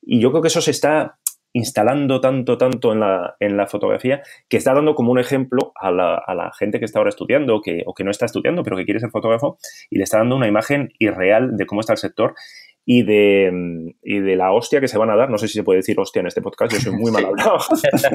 Y 0.00 0.20
yo 0.20 0.30
creo 0.30 0.42
que 0.42 0.48
eso 0.48 0.60
se 0.60 0.70
está 0.70 1.18
instalando 1.52 2.20
tanto, 2.20 2.58
tanto 2.58 2.92
en 2.92 3.00
la, 3.00 3.36
en 3.38 3.56
la 3.56 3.66
fotografía, 3.66 4.22
que 4.48 4.56
está 4.56 4.74
dando 4.74 4.96
como 4.96 5.12
un 5.12 5.20
ejemplo 5.20 5.72
a 5.76 5.92
la, 5.92 6.16
a 6.16 6.34
la 6.34 6.52
gente 6.52 6.80
que 6.80 6.84
está 6.84 6.98
ahora 6.98 7.10
estudiando 7.10 7.60
que, 7.62 7.84
o 7.86 7.94
que 7.94 8.02
no 8.02 8.10
está 8.10 8.26
estudiando, 8.26 8.64
pero 8.64 8.76
que 8.76 8.84
quiere 8.84 8.98
ser 8.98 9.10
fotógrafo, 9.10 9.56
y 9.88 9.98
le 9.98 10.04
está 10.04 10.18
dando 10.18 10.34
una 10.34 10.48
imagen 10.48 10.92
irreal 10.98 11.56
de 11.56 11.64
cómo 11.64 11.80
está 11.80 11.92
el 11.92 11.98
sector 11.98 12.34
y 12.86 13.02
de, 13.02 13.50
mm, 13.50 13.88
y 14.02 14.20
de 14.20 14.36
la 14.36 14.52
hostia 14.52 14.80
que 14.80 14.88
se 14.88 14.98
van 14.98 15.10
a 15.10 15.16
dar. 15.16 15.30
No 15.30 15.38
sé 15.38 15.48
si 15.48 15.54
se 15.54 15.62
puede 15.62 15.78
decir 15.78 15.98
hostia 15.98 16.20
en 16.20 16.26
este 16.26 16.42
podcast, 16.42 16.72
yo 16.72 16.80
soy 16.80 16.92
muy 16.92 17.10
mal 17.12 17.24
hablado. 17.24 17.58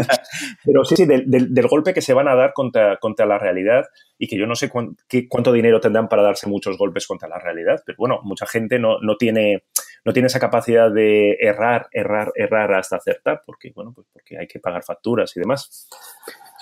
Pero 0.65 0.86
sí, 0.86 0.95
sí, 0.95 1.05
del, 1.05 1.26
del, 1.28 1.67
golpe 1.67 1.93
que 1.93 2.01
se 2.01 2.13
van 2.13 2.28
a 2.28 2.36
dar 2.36 2.53
contra, 2.53 2.97
contra 2.97 3.26
la 3.26 3.38
realidad 3.38 3.86
y 4.17 4.28
que 4.28 4.38
yo 4.38 4.45
no 4.45 4.55
sé 4.55 4.72
qué, 5.07 5.28
cuánto 5.28 5.51
dinero 5.51 5.80
tendrán 5.80 6.07
para 6.07 6.24
darse 6.24 6.47
muchos 6.47 6.78
golpes 6.78 7.07
contra 7.07 7.28
la 7.28 7.39
realidad. 7.39 7.82
Pero 7.86 7.95
bueno, 7.97 8.20
mucha 8.24 8.45
gente 8.45 8.78
no, 8.78 8.99
no, 9.01 9.17
tiene, 9.17 9.63
no 10.05 10.13
tiene 10.13 10.28
esa 10.28 10.39
capacidad 10.39 10.91
de 10.91 11.38
errar, 11.39 11.88
errar, 11.91 12.32
errar 12.36 12.74
hasta 12.74 12.97
acertar, 12.97 13.41
porque, 13.45 13.72
bueno, 13.74 13.91
pues 13.93 14.07
porque 14.11 14.38
hay 14.38 14.47
que 14.47 14.59
pagar 14.59 14.84
facturas 14.84 15.36
y 15.36 15.39
demás. 15.39 15.89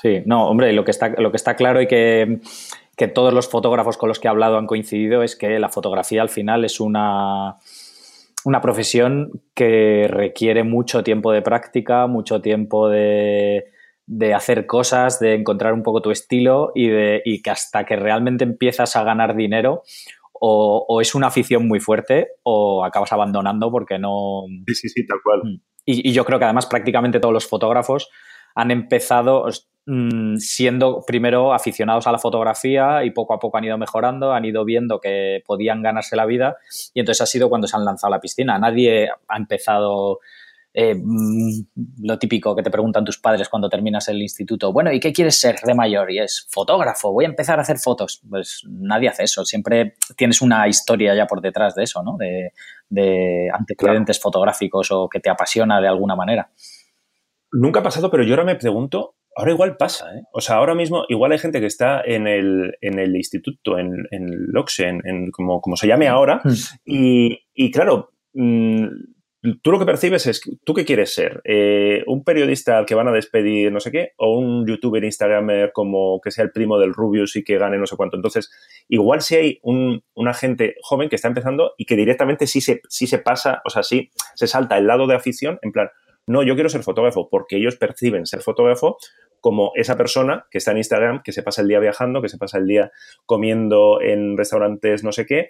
Sí, 0.02 0.22
no, 0.26 0.48
hombre, 0.48 0.72
lo 0.74 0.86
que 0.86 0.92
está, 0.92 1.10
lo 1.10 1.32
que 1.32 1.38
está 1.38 1.56
claro 1.56 1.82
y 1.82 1.88
que 1.88 2.40
que 2.98 3.08
todos 3.08 3.32
los 3.32 3.48
fotógrafos 3.48 3.96
con 3.96 4.10
los 4.10 4.20
que 4.20 4.28
he 4.28 4.32
hablado 4.32 4.58
han 4.58 4.66
coincidido 4.66 5.22
es 5.22 5.36
que 5.36 5.60
la 5.60 5.70
fotografía 5.70 6.24
al 6.24 6.30
final 6.30 6.66
es 6.66 6.80
una, 6.80 7.58
una 8.48 8.62
profesión 8.62 9.44
que 9.54 10.08
requiere 10.10 10.64
mucho 10.64 11.04
tiempo 11.04 11.34
de 11.34 11.42
práctica, 11.42 12.08
mucho 12.08 12.40
tiempo 12.40 12.88
de, 12.88 13.66
hacer 14.34 14.66
cosas, 14.66 15.20
de 15.20 15.34
encontrar 15.34 15.74
un 15.74 15.84
poco 15.84 16.02
tu 16.02 16.12
estilo 16.12 16.72
y, 16.74 16.88
de, 16.88 17.22
que 17.44 17.50
hasta 17.50 17.86
que 17.86 17.98
realmente 17.98 18.46
empiezas 18.46 18.96
a 18.96 19.04
ganar 19.04 19.36
dinero 19.36 19.84
o, 20.32 21.02
es 21.02 21.14
una 21.14 21.28
afición 21.28 21.68
muy 21.68 21.82
fuerte 21.82 22.30
o 22.44 22.86
acabas 22.86 23.12
abandonando 23.12 23.70
porque 23.70 24.00
no... 24.00 24.44
Sí, 24.66 24.76
sí, 24.76 24.88
sí, 24.88 25.06
tal 25.06 25.18
cual. 25.22 25.42
Mm. 25.44 25.62
y 25.86 26.14
yo 26.14 26.24
creo 26.24 26.40
que 26.40 26.46
además 26.46 26.68
prácticamente 26.68 27.20
todos 27.20 27.34
los 27.34 27.48
fotógrafos 27.48 28.10
han 28.58 28.72
empezado, 28.72 29.48
Mm, 29.90 30.36
siendo 30.40 31.02
primero 31.08 31.54
aficionados 31.54 32.08
a 32.08 32.12
la 32.12 32.18
fotografía 32.18 33.06
y 33.06 33.12
poco 33.12 33.34
a 33.34 33.40
poco 33.40 33.58
han 33.58 33.64
ido 33.64 33.78
mejorando, 33.78 34.34
han 34.34 34.44
ido 34.44 34.66
viendo 34.66 35.00
que 35.00 35.42
podían 35.46 35.82
ganarse 35.82 36.18
la 36.18 36.26
vida 36.26 36.58
y 36.94 37.00
entonces 37.00 37.22
ha 37.22 37.26
sido 37.26 37.48
cuando 37.48 37.68
se 37.68 37.78
han 37.78 37.86
lanzado 37.86 38.14
a 38.14 38.18
la 38.18 38.20
piscina. 38.20 38.60
Nadie 38.60 39.10
ha 39.30 39.38
empezado 39.38 40.20
eh, 40.74 40.94
mm, 40.94 42.04
lo 42.04 42.20
típico 42.20 42.54
que 42.54 42.64
te 42.64 42.70
preguntan 42.70 43.06
tus 43.06 43.18
padres 43.18 43.48
cuando 43.48 43.70
terminas 43.70 44.10
el 44.10 44.22
instituto. 44.22 44.74
Bueno, 44.74 44.92
¿y 44.92 45.00
qué 45.00 45.14
quieres 45.14 45.40
ser 45.40 45.62
de 45.62 45.74
mayor? 45.74 46.12
Y 46.12 46.20
es 46.20 46.46
fotógrafo, 46.52 47.14
voy 47.14 47.24
a 47.24 47.30
empezar 47.30 47.58
a 47.58 47.62
hacer 47.62 47.78
fotos. 47.78 48.22
Pues 48.30 48.64
nadie 48.68 49.08
hace 49.08 49.24
eso, 49.24 49.46
siempre 49.46 49.96
tienes 50.18 50.42
una 50.42 50.68
historia 50.68 51.16
ya 51.16 51.28
por 51.28 51.40
detrás 51.40 51.76
de 51.76 51.84
eso, 51.84 52.04
¿no? 52.04 52.18
De, 52.18 52.52
antecedentes 53.54 54.20
fotográficos 54.20 54.92
o 54.92 55.08
que 55.08 55.22
te 55.22 55.30
apasiona 55.30 55.80
de 55.80 55.88
alguna 55.88 56.18
manera. 56.18 56.50
Nunca 57.52 57.80
ha 57.80 57.84
pasado, 57.84 58.12
pero 58.12 58.24
yo 58.24 58.34
ahora 58.34 58.44
me 58.44 58.56
pregunto 58.56 59.16
Ahora 59.38 59.52
igual 59.52 59.78
pasa, 59.78 60.16
¿eh? 60.16 60.24
O 60.34 60.42
sea, 60.42 60.56
ahora 60.56 60.74
mismo 60.74 61.06
igual 61.10 61.32
hay 61.32 61.38
gente 61.38 61.60
que 61.60 61.68
está 61.68 62.02
en 62.04 62.26
el, 62.26 62.76
en 62.82 62.98
el 62.98 63.16
instituto, 63.16 63.78
en, 63.78 64.08
en 64.10 64.48
LOXE, 64.48 64.88
en, 64.88 65.30
como, 65.30 65.62
como, 65.62 65.76
se 65.76 65.86
llame 65.86 66.08
ahora, 66.08 66.42
mm. 66.44 66.52
y, 66.86 67.40
y 67.54 67.70
claro, 67.70 68.14
mm, 68.34 68.88
tú 69.62 69.72
lo 69.72 69.78
que 69.78 69.86
percibes 69.86 70.26
es, 70.26 70.42
¿tú 70.66 70.74
qué 70.74 70.86
quieres 70.86 71.14
ser? 71.14 71.42
Eh, 71.44 72.04
¿Un 72.08 72.24
periodista 72.24 72.80
al 72.80 72.88
que 72.88 72.96
van 72.96 73.10
a 73.10 73.12
despedir 73.12 73.72
no 73.72 73.80
sé 73.80 73.92
qué? 73.92 74.14
¿O 74.18 74.40
un 74.40 74.66
youtuber, 74.66 75.04
instagramer 75.04 75.72
como 75.72 76.20
que 76.20 76.32
sea 76.32 76.44
el 76.44 76.52
primo 76.52 76.80
del 76.80 76.96
Rubius 76.96 77.36
y 77.36 77.44
que 77.44 77.60
gane 77.60 77.78
no 77.78 77.86
sé 77.86 77.96
cuánto? 77.96 78.18
Entonces, 78.18 78.50
igual 78.90 79.22
si 79.22 79.36
hay 79.36 79.60
un, 79.62 80.04
una 80.16 80.34
gente 80.34 80.78
joven 80.82 81.10
que 81.10 81.16
está 81.16 81.28
empezando 81.28 81.74
y 81.78 81.86
que 81.86 81.96
directamente 81.96 82.48
sí 82.48 82.60
se, 82.60 82.82
sí 82.90 83.06
se 83.06 83.20
pasa, 83.20 83.62
o 83.66 83.70
sea, 83.70 83.84
sí 83.84 84.10
se 84.34 84.48
salta 84.48 84.80
el 84.80 84.88
lado 84.88 85.06
de 85.06 85.14
afición, 85.14 85.60
en 85.62 85.72
plan, 85.72 85.90
no, 86.28 86.44
yo 86.44 86.56
quiero 86.56 86.70
ser 86.70 86.84
fotógrafo, 86.84 87.30
porque 87.30 87.58
ellos 87.58 87.78
perciben 87.78 88.26
ser 88.26 88.42
fotógrafo 88.42 88.98
como 89.42 89.72
esa 89.76 89.98
persona 89.98 90.46
que 90.52 90.58
está 90.58 90.72
en 90.72 90.78
Instagram, 90.78 91.22
que 91.24 91.32
se 91.32 91.44
pasa 91.44 91.62
el 91.62 91.68
día 91.68 91.80
viajando, 91.80 92.22
que 92.22 92.30
se 92.30 92.38
pasa 92.38 92.58
el 92.58 92.68
día 92.68 92.92
comiendo 93.26 94.02
en 94.02 94.38
restaurantes 94.38 95.04
no 95.04 95.12
sé 95.12 95.26
qué, 95.26 95.50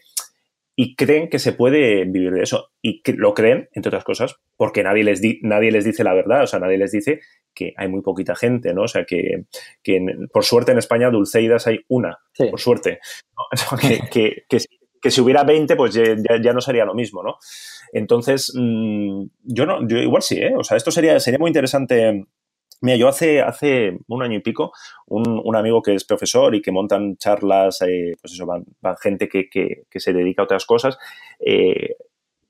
y 0.79 0.95
creen 0.95 1.27
que 1.27 1.39
se 1.39 1.53
puede 1.53 2.05
vivir 2.05 2.31
de 2.31 2.43
eso. 2.43 2.69
Y 2.83 3.01
lo 3.13 3.33
creen, 3.33 3.67
entre 3.73 3.89
otras 3.89 4.03
cosas, 4.03 4.35
porque 4.55 4.83
nadie 4.83 5.03
les, 5.03 5.21
nadie 5.41 5.71
les 5.71 5.83
dice 5.83 6.03
la 6.03 6.13
verdad, 6.13 6.43
o 6.43 6.47
sea, 6.47 6.59
nadie 6.59 6.77
les 6.77 6.91
dice 6.91 7.21
que 7.55 7.73
hay 7.75 7.87
muy 7.87 8.03
poquita 8.03 8.35
gente, 8.35 8.75
¿no? 8.75 8.83
O 8.83 8.87
sea, 8.87 9.03
que, 9.03 9.45
por 10.31 10.45
suerte 10.45 10.73
en 10.73 10.77
España 10.77 11.09
Dulceidas 11.09 11.65
hay 11.65 11.79
una, 11.87 12.19
por 12.37 12.59
suerte. 12.59 12.99
que, 14.11 14.43
que, 14.47 15.09
si 15.09 15.21
hubiera 15.21 15.43
20, 15.43 15.75
pues 15.75 15.95
ya, 15.95 16.53
no 16.53 16.61
sería 16.61 16.85
lo 16.85 16.93
mismo, 16.93 17.23
¿no? 17.23 17.37
Entonces, 17.93 18.51
mm, 18.55 19.23
yo 19.43 19.65
no, 19.65 19.87
yo 19.87 19.97
igual 19.97 20.21
sí, 20.21 20.37
¿eh? 20.37 20.53
O 20.57 20.63
sea, 20.63 20.77
esto 20.77 20.91
sería, 20.91 21.19
sería 21.19 21.39
muy 21.39 21.49
interesante 21.49 22.25
Mira, 22.81 22.97
yo 22.97 23.07
hace, 23.07 23.41
hace 23.41 23.97
un 24.07 24.21
año 24.21 24.37
y 24.37 24.41
pico, 24.41 24.71
un, 25.07 25.55
amigo 25.55 25.81
que 25.81 25.95
es 25.95 26.05
profesor 26.05 26.53
y 26.53 26.61
que 26.61 26.71
montan 26.71 27.17
charlas, 27.17 27.81
eh, 27.81 28.13
pues 28.21 28.33
eso, 28.33 28.45
van, 28.45 28.65
gente 29.01 29.27
que, 29.27 29.49
se 29.95 30.13
dedica 30.13 30.43
a 30.43 30.45
otras 30.45 30.65
cosas, 30.65 30.97
eh, 31.39 31.95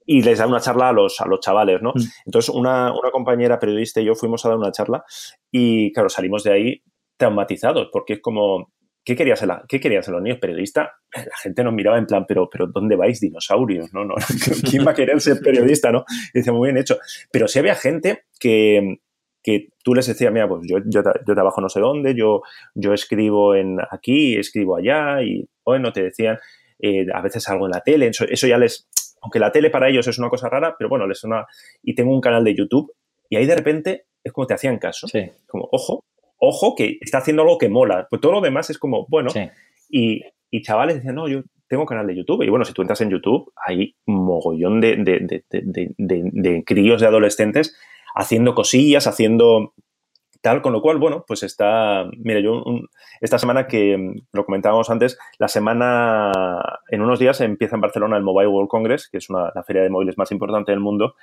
y 0.05 0.21
les 0.21 0.39
da 0.39 0.47
una 0.47 0.59
charla 0.59 0.89
a 0.89 0.93
los, 0.93 1.21
a 1.21 1.27
los 1.27 1.39
chavales, 1.39 1.81
¿no? 1.81 1.91
Mm. 1.91 2.01
Entonces, 2.25 2.53
una, 2.53 2.93
compañera 3.11 3.59
periodista 3.59 4.01
y 4.01 4.05
yo 4.05 4.15
fuimos 4.15 4.45
a 4.45 4.49
dar 4.49 4.57
una 4.57 4.71
charla 4.71 5.05
y, 5.49 5.93
claro, 5.93 6.09
salimos 6.09 6.43
de 6.43 6.51
ahí 6.51 6.83
traumatizados, 7.17 7.89
porque 7.91 8.13
es 8.13 8.21
como, 8.21 8.71
¿qué 9.07 9.15
querías 9.15 9.39
ser, 9.39 9.49
¿qué 9.69 9.79
querían 9.79 10.03
ser 10.03 10.13
los 10.13 10.21
niños? 10.21 10.37
Periodista, 10.37 10.97
la 11.15 11.37
gente 11.41 11.63
nos 11.63 11.73
miraba 11.73 11.97
en 11.97 12.05
plan, 12.05 12.25
pero, 12.27 12.49
pero 12.49 12.67
¿dónde 12.67 12.97
vais, 12.97 13.21
dinosaurios? 13.21 13.93
¿no? 13.93 14.03
no 14.03 14.15
¿Quién 14.69 14.85
va 14.85 14.91
a 14.91 14.93
querer 14.93 15.21
ser 15.21 15.39
periodista? 15.39 15.93
¿no? 15.93 16.03
Y 16.33 16.39
dice, 16.39 16.51
muy 16.51 16.67
bien 16.67 16.77
hecho. 16.77 16.97
Pero 17.31 17.47
sí 17.47 17.57
había 17.57 17.75
gente 17.75 18.25
que, 18.37 18.99
que 19.41 19.69
tú 19.81 19.95
les 19.95 20.07
decías, 20.07 20.33
mira, 20.33 20.49
pues 20.49 20.63
yo, 20.67 20.79
yo, 20.85 21.03
trabajo 21.03 21.61
no 21.61 21.69
sé 21.69 21.79
dónde, 21.79 22.15
yo, 22.15 22.41
yo 22.75 22.93
escribo 22.93 23.55
en 23.55 23.77
aquí, 23.89 24.35
escribo 24.35 24.75
allá, 24.75 25.21
y 25.23 25.47
bueno, 25.63 25.93
te 25.93 26.03
decían, 26.03 26.37
eh, 26.79 27.05
a 27.13 27.21
veces 27.21 27.47
algo 27.47 27.65
en 27.65 27.71
la 27.71 27.79
tele, 27.79 28.09
eso, 28.09 28.25
ya 28.45 28.57
les, 28.57 28.89
aunque 29.21 29.39
la 29.39 29.53
tele 29.53 29.69
para 29.69 29.87
ellos 29.87 30.05
es 30.05 30.19
una 30.19 30.27
cosa 30.27 30.49
rara, 30.49 30.75
pero 30.77 30.89
bueno, 30.89 31.07
les 31.07 31.19
suena, 31.19 31.45
y 31.81 31.95
tengo 31.95 32.13
un 32.13 32.19
canal 32.19 32.43
de 32.43 32.55
YouTube, 32.55 32.91
y 33.29 33.37
ahí 33.37 33.45
de 33.45 33.55
repente 33.55 34.07
es 34.21 34.33
como 34.33 34.47
te 34.47 34.55
hacían 34.55 34.79
caso. 34.79 35.07
Como, 35.47 35.69
ojo, 35.71 36.03
ojo, 36.38 36.75
que 36.75 36.97
está 37.01 37.19
haciendo 37.19 37.43
algo 37.43 37.57
que 37.57 37.69
mola. 37.69 38.07
Pues 38.09 38.21
todo 38.21 38.33
lo 38.33 38.41
demás 38.41 38.69
es 38.69 38.77
como, 38.77 39.05
bueno, 39.09 39.29
y, 39.89 40.21
y 40.49 40.61
chavales 40.61 40.95
decían, 40.95 41.15
no, 41.15 41.27
yo 41.27 41.43
tengo 41.67 41.85
canal 41.85 42.07
de 42.07 42.15
YouTube. 42.15 42.43
Y 42.43 42.49
bueno, 42.49 42.65
si 42.65 42.73
tú 42.73 42.81
entras 42.81 43.01
en 43.01 43.09
YouTube, 43.09 43.51
hay 43.55 43.95
un 44.05 44.25
mogollón 44.25 44.81
de, 44.81 44.95
de, 44.97 45.43
de, 45.49 45.93
de, 45.97 46.63
críos 46.63 47.01
de 47.01 47.07
adolescentes 47.07 47.75
haciendo 48.15 48.55
cosillas, 48.55 49.05
haciendo 49.07 49.73
tal, 50.41 50.61
con 50.61 50.73
lo 50.73 50.81
cual, 50.81 50.97
bueno, 50.97 51.25
pues 51.27 51.43
está, 51.43 52.05
mira, 52.17 52.39
yo 52.39 52.63
esta 53.21 53.38
semana 53.38 53.67
que 53.67 54.15
lo 54.31 54.45
comentábamos 54.45 54.89
antes, 54.89 55.17
la 55.39 55.47
semana, 55.47 56.31
en 56.89 57.01
unos 57.01 57.19
días 57.19 57.41
empieza 57.41 57.75
en 57.75 57.81
Barcelona 57.81 58.17
el 58.17 58.23
Mobile 58.23 58.47
World 58.47 58.69
Congress, 58.69 59.09
que 59.09 59.17
es 59.17 59.29
una, 59.29 59.51
la 59.53 59.63
feria 59.63 59.81
de 59.81 59.89
móviles 59.89 60.17
más 60.17 60.31
importante 60.31 60.71
del 60.71 60.79
mundo, 60.79 61.15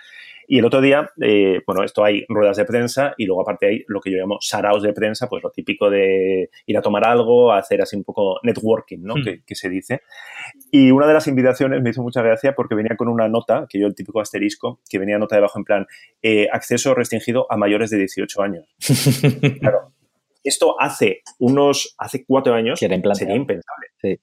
y 0.46 0.58
el 0.58 0.64
otro 0.64 0.80
día, 0.80 1.10
eh, 1.20 1.60
bueno, 1.66 1.84
esto 1.84 2.04
hay 2.04 2.24
ruedas 2.28 2.56
de 2.56 2.64
prensa 2.64 3.14
y 3.16 3.26
luego 3.26 3.42
aparte 3.42 3.66
hay 3.66 3.84
lo 3.88 4.00
que 4.00 4.10
yo 4.10 4.18
llamo 4.18 4.38
saraos 4.40 4.82
de 4.82 4.92
prensa, 4.92 5.28
pues 5.28 5.42
lo 5.42 5.50
típico 5.50 5.90
de 5.90 6.50
ir 6.66 6.78
a 6.78 6.82
tomar 6.82 7.06
algo, 7.06 7.52
hacer 7.52 7.82
así 7.82 7.96
un 7.96 8.04
poco 8.04 8.40
networking, 8.42 8.98
¿no? 9.02 9.14
Hmm. 9.14 9.42
Que, 9.46 9.54
se 9.54 9.68
dice. 9.68 10.02
Y 10.72 10.90
una 10.90 11.06
de 11.06 11.14
las 11.14 11.28
invitaciones 11.28 11.80
me 11.80 11.90
hizo 11.90 12.02
mucha 12.02 12.22
gracia 12.22 12.54
porque 12.54 12.74
venía 12.74 12.96
con 12.96 13.08
una 13.08 13.28
nota, 13.28 13.66
que 13.68 13.78
yo 13.78 13.86
el 13.86 13.94
típico 13.94 14.20
asterisco, 14.20 14.80
que 14.90 14.98
venía 14.98 15.18
nota 15.18 15.36
debajo 15.36 15.58
en 15.58 15.64
plan, 15.64 15.86
eh, 16.22 16.48
acceso 16.52 16.94
restringido 16.94 17.46
a 17.50 17.56
mayores 17.56 17.90
de 17.90 17.98
18 17.98 18.42
años. 18.42 18.74
claro. 19.60 19.92
Esto 20.42 20.76
hace 20.78 21.22
unos, 21.38 21.94
hace 21.96 22.24
cuatro 22.26 22.52
años 22.52 22.78
sería 22.78 22.96
impensable. 22.96 23.62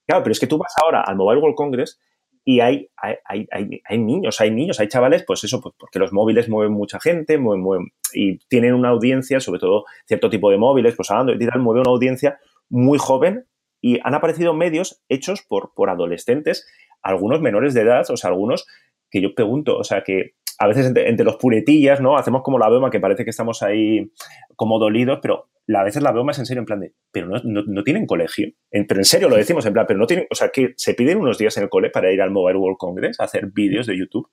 Claro, 0.06 0.24
pero 0.24 0.32
es 0.32 0.40
que 0.40 0.46
tú 0.46 0.60
vas 0.60 0.72
ahora 0.84 1.02
al 1.02 1.16
Mobile 1.16 1.42
World 1.42 1.56
Congress 1.56 2.00
y 2.44 2.60
hay, 2.60 2.90
hay, 2.98 3.16
hay, 3.26 3.82
hay, 3.84 3.98
niños, 3.98 4.42
hay 4.42 4.52
niños, 4.52 4.80
hay 4.80 4.88
chavales, 4.88 5.24
pues 5.26 5.44
eso, 5.44 5.62
pues 5.62 5.76
porque 5.78 6.00
los 6.00 6.12
móviles 6.12 6.50
mueven 6.50 6.74
mucha 6.74 7.00
gente, 7.00 7.38
mueven, 7.38 7.92
y 8.14 8.38
tienen 8.48 8.74
una 8.74 8.90
audiencia, 8.90 9.40
sobre 9.40 9.60
todo 9.60 9.86
cierto 10.08 10.30
tipo 10.30 10.50
de 10.50 10.58
móviles, 10.58 10.96
pues 10.96 11.12
hablando 11.12 11.34
y 11.34 11.48
tal, 11.48 11.62
mueve 11.62 11.82
una 11.82 11.92
audiencia 11.92 12.40
muy 12.70 12.98
joven 12.98 13.46
y 13.80 14.00
han 14.04 14.16
aparecido 14.16 14.54
medios 14.54 15.02
hechos 15.10 15.42
por, 15.44 15.74
por 15.74 15.90
adolescentes, 15.90 16.68
algunos 17.02 17.42
menores 17.42 17.74
de 17.74 17.82
edad, 17.82 18.10
o 18.10 18.18
sea, 18.18 18.30
algunos 18.30 18.68
que 19.10 19.22
yo 19.22 19.36
pregunto, 19.36 19.78
o 19.78 19.84
sea, 19.84 20.04
que 20.04 20.36
a 20.62 20.68
veces 20.68 20.94
entre, 20.96 21.26
los 21.26 21.38
puretillas, 21.38 22.02
¿no? 22.02 22.18
Hacemos 22.18 22.44
como 22.44 22.60
la 22.60 22.70
broma 22.70 22.92
que 22.92 23.00
parece 23.00 23.24
que 23.24 23.32
estamos 23.32 23.64
ahí 23.64 24.12
como 24.56 24.78
dolidos, 24.78 25.18
pero 25.20 25.48
a 25.76 25.84
veces 25.84 26.04
la 26.04 26.12
veo 26.12 26.24
más 26.24 26.38
en 26.38 26.46
serio, 26.46 26.60
en 26.60 26.68
plan 26.68 26.80
de, 26.80 26.94
pero 27.12 27.26
no, 27.26 27.42
no, 27.44 27.84
tienen 27.84 28.06
colegio. 28.06 28.48
en 28.70 29.06
serio 29.06 29.28
lo 29.28 29.38
decimos, 29.38 29.66
en 29.66 29.74
plan, 29.74 29.88
pero 29.88 29.98
no 29.98 30.06
tienen, 30.06 30.28
o 30.30 30.36
sea, 30.36 30.50
que 30.50 30.74
se 30.78 30.94
piden 30.94 31.18
unos 31.18 31.40
días 31.40 31.58
en 31.58 31.64
el 31.64 31.70
cole 31.70 31.90
para 31.90 32.12
ir 32.12 32.22
al 32.22 32.30
Mobile 32.30 32.60
World 32.60 32.78
Congress 32.78 33.20
a 33.20 33.24
hacer 33.24 33.48
vídeos 33.48 33.88
de 33.88 33.98
YouTube. 33.98 34.30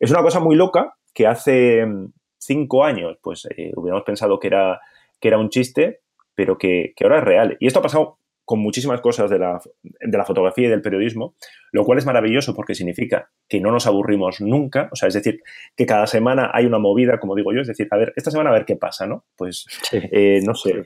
Es 0.00 0.10
una 0.10 0.22
cosa 0.22 0.40
muy 0.40 0.56
loca 0.56 0.96
que 1.14 1.28
hace 1.28 1.86
mm, 1.86 2.12
cinco 2.36 2.84
años, 2.84 3.18
pues 3.22 3.46
eh, 3.56 3.70
hubiéramos 3.76 4.02
pensado 4.04 4.40
que 4.40 4.48
era, 4.48 4.80
que 5.20 5.28
era 5.28 5.38
un 5.38 5.50
chiste, 5.50 6.00
pero 6.34 6.58
que 6.58 6.94
ahora 7.00 7.18
es 7.18 7.24
real. 7.24 7.56
Y 7.60 7.68
esto 7.68 7.78
ha 7.78 7.82
pasado 7.82 8.18
con 8.50 8.58
muchísimas 8.58 9.00
cosas 9.00 9.30
de 9.30 9.38
la, 9.38 9.60
de 9.84 10.18
la, 10.18 10.24
fotografía 10.24 10.66
y 10.66 10.70
del 10.70 10.82
periodismo, 10.82 11.36
lo 11.70 11.84
cual 11.84 11.98
es 11.98 12.04
maravilloso 12.04 12.52
porque 12.52 12.74
significa 12.74 13.30
que 13.48 13.60
no 13.60 13.70
nos 13.70 13.86
aburrimos 13.86 14.40
nunca, 14.40 14.88
o 14.90 14.96
sea, 14.96 15.06
es 15.06 15.14
decir, 15.14 15.40
que 15.76 15.86
cada 15.86 16.08
semana 16.08 16.50
hay 16.52 16.66
una 16.66 16.80
movida, 16.80 17.20
como 17.20 17.36
digo 17.36 17.52
yo, 17.52 17.60
es 17.60 17.68
decir, 17.68 17.86
a 17.92 17.96
ver, 17.96 18.12
esta 18.16 18.32
semana 18.32 18.50
a 18.50 18.54
ver 18.54 18.64
qué 18.64 18.74
pasa, 18.74 19.06
¿no? 19.06 19.24
Pues, 19.36 19.66
eh, 19.92 20.40
no 20.44 20.56
sé. 20.56 20.82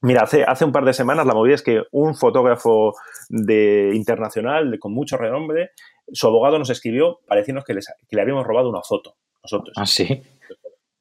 Mira, 0.00 0.22
hace, 0.22 0.42
hace 0.42 0.64
un 0.64 0.72
par 0.72 0.84
de 0.84 0.92
semanas 0.92 1.24
la 1.24 1.34
movida 1.34 1.54
es 1.54 1.62
que 1.62 1.84
un 1.92 2.16
fotógrafo 2.16 2.94
de, 3.28 3.92
internacional 3.94 4.80
con 4.80 4.92
mucho 4.92 5.16
renombre, 5.16 5.70
su 6.12 6.26
abogado 6.26 6.58
nos 6.58 6.70
escribió 6.70 7.20
pareciéndonos 7.28 7.64
que, 7.64 7.74
que 8.08 8.16
le 8.16 8.22
habíamos 8.22 8.44
robado 8.44 8.70
una 8.70 8.82
foto 8.82 9.14
nosotros. 9.40 9.76
Ah, 9.76 9.86
sí. 9.86 10.20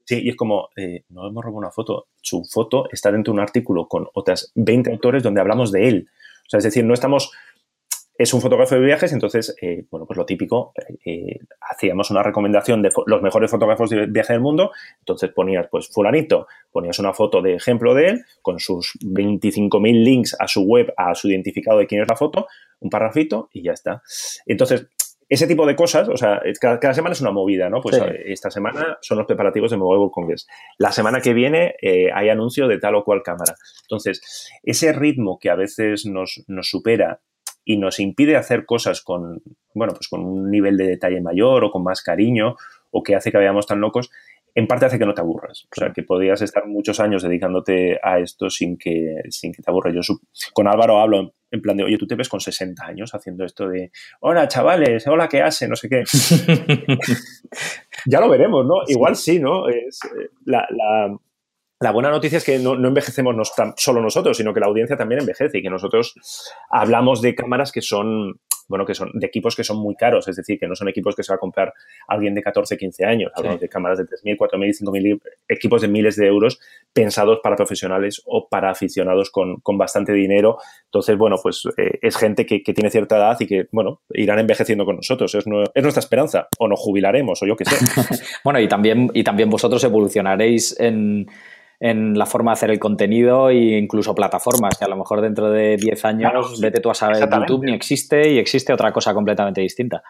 Sí, 0.08 0.22
y 0.24 0.30
es 0.30 0.38
como, 0.38 0.70
eh, 0.78 1.04
no 1.10 1.28
hemos 1.28 1.44
robado 1.44 1.58
una 1.58 1.70
foto, 1.70 2.08
su 2.22 2.46
foto 2.46 2.86
está 2.94 3.12
dentro 3.12 3.34
de 3.34 3.40
un 3.40 3.42
artículo 3.42 3.90
con 3.90 4.08
otras 4.14 4.54
20 4.56 4.90
autores 4.90 5.22
donde 5.22 5.42
hablamos 5.42 5.70
de 5.70 5.90
él. 5.90 6.10
O 6.46 6.50
sea, 6.50 6.60
es 6.60 6.64
decir, 6.64 6.86
no 6.86 6.94
estamos, 6.94 7.34
es 8.18 8.34
un 8.34 8.40
fotógrafo 8.40 8.76
de 8.76 8.86
viajes, 8.86 9.12
entonces, 9.12 9.54
eh, 9.62 9.86
bueno, 9.92 10.06
pues 10.06 10.16
lo 10.16 10.26
típico, 10.26 10.72
eh, 11.04 11.40
hacíamos 11.60 12.10
una 12.10 12.24
recomendación 12.24 12.82
de 12.82 12.90
los 13.06 13.22
mejores 13.22 13.52
fotógrafos 13.52 13.90
de 13.90 14.06
viaje 14.06 14.32
del 14.32 14.42
mundo, 14.42 14.72
entonces 15.00 15.30
ponías, 15.32 15.68
pues, 15.70 15.90
fulanito, 15.90 16.48
ponías 16.72 16.98
una 17.00 17.12
foto 17.12 17.42
de 17.42 17.56
ejemplo 17.56 17.94
de 17.94 18.08
él, 18.08 18.26
con 18.42 18.62
sus 18.62 18.98
25.000 19.02 20.06
links 20.06 20.38
a 20.40 20.48
su 20.48 20.62
web, 20.62 20.94
a 20.96 21.16
su 21.16 21.28
identificado 21.28 21.80
de 21.80 21.86
quién 21.86 22.02
es 22.02 22.08
la 22.08 22.16
foto, 22.16 22.48
un 22.80 22.90
parrafito 22.90 23.50
y 23.52 23.62
ya 23.62 23.74
está. 23.74 24.02
Entonces, 24.46 24.88
ese 25.30 25.48
tipo 25.48 25.66
de 25.66 25.76
cosas, 25.76 26.08
o 26.08 26.16
sea, 26.16 26.42
cada, 26.60 26.94
semana 26.94 27.14
es 27.14 27.22
una 27.22 27.32
movida, 27.32 27.70
¿no? 27.70 27.82
Pues 27.82 27.98
eh, 27.98 28.24
esta 28.28 28.50
semana 28.50 28.98
son 29.02 29.18
los 29.18 29.28
preparativos 29.28 29.72
de 29.72 29.78
Mobile 29.78 30.00
World 30.00 30.14
Congress. 30.14 30.48
La 30.78 30.92
semana 30.92 31.20
que 31.20 31.34
viene 31.34 31.76
eh, 31.82 32.10
hay 32.14 32.30
anuncio 32.30 32.68
de 32.68 32.80
tal 32.80 32.96
o 32.96 33.04
cual 33.04 33.24
cámara. 33.24 33.56
Entonces, 33.84 34.50
ese 34.64 34.94
ritmo 34.94 35.38
que 35.40 35.50
a 35.50 35.56
veces 35.56 36.06
nos, 36.06 36.44
nos 36.48 36.70
supera 36.70 37.20
y 37.66 37.78
nos 37.78 38.00
impide 38.00 38.38
hacer 38.38 38.66
cosas 38.66 39.02
con, 39.02 39.42
bueno, 39.74 39.94
pues 39.94 40.08
con 40.08 40.24
un 40.24 40.50
nivel 40.50 40.78
de 40.78 40.88
detalle 40.88 41.20
mayor 41.20 41.66
o 41.66 41.72
con 41.72 41.84
más 41.84 42.02
cariño 42.02 42.56
o 42.92 43.04
que 43.04 43.16
hace 43.16 43.30
que 43.30 43.38
vayamos 43.38 43.68
tan 43.68 43.82
locos, 43.82 44.10
en 44.58 44.66
parte 44.66 44.88
hace 44.88 44.98
que 44.98 45.06
no 45.06 45.14
te 45.14 45.22
aburras. 45.22 45.68
O 45.72 45.80
sea, 45.80 45.94
que 45.94 46.02
podrías 46.02 46.42
estar 46.42 46.66
muchos 46.66 47.00
años 47.00 47.22
dedicándote 47.22 48.00
a 48.02 48.18
esto 48.18 48.50
sin 48.50 48.76
que, 48.76 49.22
sin 49.30 49.54
que 49.54 49.62
te 49.62 49.70
aburras. 49.70 49.94
Yo 49.94 50.02
con 50.52 50.68
Álvaro 50.68 51.00
hablo 51.00 51.36
en 51.52 51.62
plan 51.62 51.78
de, 51.78 51.84
oye, 51.84 52.00
tú 52.00 52.08
te 52.08 52.16
ves 52.16 52.28
con 52.28 52.40
60 52.40 52.84
años 52.84 53.14
haciendo 53.14 53.46
esto 53.46 53.70
de, 53.70 53.92
hola 54.20 54.48
chavales, 54.48 55.06
hola, 55.06 55.30
¿qué 55.30 55.44
hace? 55.44 55.68
No 55.68 55.76
sé 55.76 55.88
qué. 55.90 56.04
ya 58.08 58.20
lo 58.20 58.30
veremos, 58.30 58.66
¿no? 58.66 58.78
Igual 58.88 59.16
sí, 59.16 59.40
¿no? 59.40 59.70
Es, 59.70 60.00
eh, 60.06 60.30
la, 60.46 60.68
la, 61.80 61.92
buena 61.92 62.10
noticia 62.10 62.40
es 62.40 62.44
que 62.44 62.58
no, 62.58 62.76
no 62.76 62.88
envejecemos 62.88 63.36
no 63.36 63.44
solo 63.78 64.02
nosotros, 64.02 64.38
sino 64.38 64.56
que 64.56 64.60
la 64.60 64.66
audiencia 64.66 64.98
también 64.98 65.22
envejece 65.22 65.60
y 65.60 65.62
que 65.62 65.70
nosotros 65.70 66.16
hablamos 66.72 67.22
de 67.22 67.36
cámaras 67.36 67.72
que 67.72 67.84
son 67.84 68.40
bueno, 68.68 68.86
que 68.86 68.94
son 68.94 69.12
de 69.14 69.28
equipos 69.28 69.56
que 69.56 69.64
son 69.64 69.78
muy 69.78 69.96
caros, 69.96 70.28
es 70.28 70.36
decir, 70.36 70.60
que 70.60 70.68
no 70.68 70.76
son 70.76 70.90
equipos 70.90 71.16
que 71.16 71.24
se 71.24 71.32
va 71.32 71.36
a 71.36 71.40
comprar 71.40 71.74
alguien 72.08 72.36
de 72.36 72.42
14, 72.42 72.78
15 72.78 73.06
años, 73.06 73.32
hablamos 73.36 73.62
de 73.62 73.70
cámaras 73.70 73.98
de 73.98 74.06
3.000, 74.06 74.38
4.000, 74.38 74.84
5.000, 74.84 75.22
equipos 75.48 75.82
de 75.82 75.88
miles 75.88 76.16
de 76.16 76.28
euros 76.28 76.60
pensados 76.94 77.40
para 77.44 77.56
profesionales 77.56 78.22
o 78.26 78.48
para 78.50 78.72
aficionados 78.72 79.32
con, 79.32 79.62
bastante 79.78 80.14
dinero. 80.14 80.58
Entonces, 80.86 81.18
bueno, 81.18 81.36
pues 81.42 81.64
eh, 81.78 82.00
es 82.02 82.18
gente 82.18 82.46
que, 82.46 82.60
tiene 82.60 82.90
cierta 82.90 83.18
edad 83.18 83.38
y 83.40 83.48
que, 83.48 83.68
bueno, 83.72 84.02
irán 84.10 84.40
envejeciendo 84.40 84.86
con 84.86 84.98
nosotros. 84.98 85.34
Es, 85.36 85.46
es 85.46 85.84
nuestra 85.84 86.00
esperanza. 86.00 86.48
O 86.58 86.68
nos 86.68 86.80
jubilaremos, 86.80 87.42
o 87.42 87.46
yo 87.46 87.56
qué 87.56 87.66
sé. 87.66 87.76
bueno, 88.44 88.60
y 88.60 88.68
también, 88.68 89.10
y 89.14 89.24
también 89.24 89.50
vosotros 89.50 89.84
evolucionaréis 89.84 90.80
en 90.80 91.28
en 91.80 92.18
la 92.18 92.26
forma 92.26 92.52
de 92.52 92.54
hacer 92.54 92.72
el 92.72 92.80
contenido 92.80 93.50
e 93.50 93.78
incluso 93.78 94.16
plataformas, 94.16 94.78
que 94.78 94.86
a 94.86 94.88
lo 94.88 94.98
mejor 94.98 95.22
dentro 95.22 95.52
de 95.52 95.78
10 95.78 96.06
años, 96.06 96.60
vete 96.60 96.80
tú 96.80 96.90
a 96.90 96.94
saber, 96.94 97.30
YouTube 97.30 97.66
ni 97.66 97.74
existe 97.74 98.32
y 98.32 98.40
existe 98.40 98.74
otra 98.74 98.92
cosa 98.92 99.14
completamente 99.14 99.62
distinta. 99.62 100.02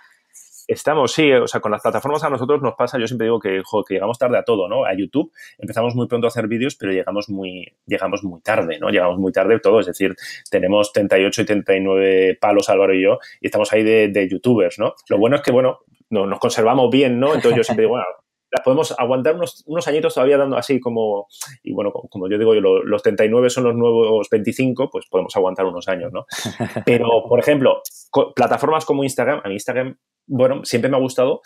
Estamos, 0.68 1.14
sí, 1.14 1.32
o 1.32 1.48
sea, 1.48 1.62
con 1.62 1.72
las 1.72 1.82
plataformas 1.82 2.26
a 2.26 2.30
nosotros 2.30 2.62
nos 2.62 2.76
pasa, 2.76 3.00
yo 3.00 3.08
siempre 3.08 3.26
digo 3.26 3.40
que, 3.40 3.62
que 3.88 3.94
llegamos 3.94 4.18
tarde 4.18 4.38
a 4.38 4.44
todo, 4.44 4.68
¿no? 4.68 4.84
A 4.84 4.94
YouTube 4.94 5.32
empezamos 5.58 5.96
muy 5.96 6.08
pronto 6.08 6.28
a 6.28 6.30
hacer 6.30 6.48
vídeos, 6.48 6.76
pero 6.76 6.92
llegamos 6.92 7.30
muy, 7.30 7.66
llegamos 7.86 8.22
muy 8.24 8.42
tarde, 8.42 8.78
¿no? 8.78 8.90
Llegamos 8.90 9.18
muy 9.18 9.32
tarde 9.32 9.60
todo, 9.62 9.80
es 9.80 9.86
decir, 9.86 10.14
tenemos 10.52 10.92
38 10.92 11.42
y 11.42 11.46
39 11.46 12.38
palos 12.42 12.70
Álvaro 12.70 12.94
y 12.94 13.02
yo 13.02 13.20
y 13.40 13.48
estamos 13.48 13.72
ahí 13.72 13.84
de, 13.84 14.10
de 14.10 14.28
youtubers, 14.28 14.78
¿no? 14.78 14.94
Lo 15.08 15.18
bueno 15.18 15.38
es 15.38 15.42
que, 15.42 15.52
bueno, 15.52 15.80
no, 16.10 16.26
nos 16.26 16.40
conservamos 16.40 16.90
bien, 16.92 17.18
¿no? 17.18 17.34
Entonces 17.34 17.56
yo 17.56 17.64
siempre 17.64 17.84
digo, 17.84 17.92
bueno, 17.96 18.06
podemos 18.64 18.94
aguantar 18.98 19.36
unos, 19.36 19.64
unos, 19.66 19.88
añitos 19.88 20.14
todavía 20.14 20.38
dando 20.38 20.58
así 20.58 20.80
como, 20.80 21.28
y 21.64 21.74
bueno, 21.74 21.92
como 21.92 22.30
yo 22.30 22.38
digo, 22.38 22.54
los 22.54 23.04
39 23.04 23.50
son 23.50 23.66
los 23.66 23.76
nuevos 23.76 24.28
25, 24.30 24.90
pues 24.90 25.06
podemos 25.10 25.36
aguantar 25.36 25.66
unos 25.66 25.88
años, 25.88 26.12
¿no? 26.14 26.26
Pero, 26.86 27.08
por 27.28 27.40
ejemplo, 27.40 27.82
plataformas 28.36 28.86
como 28.86 29.04
Instagram, 29.04 29.42
a 29.44 29.48
mí 29.48 29.56
Instagram, 29.56 29.98
bueno, 30.28 30.62
siempre 30.64 30.90
me 30.90 30.98
ha 30.98 31.00
gustado, 31.00 31.42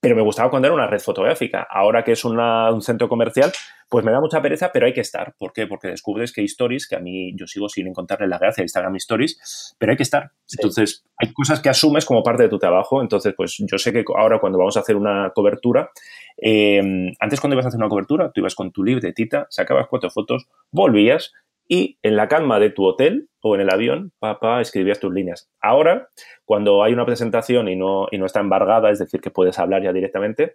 pero 0.00 0.14
me 0.14 0.22
gustaba 0.22 0.50
cuando 0.50 0.68
era 0.68 0.74
una 0.74 0.86
red 0.86 1.00
fotográfica. 1.00 1.66
Ahora 1.68 2.04
que 2.04 2.12
es 2.12 2.24
un 2.24 2.82
centro 2.82 3.08
comercial, 3.08 3.52
pues 3.88 4.04
me 4.04 4.12
da 4.12 4.20
mucha 4.20 4.42
pereza, 4.42 4.70
pero 4.72 4.86
hay 4.86 4.92
que 4.92 5.00
estar. 5.00 5.34
¿Por 5.38 5.52
qué? 5.52 5.66
Porque 5.66 5.88
descubres 5.88 6.32
que 6.32 6.40
hay 6.40 6.46
stories, 6.46 6.88
que 6.88 6.96
a 6.96 7.00
mí 7.00 7.32
yo 7.36 7.46
sigo 7.46 7.68
sin 7.68 7.86
encontrarle 7.86 8.26
la 8.26 8.38
gracia 8.38 8.62
a 8.62 8.64
Instagram 8.64 8.96
Stories, 8.96 9.74
pero 9.78 9.92
hay 9.92 9.96
que 9.96 10.02
estar. 10.02 10.30
Entonces, 10.56 11.04
hay 11.18 11.32
cosas 11.32 11.60
que 11.60 11.68
asumes 11.68 12.04
como 12.04 12.22
parte 12.22 12.42
de 12.42 12.48
tu 12.48 12.58
trabajo. 12.58 13.00
Entonces, 13.00 13.34
pues 13.36 13.56
yo 13.58 13.78
sé 13.78 13.92
que 13.92 14.04
ahora 14.16 14.38
cuando 14.38 14.58
vamos 14.58 14.76
a 14.76 14.80
hacer 14.80 14.96
una 14.96 15.30
cobertura, 15.34 15.90
em, 16.36 17.12
antes 17.20 17.40
cuando 17.40 17.54
ibas 17.54 17.66
a 17.66 17.68
hacer 17.68 17.78
una 17.78 17.88
cobertura, 17.88 18.30
tú 18.32 18.40
ibas 18.40 18.54
con 18.54 18.72
tu 18.72 18.84
libretita, 18.84 19.46
sacabas 19.50 19.86
cuatro 19.88 20.10
fotos, 20.10 20.46
volvías 20.70 21.32
y 21.68 21.98
en 22.02 22.16
la 22.16 22.28
calma 22.28 22.58
de 22.60 22.70
tu 22.70 22.84
hotel 22.84 23.28
o 23.40 23.54
en 23.54 23.60
el 23.60 23.70
avión, 23.70 24.12
papá, 24.18 24.60
escribías 24.60 25.00
tus 25.00 25.12
líneas. 25.12 25.48
Ahora, 25.60 26.08
cuando 26.44 26.82
hay 26.82 26.92
una 26.92 27.06
presentación 27.06 27.68
y 27.68 27.76
no, 27.76 28.06
y 28.10 28.18
no 28.18 28.26
está 28.26 28.40
embargada, 28.40 28.90
es 28.90 28.98
decir, 28.98 29.20
que 29.20 29.30
puedes 29.30 29.58
hablar 29.58 29.82
ya 29.82 29.92
directamente, 29.92 30.54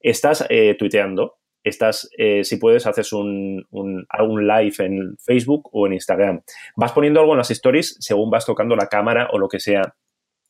estás 0.00 0.46
eh, 0.48 0.76
tuiteando, 0.78 1.36
estás, 1.62 2.08
eh, 2.16 2.44
si 2.44 2.56
puedes, 2.56 2.86
haces 2.86 3.12
un, 3.12 3.66
un, 3.70 4.06
live 4.46 4.74
en 4.78 5.16
Facebook 5.18 5.68
o 5.72 5.86
en 5.86 5.94
Instagram. 5.94 6.42
Vas 6.76 6.92
poniendo 6.92 7.20
algo 7.20 7.32
en 7.32 7.38
las 7.38 7.50
stories 7.50 7.96
según 8.00 8.30
vas 8.30 8.46
tocando 8.46 8.76
la 8.76 8.88
cámara 8.88 9.28
o 9.32 9.38
lo 9.38 9.48
que 9.48 9.60
sea. 9.60 9.94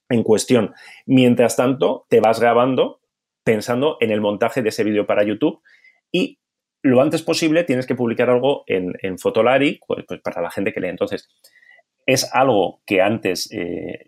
en 0.09 0.23
cuestión. 0.23 0.73
Mientras 1.05 1.57
tanto, 1.57 2.07
te 2.09 2.21
vas 2.21 2.39
grabando 2.39 3.01
pensando 3.43 3.97
en 4.01 4.11
el 4.11 4.21
montaje 4.21 4.63
de 4.63 4.69
ese 4.69 4.85
vídeo 4.85 5.07
para 5.07 5.25
YouTube 5.25 5.61
y 6.13 6.39
lo 6.87 7.01
antes 7.03 7.23
posible 7.23 7.65
tienes 7.65 7.87
que 7.87 7.95
publicar 7.95 8.31
algo 8.31 8.65
en, 8.67 8.93
en 9.03 9.19
Fotolari, 9.19 9.81
pues, 9.87 10.05
pues, 10.07 10.21
para 10.21 10.41
la 10.41 10.51
gente 10.51 10.73
que 10.73 10.81
lee. 10.81 10.89
Entonces, 10.89 11.29
es 12.07 12.31
algo 12.33 12.81
que 12.87 13.03
antes 13.03 13.51
eh, 13.53 14.05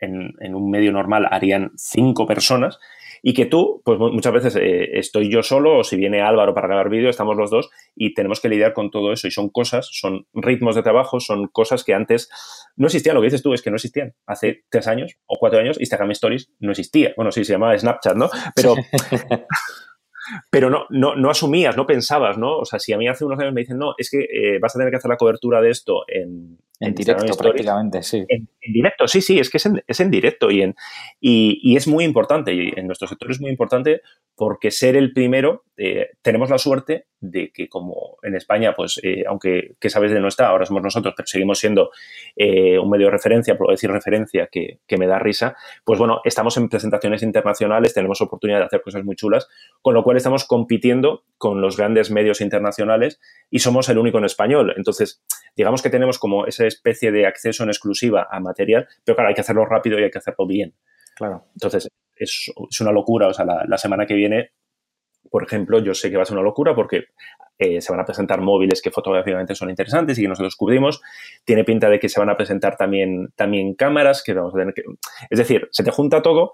en, 0.00 0.54
un 0.54 0.70
medio 0.70 0.92
normal 0.92 1.26
harían 1.30 1.72
cinco 1.76 2.26
personas 2.26 2.78
y 3.22 3.32
que 3.32 3.46
tú, 3.46 3.82
pues 3.84 3.98
muchas 3.98 4.32
veces 4.32 4.56
eh, 4.56 4.98
estoy 4.98 5.30
yo 5.30 5.42
solo 5.42 5.78
o 5.78 5.84
si 5.84 5.96
viene 5.96 6.20
Álvaro 6.20 6.54
para 6.54 6.68
grabar 6.68 6.90
vídeo, 6.90 7.08
estamos 7.08 7.36
los 7.36 7.50
dos 7.50 7.70
y 7.96 8.14
tenemos 8.14 8.40
que 8.40 8.48
lidiar 8.48 8.72
con 8.72 8.90
todo 8.90 9.12
eso 9.12 9.26
y 9.26 9.30
son 9.30 9.48
cosas, 9.48 9.88
son 9.90 10.26
ritmos 10.34 10.76
de 10.76 10.82
trabajo, 10.82 11.18
son 11.18 11.48
cosas 11.48 11.82
que 11.82 11.94
antes 11.94 12.28
no 12.76 12.86
existían. 12.86 13.14
Lo 13.14 13.22
que 13.22 13.28
dices 13.28 13.42
tú 13.42 13.54
es 13.54 13.62
que 13.62 13.70
no 13.70 13.76
existían. 13.76 14.14
Hace 14.26 14.64
tres 14.68 14.86
años 14.86 15.16
o 15.26 15.38
cuatro 15.38 15.58
años 15.58 15.80
Instagram 15.80 16.10
Stories 16.12 16.52
no 16.60 16.72
existía. 16.72 17.14
Bueno, 17.16 17.32
sí, 17.32 17.44
se 17.44 17.54
llamaba 17.54 17.76
Snapchat, 17.76 18.16
¿no? 18.16 18.28
Pero... 18.54 18.74
pero 20.50 20.70
no, 20.70 20.86
no, 20.90 21.14
no, 21.16 21.30
asumías, 21.30 21.76
no 21.76 21.86
pensabas, 21.86 22.38
¿no? 22.38 22.58
O 22.58 22.64
sea, 22.64 22.78
si 22.78 22.92
a 22.92 22.98
mí 22.98 23.08
hace 23.08 23.24
unos 23.24 23.38
años 23.38 23.52
me 23.52 23.60
dicen, 23.60 23.78
no, 23.78 23.94
es 23.98 24.10
que 24.10 24.20
eh, 24.20 24.58
vas 24.60 24.74
a 24.74 24.78
tener 24.78 24.90
que 24.90 24.96
hacer 24.96 25.08
la 25.08 25.16
cobertura 25.16 25.60
de 25.60 25.70
esto 25.70 26.04
en, 26.08 26.58
en, 26.80 26.94
directo 26.94 27.36
prácticamente, 27.36 28.02
sí. 28.02 28.24
En, 28.28 28.48
directo, 28.60 29.08
sí, 29.08 29.20
sí, 29.20 29.38
es 29.38 29.50
que 29.50 29.56
es 29.58 29.66
en, 29.66 29.82
es 29.86 30.00
en 30.00 30.10
directo 30.10 30.50
y, 30.50 30.62
en, 30.62 30.74
y, 31.20 31.58
y, 31.62 31.76
es 31.76 31.88
muy 31.88 32.04
importante, 32.04 32.52
y 32.52 32.72
en 32.76 32.86
nuestro 32.86 33.08
sector 33.08 33.30
es 33.30 33.40
muy 33.40 33.50
importante 33.50 34.02
porque 34.36 34.70
ser 34.70 34.96
el 34.96 35.12
primero, 35.12 35.64
eh, 35.78 36.10
tenemos 36.22 36.50
la 36.50 36.58
suerte 36.58 37.06
de 37.20 37.50
que 37.52 37.68
como 37.68 38.18
en 38.22 38.34
España, 38.34 38.74
pues 38.74 39.00
eh, 39.02 39.24
aunque 39.26 39.76
que 39.80 39.88
sabes 39.88 40.10
de 40.10 40.20
no 40.20 40.28
está, 40.28 40.48
ahora 40.48 40.66
somos 40.66 40.82
nosotros, 40.82 41.14
pero 41.16 41.26
seguimos 41.26 41.58
siendo 41.58 41.90
eh, 42.36 42.78
un 42.78 42.90
medio 42.90 43.06
de 43.06 43.12
referencia, 43.12 43.56
por 43.56 43.70
decir 43.70 43.90
referencia, 43.90 44.48
que, 44.52 44.80
que, 44.86 44.98
me 44.98 45.06
da 45.06 45.18
risa, 45.18 45.56
pues 45.84 45.98
bueno, 45.98 46.20
estamos 46.24 46.56
en 46.58 46.68
presentaciones 46.68 47.22
internacionales, 47.22 47.94
tenemos 47.94 48.20
oportunidad 48.20 48.58
de 48.58 48.66
hacer 48.66 48.82
cosas 48.82 49.04
muy 49.04 49.16
chulas, 49.16 49.48
con 49.80 49.94
lo 49.94 50.04
cual 50.04 50.15
estamos 50.18 50.44
compitiendo 50.44 51.24
con 51.38 51.60
los 51.60 51.76
grandes 51.76 52.10
medios 52.10 52.40
internacionales 52.40 53.20
y 53.50 53.60
somos 53.60 53.88
el 53.88 53.98
único 53.98 54.18
en 54.18 54.24
español. 54.24 54.74
Entonces, 54.76 55.22
digamos 55.56 55.82
que 55.82 55.90
tenemos 55.90 56.18
como 56.18 56.46
esa 56.46 56.66
especie 56.66 57.12
de 57.12 57.26
acceso 57.26 57.62
en 57.62 57.70
exclusiva 57.70 58.26
a 58.30 58.40
material, 58.40 58.88
pero 59.04 59.16
claro, 59.16 59.28
hay 59.28 59.34
que 59.34 59.40
hacerlo 59.40 59.64
rápido 59.66 59.98
y 59.98 60.04
hay 60.04 60.10
que 60.10 60.18
hacerlo 60.18 60.46
bien. 60.46 60.74
Claro. 61.16 61.44
Entonces, 61.54 61.88
es, 62.16 62.52
una 62.80 62.92
locura. 62.92 63.28
O 63.28 63.32
sea, 63.32 63.44
la, 63.44 63.78
semana 63.78 64.06
que 64.06 64.14
viene, 64.14 64.50
por 65.30 65.44
ejemplo, 65.44 65.78
yo 65.80 65.94
sé 65.94 66.10
que 66.10 66.16
va 66.16 66.22
a 66.22 66.26
ser 66.26 66.36
una 66.36 66.44
locura 66.44 66.74
porque 66.74 67.06
eh, 67.58 67.80
se 67.80 67.92
van 67.92 68.00
a 68.00 68.04
presentar 68.04 68.40
móviles 68.40 68.82
que 68.82 68.90
fotográficamente 68.90 69.54
son 69.54 69.70
interesantes 69.70 70.18
y 70.18 70.22
que 70.22 70.28
nosotros 70.28 70.56
cubrimos. 70.56 71.00
Tiene 71.44 71.64
pinta 71.64 71.88
de 71.88 71.98
que 71.98 72.08
se 72.08 72.20
van 72.20 72.30
a 72.30 72.36
presentar 72.36 72.76
también, 72.76 73.28
también 73.34 73.74
cámaras 73.74 74.22
que 74.22 74.34
vamos 74.34 74.54
a 74.54 74.58
tener 74.58 74.74
que... 74.74 74.82
Es 75.30 75.38
decir, 75.38 75.68
se 75.70 75.84
te 75.84 75.90
junta 75.90 76.22
todo, 76.22 76.52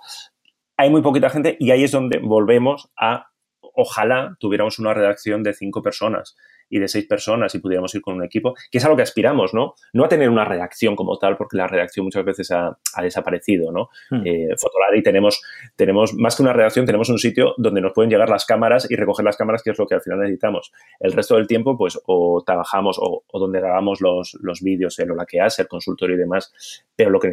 hay 0.77 0.91
muy 0.91 1.03
poquita 1.03 1.31
gente 1.31 1.57
y 1.59 1.71
ahí 1.71 1.85
es 1.85 1.93
donde 1.93 2.19
volvemos 2.19 2.91
a... 2.97 3.32
Ojalá 3.75 4.37
tuviéramos 4.39 4.79
una 4.79 4.95
redacción 4.95 5.43
de 5.43 5.55
cinco 5.55 5.83
personas 5.83 6.37
y 6.73 6.79
de 6.79 6.89
seis 6.89 7.07
personas 7.07 7.55
y 7.55 7.59
pudiéramos 7.59 7.95
ir 7.95 8.01
con 8.01 8.15
un 8.15 8.25
equipo, 8.25 8.55
que 8.71 8.79
es 8.79 8.85
a 8.85 8.89
lo 8.89 8.97
que 8.97 9.03
aspiramos, 9.03 9.53
¿no? 9.53 9.75
No 9.93 10.05
a 10.07 10.09
tener 10.09 10.31
una 10.31 10.47
redacción 10.47 10.97
como 10.97 11.19
tal, 11.19 11.37
porque 11.37 11.59
la 11.59 11.67
redacción 11.67 12.07
muchas 12.07 12.25
veces 12.25 12.51
ha, 12.51 12.79
desaparecido, 13.03 13.71
¿no? 13.71 13.91
Hmm. 14.09 14.23
Eh, 14.25 14.49
Fotolari 14.59 15.03
tenemos, 15.03 15.43
tenemos, 15.77 16.15
más 16.15 16.35
que 16.35 16.43
una 16.43 16.55
redacción, 16.55 16.87
tenemos 16.87 17.11
un 17.11 17.19
sitio 17.19 17.55
donde 17.59 17.83
nos 17.83 17.93
pueden 17.93 18.11
llegar 18.11 18.31
las 18.31 18.47
cámaras 18.47 18.91
y 18.91 18.97
recoger 18.97 19.23
las 19.23 19.37
cámaras, 19.37 19.63
que 19.63 19.71
es 19.71 19.79
lo 19.79 19.87
que 19.87 19.97
al 19.97 20.01
final 20.01 20.21
necesitamos. 20.21 20.73
El 20.99 21.13
resto 21.13 21.37
del 21.37 21.47
tiempo, 21.47 21.77
pues, 21.77 22.01
o 22.07 22.43
trabajamos 22.43 22.99
o, 22.99 23.23
donde 23.39 23.61
grabamos 23.61 24.01
los, 24.01 24.39
los 24.41 24.63
vídeos 24.63 24.99
en 24.99 25.15
la 25.15 25.27
que 25.27 25.43
hace, 25.43 25.63
el 25.63 25.69
consultorio 25.69 26.17
y 26.17 26.21
demás, 26.21 26.55
pero 26.97 27.11
lo 27.11 27.21
que, 27.21 27.33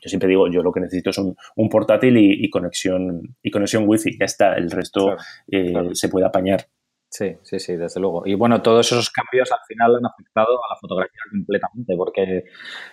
yo 0.00 0.08
siempre 0.08 0.28
digo, 0.28 0.48
yo 0.48 0.62
lo 0.62 0.72
que 0.72 0.80
necesito 0.80 1.10
es 1.10 1.18
un, 1.18 1.36
portátil 1.68 2.16
y, 2.16 2.48
conexión 2.50 3.36
y 3.42 3.50
conexión 3.50 3.84
wifi. 3.86 4.16
Ya 4.18 4.26
está, 4.26 4.54
el 4.54 4.70
resto 4.70 5.16
eh, 5.50 5.72
se 5.92 6.08
puede 6.08 6.26
apañar. 6.26 6.66
Sí, 7.10 7.36
sí, 7.42 7.58
sí, 7.58 7.76
desde 7.76 8.00
luego. 8.00 8.22
Y 8.26 8.34
bueno, 8.34 8.60
todos 8.60 8.86
esos 8.92 9.10
cambios 9.10 9.50
al 9.50 9.60
final 9.66 9.96
han 9.96 10.06
afectado 10.06 10.52
a 10.52 10.74
la 10.74 10.76
fotografía 10.80 11.22
completamente, 11.30 11.96
porque 11.96 12.44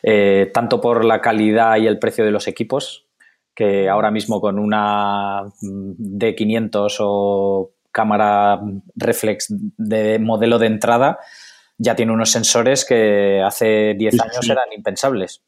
eh, 0.02 0.50
tanto 0.54 0.80
por 0.80 1.04
la 1.04 1.20
calidad 1.22 1.78
y 1.78 1.88
el 1.88 2.00
precio 2.00 2.24
de 2.24 2.32
los 2.32 2.48
equipos, 2.48 3.08
que 3.54 3.90
ahora 3.90 4.12
mismo 4.12 4.40
con 4.40 4.58
una 4.58 5.44
mm, 5.44 6.18
D500 6.18 6.98
o 7.00 7.72
cámara 7.92 8.60
reflex 8.96 9.48
de 9.50 10.20
modelo 10.20 10.60
de 10.60 10.68
entrada, 10.68 11.20
ya 11.78 11.96
tiene 11.96 12.14
unos 12.14 12.32
sensores 12.32 12.86
que 12.86 13.42
hace 13.42 13.96
10 13.98 14.20
años 14.22 14.50
eran 14.50 14.72
impensables. 14.76 15.44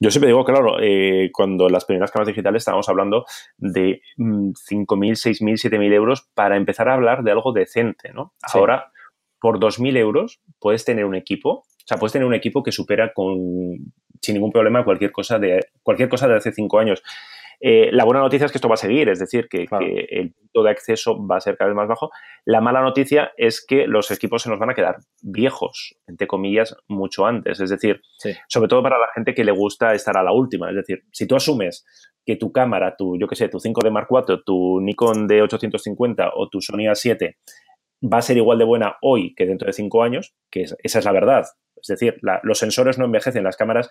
Yo 0.00 0.10
siempre 0.10 0.28
digo, 0.28 0.44
claro, 0.44 0.76
eh, 0.80 1.30
cuando 1.32 1.68
las 1.68 1.84
primeras 1.84 2.10
cámaras 2.10 2.28
digitales 2.28 2.60
estábamos 2.60 2.88
hablando 2.88 3.24
de 3.56 4.02
5.000, 4.16 4.56
6.000, 5.12 5.70
7.000 5.70 5.92
euros 5.92 6.28
para 6.34 6.56
empezar 6.56 6.88
a 6.88 6.94
hablar 6.94 7.22
de 7.22 7.32
algo 7.32 7.52
decente, 7.52 8.12
¿no? 8.12 8.34
Ahora, 8.42 8.92
por 9.40 9.58
2.000 9.58 9.96
euros 9.96 10.40
puedes 10.58 10.84
tener 10.84 11.04
un 11.04 11.14
equipo, 11.14 11.50
o 11.50 11.88
sea, 11.88 11.98
puedes 11.98 12.12
tener 12.12 12.26
un 12.26 12.34
equipo 12.34 12.62
que 12.62 12.72
supera 12.72 13.12
con, 13.12 13.36
sin 14.20 14.34
ningún 14.34 14.52
problema 14.52 14.84
cualquier 14.84 15.12
cosa 15.12 15.38
de, 15.38 15.60
cualquier 15.82 16.08
cosa 16.08 16.26
de 16.26 16.36
hace 16.36 16.52
5 16.52 16.78
años. 16.78 17.02
Eh, 17.60 17.90
la 17.92 18.04
buena 18.04 18.20
noticia 18.20 18.46
es 18.46 18.52
que 18.52 18.58
esto 18.58 18.68
va 18.68 18.74
a 18.74 18.78
seguir, 18.78 19.08
es 19.08 19.18
decir, 19.18 19.48
que, 19.48 19.66
el 20.10 20.32
punto 20.32 20.62
de 20.62 20.70
acceso 20.70 21.26
va 21.26 21.36
a 21.36 21.40
ser 21.40 21.56
cada 21.56 21.68
vez 21.68 21.76
más 21.76 21.88
bajo. 21.88 22.10
La 22.44 22.60
mala 22.60 22.80
noticia 22.80 23.32
es 23.36 23.64
que 23.64 23.86
los 23.86 24.10
equipos 24.10 24.42
se 24.42 24.50
nos 24.50 24.58
van 24.58 24.70
a 24.70 24.74
quedar 24.74 24.96
viejos, 25.22 25.96
entre 26.06 26.26
comillas, 26.26 26.76
mucho 26.88 27.26
antes. 27.26 27.60
Es 27.60 27.70
decir, 27.70 28.00
sobre 28.48 28.68
todo 28.68 28.82
para 28.82 28.98
la 28.98 29.08
gente 29.14 29.34
que 29.34 29.44
le 29.44 29.52
gusta 29.52 29.94
estar 29.94 30.16
a 30.16 30.22
la 30.22 30.32
última. 30.32 30.70
Es 30.70 30.76
decir, 30.76 31.04
si 31.12 31.26
tú 31.26 31.36
asumes 31.36 31.84
que 32.24 32.36
tu 32.36 32.52
cámara, 32.52 32.96
tu, 32.96 33.18
yo 33.18 33.28
qué 33.28 33.36
sé, 33.36 33.48
tu 33.48 33.58
5D 33.58 33.90
Mark 33.90 34.08
IV, 34.10 34.42
tu 34.44 34.80
Nikon 34.80 35.28
D850 35.28 36.32
o 36.34 36.48
tu 36.48 36.60
Sony 36.60 36.88
A7 36.90 37.36
va 38.02 38.18
a 38.18 38.22
ser 38.22 38.36
igual 38.36 38.58
de 38.58 38.64
buena 38.64 38.96
hoy 39.00 39.34
que 39.34 39.46
dentro 39.46 39.66
de 39.66 39.72
cinco 39.72 40.02
años, 40.02 40.34
que 40.50 40.62
esa 40.62 40.98
es 40.98 41.04
la 41.04 41.12
verdad. 41.12 41.46
Es 41.80 41.88
decir, 41.88 42.18
los 42.42 42.58
sensores 42.58 42.98
no 42.98 43.04
envejecen, 43.04 43.44
las 43.44 43.56
cámaras 43.56 43.90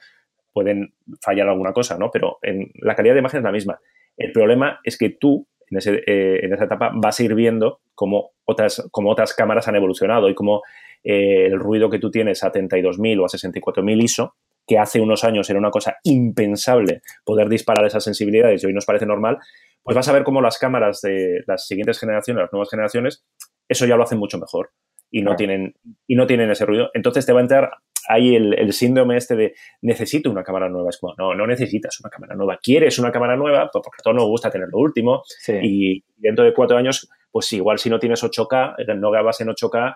pueden 0.56 0.94
fallar 1.22 1.50
alguna 1.50 1.74
cosa, 1.74 1.98
¿no? 1.98 2.10
Pero 2.12 2.40
en 2.42 2.72
la 2.76 2.96
calidad 2.96 3.14
de 3.14 3.20
imagen 3.20 3.40
es 3.40 3.44
la 3.44 3.52
misma. 3.52 3.82
El 4.16 4.32
problema 4.32 4.80
es 4.86 4.98
que 4.98 5.10
tú, 5.10 5.46
en, 5.70 5.78
ese, 5.78 5.96
eh, 6.08 6.46
en 6.46 6.54
esa 6.54 6.64
etapa, 6.64 6.92
vas 6.96 7.20
a 7.20 7.24
ir 7.24 7.36
viendo 7.36 7.82
cómo 7.94 8.32
otras, 8.46 8.88
cómo 8.90 9.12
otras 9.12 9.34
cámaras 9.34 9.68
han 9.68 9.76
evolucionado 9.76 10.30
y 10.30 10.34
cómo 10.34 10.62
eh, 11.04 11.48
el 11.48 11.60
ruido 11.60 11.90
que 11.90 12.00
tú 12.00 12.10
tienes 12.10 12.42
a 12.46 12.54
32.000 12.54 13.20
o 13.20 13.26
a 13.26 13.28
64.000 13.28 14.02
ISO, 14.02 14.36
que 14.66 14.80
hace 14.80 15.02
unos 15.02 15.26
años 15.26 15.50
era 15.50 15.60
una 15.60 15.72
cosa 15.72 15.98
impensable 16.04 17.02
poder 17.26 17.50
disparar 17.50 17.86
esas 17.86 18.06
sensibilidades 18.06 18.64
y 18.64 18.68
hoy 18.68 18.74
nos 18.74 18.86
parece 18.86 19.06
normal, 19.06 19.40
pues 19.84 19.94
vas 19.94 20.08
a 20.08 20.14
ver 20.14 20.24
cómo 20.24 20.42
las 20.42 20.58
cámaras 20.58 21.02
de 21.02 21.44
las 21.48 21.68
siguientes 21.68 22.00
generaciones, 22.00 22.44
las 22.44 22.54
nuevas 22.54 22.70
generaciones, 22.70 23.26
eso 23.68 23.86
ya 23.86 23.98
lo 23.98 24.04
hacen 24.04 24.20
mucho 24.20 24.40
mejor 24.40 24.72
y 25.12 25.22
no, 25.22 25.36
tienen, 25.36 25.76
y 26.08 26.16
no 26.16 26.28
tienen 26.28 26.50
ese 26.50 26.66
ruido. 26.66 26.90
Entonces 26.94 27.26
te 27.26 27.34
va 27.34 27.40
a 27.40 27.44
entrar 27.44 27.72
hay 28.08 28.36
el, 28.36 28.74
síndrome 28.74 29.18
este 29.18 29.36
de 29.36 29.56
necesito 29.82 30.30
una 30.30 30.44
cámara 30.44 30.70
nueva. 30.70 30.90
Es 30.90 30.98
como, 30.98 31.14
no, 31.18 31.34
no 31.34 31.48
necesitas 31.48 32.00
una 32.00 32.10
cámara 32.10 32.36
nueva. 32.36 32.60
Quieres 32.62 33.00
una 33.00 33.12
cámara 33.12 33.36
nueva, 33.36 33.70
pues 33.72 33.82
porque 33.84 33.98
a 34.00 34.04
todos 34.04 34.16
nos 34.16 34.26
gusta 34.26 34.50
tener 34.50 34.68
lo 34.70 34.80
último. 34.80 35.24
Y 35.62 36.04
dentro 36.18 36.46
de 36.46 36.54
cuatro 36.54 36.78
años, 36.78 37.10
pues 37.32 37.52
igual 37.54 37.80
si 37.80 37.90
no 37.90 38.00
tienes 38.00 38.24
8K, 38.24 38.76
eh, 38.78 38.96
no 38.96 39.12
grabas 39.12 39.42
en 39.42 39.48
8K, 39.50 39.96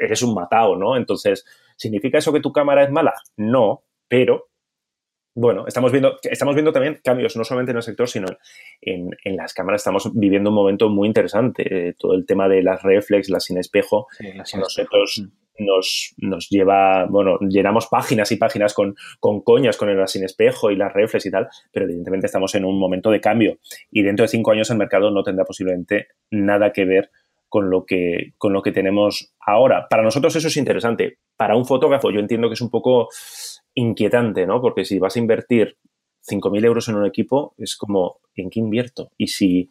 eres 0.00 0.22
un 0.22 0.34
matado, 0.34 0.76
¿no? 0.76 0.96
Entonces, 0.96 1.44
¿significa 1.76 2.18
eso 2.18 2.32
que 2.32 2.40
tu 2.40 2.52
cámara 2.52 2.84
es 2.84 2.90
mala? 2.90 3.14
No, 3.36 3.84
pero 4.08 4.48
bueno, 5.38 5.66
estamos 5.66 5.92
viendo, 5.92 6.18
estamos 6.22 6.54
viendo 6.54 6.72
también 6.72 7.00
cambios, 7.02 7.36
no 7.36 7.44
solamente 7.44 7.70
en 7.70 7.76
el 7.76 7.82
sector, 7.82 8.08
sino 8.08 8.26
en, 8.80 9.10
las 9.36 9.54
cámaras. 9.54 9.82
Estamos 9.82 10.10
viviendo 10.14 10.50
un 10.50 10.56
momento 10.56 10.88
muy 10.88 11.06
interesante. 11.06 11.88
Eh, 11.88 11.94
todo 11.96 12.14
el 12.14 12.26
tema 12.26 12.48
de 12.48 12.62
las 12.62 12.82
reflex, 12.82 13.28
las 13.28 13.44
sin 13.44 13.58
espejo. 13.58 14.08
las 14.34 14.50
sin 14.50 14.60
nosotros, 14.60 15.22
mm 15.22 15.48
nos, 15.58 16.14
nos 16.18 16.48
lleva, 16.48 17.06
bueno, 17.06 17.38
llenamos 17.40 17.86
páginas 17.86 18.32
y 18.32 18.36
páginas 18.36 18.74
con, 18.74 18.96
con 19.20 19.42
coñas, 19.42 19.76
con 19.76 19.88
el 19.88 20.08
sin 20.08 20.24
espejo 20.24 20.70
y 20.70 20.76
las 20.76 20.92
reflex 20.92 21.26
y 21.26 21.30
tal, 21.30 21.48
pero 21.72 21.86
evidentemente 21.86 22.26
estamos 22.26 22.54
en 22.54 22.64
un 22.64 22.78
momento 22.78 23.10
de 23.10 23.20
cambio 23.20 23.58
y 23.90 24.02
dentro 24.02 24.24
de 24.24 24.28
cinco 24.28 24.52
años 24.52 24.70
el 24.70 24.78
mercado 24.78 25.10
no 25.10 25.22
tendrá 25.22 25.44
posiblemente 25.44 26.08
nada 26.30 26.72
que 26.72 26.84
ver 26.84 27.10
con 27.48 27.70
lo 27.70 27.84
que, 27.84 28.34
con 28.38 28.52
lo 28.52 28.62
que 28.62 28.72
tenemos 28.72 29.32
ahora. 29.40 29.86
Para 29.88 30.02
nosotros 30.02 30.34
eso 30.36 30.48
es 30.48 30.56
interesante. 30.56 31.18
Para 31.36 31.56
un 31.56 31.64
fotógrafo 31.64 32.10
yo 32.10 32.20
entiendo 32.20 32.48
que 32.48 32.54
es 32.54 32.60
un 32.60 32.70
poco 32.70 33.08
inquietante, 33.74 34.46
¿no? 34.46 34.60
Porque 34.60 34.84
si 34.84 34.98
vas 34.98 35.16
a 35.16 35.18
invertir 35.18 35.76
5.000 36.28 36.64
euros 36.64 36.88
en 36.88 36.96
un 36.96 37.06
equipo, 37.06 37.54
es 37.58 37.76
como, 37.76 38.20
¿en 38.34 38.50
qué 38.50 38.60
invierto? 38.60 39.10
Y 39.16 39.28
si, 39.28 39.70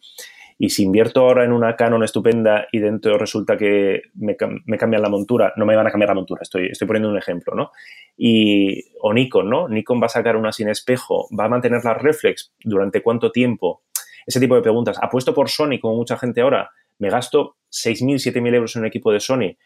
y 0.58 0.70
si 0.70 0.82
invierto 0.82 1.20
ahora 1.20 1.44
en 1.44 1.52
una 1.52 1.76
Canon 1.76 2.02
estupenda 2.02 2.66
y 2.72 2.80
dentro 2.80 3.16
resulta 3.16 3.56
que 3.56 4.02
me, 4.14 4.36
cambian 4.36 5.02
la 5.02 5.08
montura, 5.08 5.52
no 5.56 5.64
me 5.64 5.76
van 5.76 5.86
a 5.86 5.90
cambiar 5.90 6.08
la 6.08 6.14
montura, 6.14 6.40
estoy, 6.42 6.66
estoy 6.66 6.86
poniendo 6.86 7.08
un 7.08 7.16
ejemplo, 7.16 7.54
¿no? 7.54 7.70
Y, 8.16 8.86
o 9.00 9.12
Nikon, 9.12 9.48
¿no? 9.48 9.68
Nikon 9.68 10.00
va 10.02 10.06
a 10.06 10.10
sacar 10.10 10.36
una 10.36 10.50
sin 10.50 10.68
espejo, 10.68 11.28
va 11.38 11.44
a 11.44 11.48
mantener 11.48 11.84
la 11.84 11.94
reflex 11.94 12.52
durante 12.64 13.02
cuánto 13.02 13.30
tiempo, 13.30 13.82
ese 14.26 14.40
tipo 14.40 14.56
de 14.56 14.62
preguntas. 14.62 14.98
Apuesto 15.00 15.32
por 15.32 15.48
Sony, 15.48 15.78
como 15.80 15.94
mucha 15.94 16.18
gente 16.18 16.40
ahora, 16.40 16.70
me 16.98 17.10
gasto 17.10 17.56
6.000, 17.70 18.16
7.000 18.16 18.54
euros 18.54 18.76
en 18.76 18.82
un 18.82 18.86
equipo 18.86 19.12
de 19.12 19.20
Sony, 19.20 19.56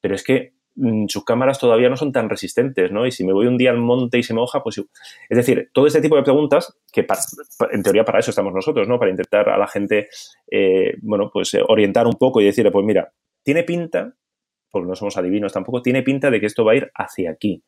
pero 0.00 0.14
es 0.14 0.24
que 0.24 0.54
mm, 0.74 1.06
sus 1.08 1.24
cámaras 1.24 1.58
todavía 1.58 1.88
no 1.88 1.96
son 1.96 2.12
tan 2.12 2.28
resistentes, 2.28 2.90
¿no? 2.92 3.06
Y 3.06 3.12
si 3.12 3.24
me 3.24 3.32
voy 3.32 3.46
un 3.46 3.56
día 3.56 3.70
al 3.70 3.78
monte 3.78 4.18
y 4.18 4.22
se 4.22 4.34
me 4.34 4.40
moja, 4.40 4.62
pues... 4.62 4.78
Es 4.78 5.36
decir, 5.36 5.70
todo 5.72 5.86
este 5.86 6.00
tipo 6.00 6.16
de 6.16 6.22
preguntas, 6.22 6.76
que 6.92 7.06
en 7.70 7.82
teoría 7.82 8.04
para 8.04 8.18
eso 8.18 8.30
estamos 8.30 8.52
nosotros, 8.52 8.88
¿no? 8.88 8.98
Para 8.98 9.10
intentar 9.10 9.48
a 9.48 9.56
la 9.56 9.66
gente, 9.66 10.08
eh, 10.50 10.94
bueno, 11.02 11.30
pues 11.32 11.54
eh, 11.54 11.62
orientar 11.66 12.06
un 12.06 12.14
poco 12.14 12.40
y 12.40 12.44
decirle, 12.44 12.70
pues 12.70 12.84
mira, 12.84 13.12
tiene 13.42 13.62
pinta, 13.62 14.14
porque 14.70 14.88
no 14.88 14.96
somos 14.96 15.16
adivinos 15.16 15.52
tampoco, 15.52 15.82
tiene 15.82 16.02
pinta 16.02 16.30
de 16.30 16.40
que 16.40 16.46
esto 16.46 16.64
va 16.64 16.72
a 16.72 16.76
ir 16.76 16.90
hacia 16.94 17.30
aquí. 17.30 17.62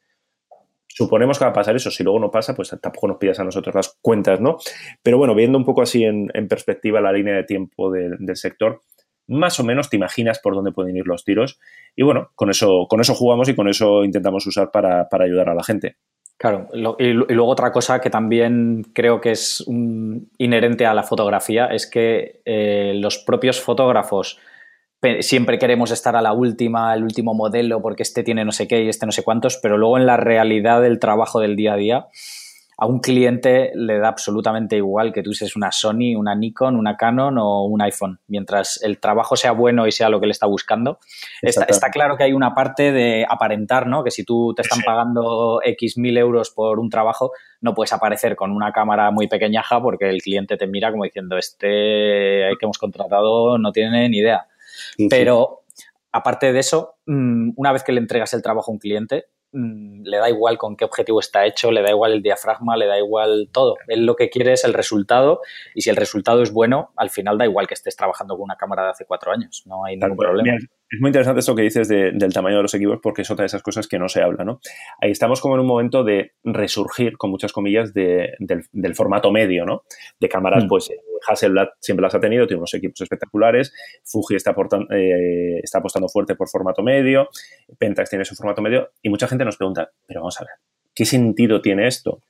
Suponemos 0.89 1.39
que 1.39 1.45
va 1.45 1.51
a 1.51 1.55
pasar 1.55 1.75
eso. 1.75 1.91
Si 1.91 2.05
luego 2.05 2.21
no 2.21 2.31
pasa, 2.31 2.55
pues 2.55 2.71
tampoco 2.81 3.09
nos 3.09 3.17
pidas 3.17 3.41
a 3.41 3.45
nosotros 3.45 3.75
las 3.75 3.99
cuentas, 4.01 4.41
¿no? 4.41 4.59
Pero 5.03 5.19
bueno, 5.19 5.35
viendo 5.35 5.59
un 5.59 5.65
poco 5.65 5.83
así 5.83 6.05
en, 6.05 6.29
perspectiva 6.49 7.01
la 7.01 7.13
línea 7.13 7.35
de 7.35 7.43
tiempo 7.43 7.91
del 7.91 8.37
sector, 8.37 8.81
más 9.27 9.59
o 9.61 9.65
menos 9.65 9.91
te 9.91 9.97
imaginas 9.97 10.39
por 10.39 10.55
dónde 10.55 10.73
pueden 10.73 10.97
ir 10.97 11.07
los 11.07 11.25
tiros. 11.25 11.59
Y 11.97 12.03
bueno, 12.03 12.31
con 12.35 12.51
eso, 12.51 12.87
con 12.89 13.01
eso 13.01 13.15
jugamos 13.15 13.49
y 13.49 13.55
con 13.55 13.69
eso 13.69 14.05
intentamos 14.05 14.47
usar 14.47 14.71
para, 14.71 15.09
ayudar 15.11 15.49
a 15.49 15.55
la 15.55 15.63
gente. 15.63 15.97
Claro, 16.37 16.69
y, 16.73 17.13
luego 17.13 17.49
otra 17.49 17.71
cosa 17.71 18.01
que 18.01 18.11
también 18.11 18.85
creo 18.93 19.21
que 19.21 19.31
es 19.31 19.65
inherente 20.39 20.85
a 20.85 20.93
la 20.93 21.05
fotografía 21.05 21.67
es 21.67 21.89
que 21.89 22.43
eh, 22.45 22.93
los 22.97 23.19
propios 23.19 23.61
fotógrafos 23.61 24.39
siempre 25.21 25.59
queremos 25.59 25.91
estar 25.91 26.17
a 26.17 26.23
la 26.23 26.33
última, 26.33 26.95
el 26.95 27.05
último 27.05 27.35
modelo, 27.35 27.83
porque 27.83 28.03
este 28.03 28.23
tiene 28.23 28.45
no 28.45 28.53
sé 28.53 28.67
qué 28.67 28.83
y 28.83 28.89
este 28.89 29.07
no 29.07 29.13
sé 29.13 29.23
cuántos, 29.23 29.59
pero 29.59 29.77
luego 29.77 29.99
en 29.99 30.07
la 30.07 30.17
realidad 30.17 30.83
del 30.83 30.99
trabajo 30.99 31.41
del 31.41 31.57
día 31.57 31.75
a 31.75 31.77
día, 31.77 32.07
a 32.77 32.87
un 32.87 33.01
cliente 33.01 33.73
le 33.75 33.99
da 33.99 34.09
absolutamente 34.09 34.77
igual 34.77 35.13
que 35.13 35.23
tú 35.23 35.31
uses 35.31 35.57
una 35.57 35.71
Sony, 35.71 36.17
una 36.17 36.35
Nikon, 36.35 36.77
una 36.77 36.97
Canon 36.97 37.39
o 37.39 37.65
un 37.65 37.81
iPhone. 37.83 38.19
Mientras 38.27 38.83
el 38.83 38.99
trabajo 38.99 39.37
sea 39.37 39.53
bueno 39.53 39.87
y 39.87 39.93
sea 39.93 40.09
lo 40.09 40.21
que 40.21 40.27
le 40.27 40.33
está 40.33 40.47
buscando, 40.47 40.99
está, 41.43 41.91
claro 41.91 42.17
que 42.17 42.25
hay 42.25 42.33
una 42.33 42.55
parte 42.55 42.93
de 42.93 43.27
aparentar, 43.29 43.87
¿no? 43.87 44.03
Que 44.03 44.11
si 44.11 44.25
tú 44.25 44.55
te 44.55 44.63
están 44.63 44.81
pagando 44.85 45.61
X 45.65 45.99
mil 45.99 46.17
euros 46.17 46.51
por 46.51 46.79
un 46.79 46.91
trabajo, 46.91 47.33
no 47.61 47.75
puedes 47.75 47.93
aparecer 47.93 48.37
con 48.37 48.51
una 48.51 48.73
cámara 48.73 49.11
muy 49.11 49.29
pequeñaja 49.29 49.81
porque 49.81 50.09
el 50.09 50.23
cliente 50.23 50.57
te 50.57 50.67
mira 50.67 50.91
como 50.91 51.05
diciendo, 51.05 51.39
este 51.39 51.69
que 51.69 52.65
hemos 52.65 52.79
contratado 52.79 53.59
no 53.59 53.73
tiene 53.73 54.09
ni 54.09 54.19
idea. 54.19 54.47
Pero 55.09 55.63
aparte 56.13 56.53
de 56.53 56.61
eso, 56.61 56.97
mm, 57.07 57.51
una 57.57 57.73
vez 57.73 57.83
que 57.83 57.93
le 57.93 58.01
entregas 58.01 58.35
el 58.35 58.43
trabajo 58.43 58.71
a 58.71 58.75
un 58.75 58.79
cliente, 58.79 59.27
mm, 59.55 60.03
le 60.05 60.19
da 60.19 60.29
igual 60.29 60.59
con 60.59 60.77
qué 60.77 60.85
objetivo 60.85 61.21
está 61.21 61.47
hecho, 61.47 61.71
le 61.71 61.83
da 61.83 61.91
igual 61.91 62.13
el 62.13 62.23
diafragma, 62.23 62.77
le 62.77 62.87
da 62.87 62.99
igual 62.99 63.49
todo. 63.53 63.77
Él 63.89 64.05
lo 64.05 64.17
que 64.17 64.29
quiere 64.29 64.53
es 64.53 64.65
el 64.65 64.75
resultado 64.75 65.41
y 65.75 65.81
si 65.81 65.91
el 65.91 65.97
resultado 65.97 66.43
es 66.43 66.53
bueno, 66.53 66.93
al 66.97 67.11
final 67.11 67.39
da 67.39 67.47
igual 67.47 67.67
que 67.67 67.75
estés 67.75 67.97
trabajando 67.97 68.35
con 68.35 68.45
una 68.45 68.57
cámara 68.57 68.85
de 68.85 68.91
hace 68.91 69.07
cuatro 69.07 69.33
años, 69.33 69.63
no 69.67 69.85
hay 69.85 69.97
ningún 69.97 70.17
problema. 70.17 70.59
Es 70.95 71.01
muy 71.01 71.09
interesante 71.09 71.41
esto 71.41 71.57
que 71.57 71.63
dices 71.63 71.89
del 71.89 72.33
tamaño 72.33 72.59
de 72.59 72.63
los 72.63 72.75
equipos 72.75 73.01
porque 73.03 73.23
es 73.23 73.31
otra 73.31 73.43
de 73.43 73.47
esas 73.49 73.65
cosas 73.65 73.89
que 73.89 73.99
no 73.99 74.09
se 74.09 74.23
habla, 74.23 74.45
¿no? 74.45 74.61
Ahí 75.01 75.11
estamos 75.11 75.41
como 75.41 75.55
en 75.55 75.63
un 75.63 75.67
momento 75.67 76.05
de 76.05 76.35
resurgir, 76.45 77.17
con 77.17 77.31
muchas 77.31 77.53
comillas, 77.53 77.93
del, 77.93 78.95
formato 78.95 79.33
medio, 79.33 79.67
¿no? 79.67 79.83
De 80.21 80.29
cámaras, 80.29 80.65
mm. 80.65 80.69
pues 80.69 80.91
Hasselblad 81.27 81.69
siempre 81.81 82.03
las 82.03 82.15
ha 82.15 82.21
tenido, 82.21 82.47
tiene 82.47 82.59
unos 82.59 82.75
equipos 82.75 83.01
espectaculares, 83.01 83.75
Fuji 84.05 84.37
está, 84.37 84.55
eh, 84.91 85.59
está 85.65 85.79
apostando 85.79 86.09
fuerte 86.09 86.37
por 86.37 86.49
formato 86.49 86.81
medio, 86.81 87.29
Pentax 87.77 88.11
tiene 88.11 88.25
su 88.25 88.37
formato 88.37 88.63
medio 88.63 88.91
y 89.03 89.09
mucha 89.09 89.27
gente 89.27 89.45
nos 89.45 89.57
pregunta, 89.57 89.91
pero 90.07 90.21
vamos 90.21 90.41
a 90.41 90.45
ver, 90.45 90.55
¿qué 90.95 91.05
sentido 91.05 91.61
tiene 91.61 91.89
esto? 91.89 92.21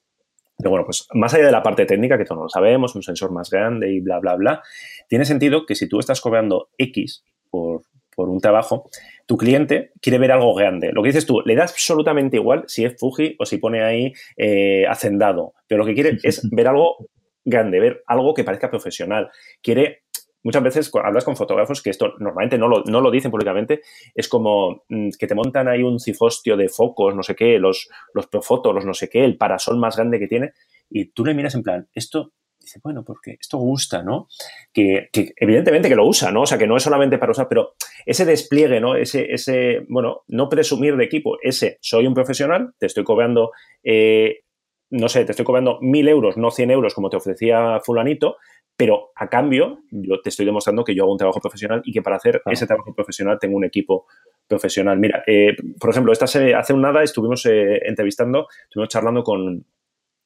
Pero 0.57 0.71
bueno, 0.71 0.87
pues 0.87 1.07
más 1.13 1.35
allá 1.35 1.45
de 1.45 1.53
la 1.53 1.63
parte 1.63 1.85
técnica, 1.85 2.17
que 2.17 2.25
todos 2.25 2.41
lo 2.41 2.49
sabemos, 2.49 2.95
un 2.95 3.03
sensor 3.03 3.31
más 3.31 3.51
grande 3.51 3.93
y 3.93 4.01
bla, 4.01 4.21
bla, 4.21 4.37
bla, 4.37 4.63
tiene 5.07 5.27
sentido 5.27 5.67
que 5.67 5.75
si 5.75 5.87
tú 5.87 5.99
estás 5.99 6.23
cobrando 6.23 6.71
X 6.79 7.25
por, 7.51 7.83
por 8.15 8.29
un 8.29 8.41
trabajo, 8.41 8.89
tu 9.27 9.37
cliente 9.37 9.93
quiere 10.01 10.19
ver 10.19 10.33
algo 10.33 10.55
grande. 10.55 10.91
Lo 10.93 11.03
que 11.03 11.09
dices 11.09 11.27
tú, 11.27 11.41
le 11.45 11.55
da 11.55 11.63
absolutamente 11.63 12.37
igual 12.37 12.65
si 12.67 12.85
es 12.85 12.97
Fuji 12.99 13.37
o 13.39 13.47
si 13.47 13.59
pone 13.59 13.83
ahí 13.83 14.13
eh, 14.37 14.87
hacendado, 14.89 15.55
pero 15.67 15.79
lo 15.81 15.87
que 15.87 15.95
quiere 15.95 16.19
es 16.23 16.49
ver 16.51 16.69
algo 16.69 16.97
grande, 17.45 17.81
ver 17.81 18.03
algo 18.07 18.35
que 18.35 18.45
parezca 18.45 18.71
profesional. 18.71 19.31
Quiere, 19.63 20.05
muchas 20.43 20.63
veces 20.63 20.91
hablas 21.03 21.25
con 21.25 21.37
fotógrafos 21.37 21.83
que 21.83 21.91
esto 21.91 22.15
normalmente 22.19 22.59
no 22.59 22.69
lo, 22.69 22.83
no 22.85 23.01
lo 23.01 23.11
dicen 23.11 23.31
públicamente, 23.31 23.83
es 24.15 24.29
como 24.29 24.85
mm, 24.89 25.11
que 25.19 25.27
te 25.27 25.35
montan 25.35 25.69
ahí 25.69 25.83
un 25.83 26.01
cifostio 26.01 26.57
de 26.57 26.69
focos, 26.69 27.15
no 27.15 27.23
sé 27.23 27.35
qué, 27.35 27.59
los, 27.59 27.89
los 28.13 28.27
profotos, 28.27 28.75
los 28.75 28.87
no 28.87 28.95
sé 28.95 29.09
qué, 29.09 29.25
el 29.25 29.37
parasol 29.37 29.79
más 29.79 29.97
grande 29.97 30.19
que 30.19 30.29
tiene, 30.29 30.53
y 30.89 31.07
tú 31.07 31.25
le 31.25 31.35
miras 31.35 31.55
en 31.55 31.63
plan, 31.63 31.89
esto 31.95 32.33
dice, 32.65 32.81
bueno, 32.83 33.05
porque 33.05 33.37
esto 33.41 33.59
gusta, 33.59 34.03
¿no? 34.03 34.29
Que, 34.73 35.09
evidentemente 35.37 35.89
que 35.89 35.95
lo 35.95 36.07
usa, 36.07 36.31
¿no? 36.31 36.43
O 36.43 36.47
sea, 36.47 36.59
que 36.59 36.67
no 36.67 36.77
es 36.77 36.83
solamente 36.83 37.19
para 37.19 37.33
usar, 37.33 37.49
pero 37.49 37.75
ese 38.05 38.25
despliegue, 38.25 38.81
¿no? 38.81 38.97
Ese, 38.97 39.33
ese 39.33 39.85
bueno, 39.89 40.23
no 40.29 40.49
presumir 40.49 40.97
de 40.97 41.05
equipo, 41.05 41.39
ese, 41.43 41.79
soy 41.81 42.07
un 42.07 42.15
profesional, 42.15 42.75
te 42.79 42.87
estoy 42.87 43.05
cobrando, 43.05 43.53
eh, 43.83 44.41
no 44.91 45.09
sé, 45.09 45.25
te 45.25 45.33
estoy 45.33 45.45
cobrando 45.45 45.79
mil 45.81 46.09
euros, 46.09 46.37
no 46.37 46.51
100 46.51 46.71
euros 46.71 46.95
como 46.95 47.11
te 47.11 47.17
ofrecía 47.17 47.81
fulanito, 47.85 48.37
pero 48.77 49.13
a 49.15 49.29
cambio 49.29 49.81
yo 49.91 50.21
te 50.21 50.31
estoy 50.31 50.47
demostrando 50.47 50.85
que 50.85 50.95
yo 50.95 51.05
hago 51.05 51.13
un 51.13 51.19
trabajo 51.19 51.41
profesional 51.41 51.83
y 51.85 51.93
que 51.93 52.03
para 52.03 52.17
hacer 52.17 52.43
ese 52.47 52.67
trabajo 52.67 52.93
profesional 52.95 53.39
tengo 53.41 53.57
un 53.57 53.65
equipo 53.65 54.07
profesional. 54.49 54.99
Mira, 54.99 55.23
eh, 55.27 55.57
por 55.79 55.91
ejemplo, 55.91 56.13
esta 56.13 56.25
hace 56.25 56.73
un 56.73 56.83
nada 56.83 57.03
estuvimos 57.03 57.47
eh, 57.47 57.81
entrevistando, 57.87 58.49
estuvimos 58.65 58.89
charlando 58.89 59.23
con, 59.23 59.65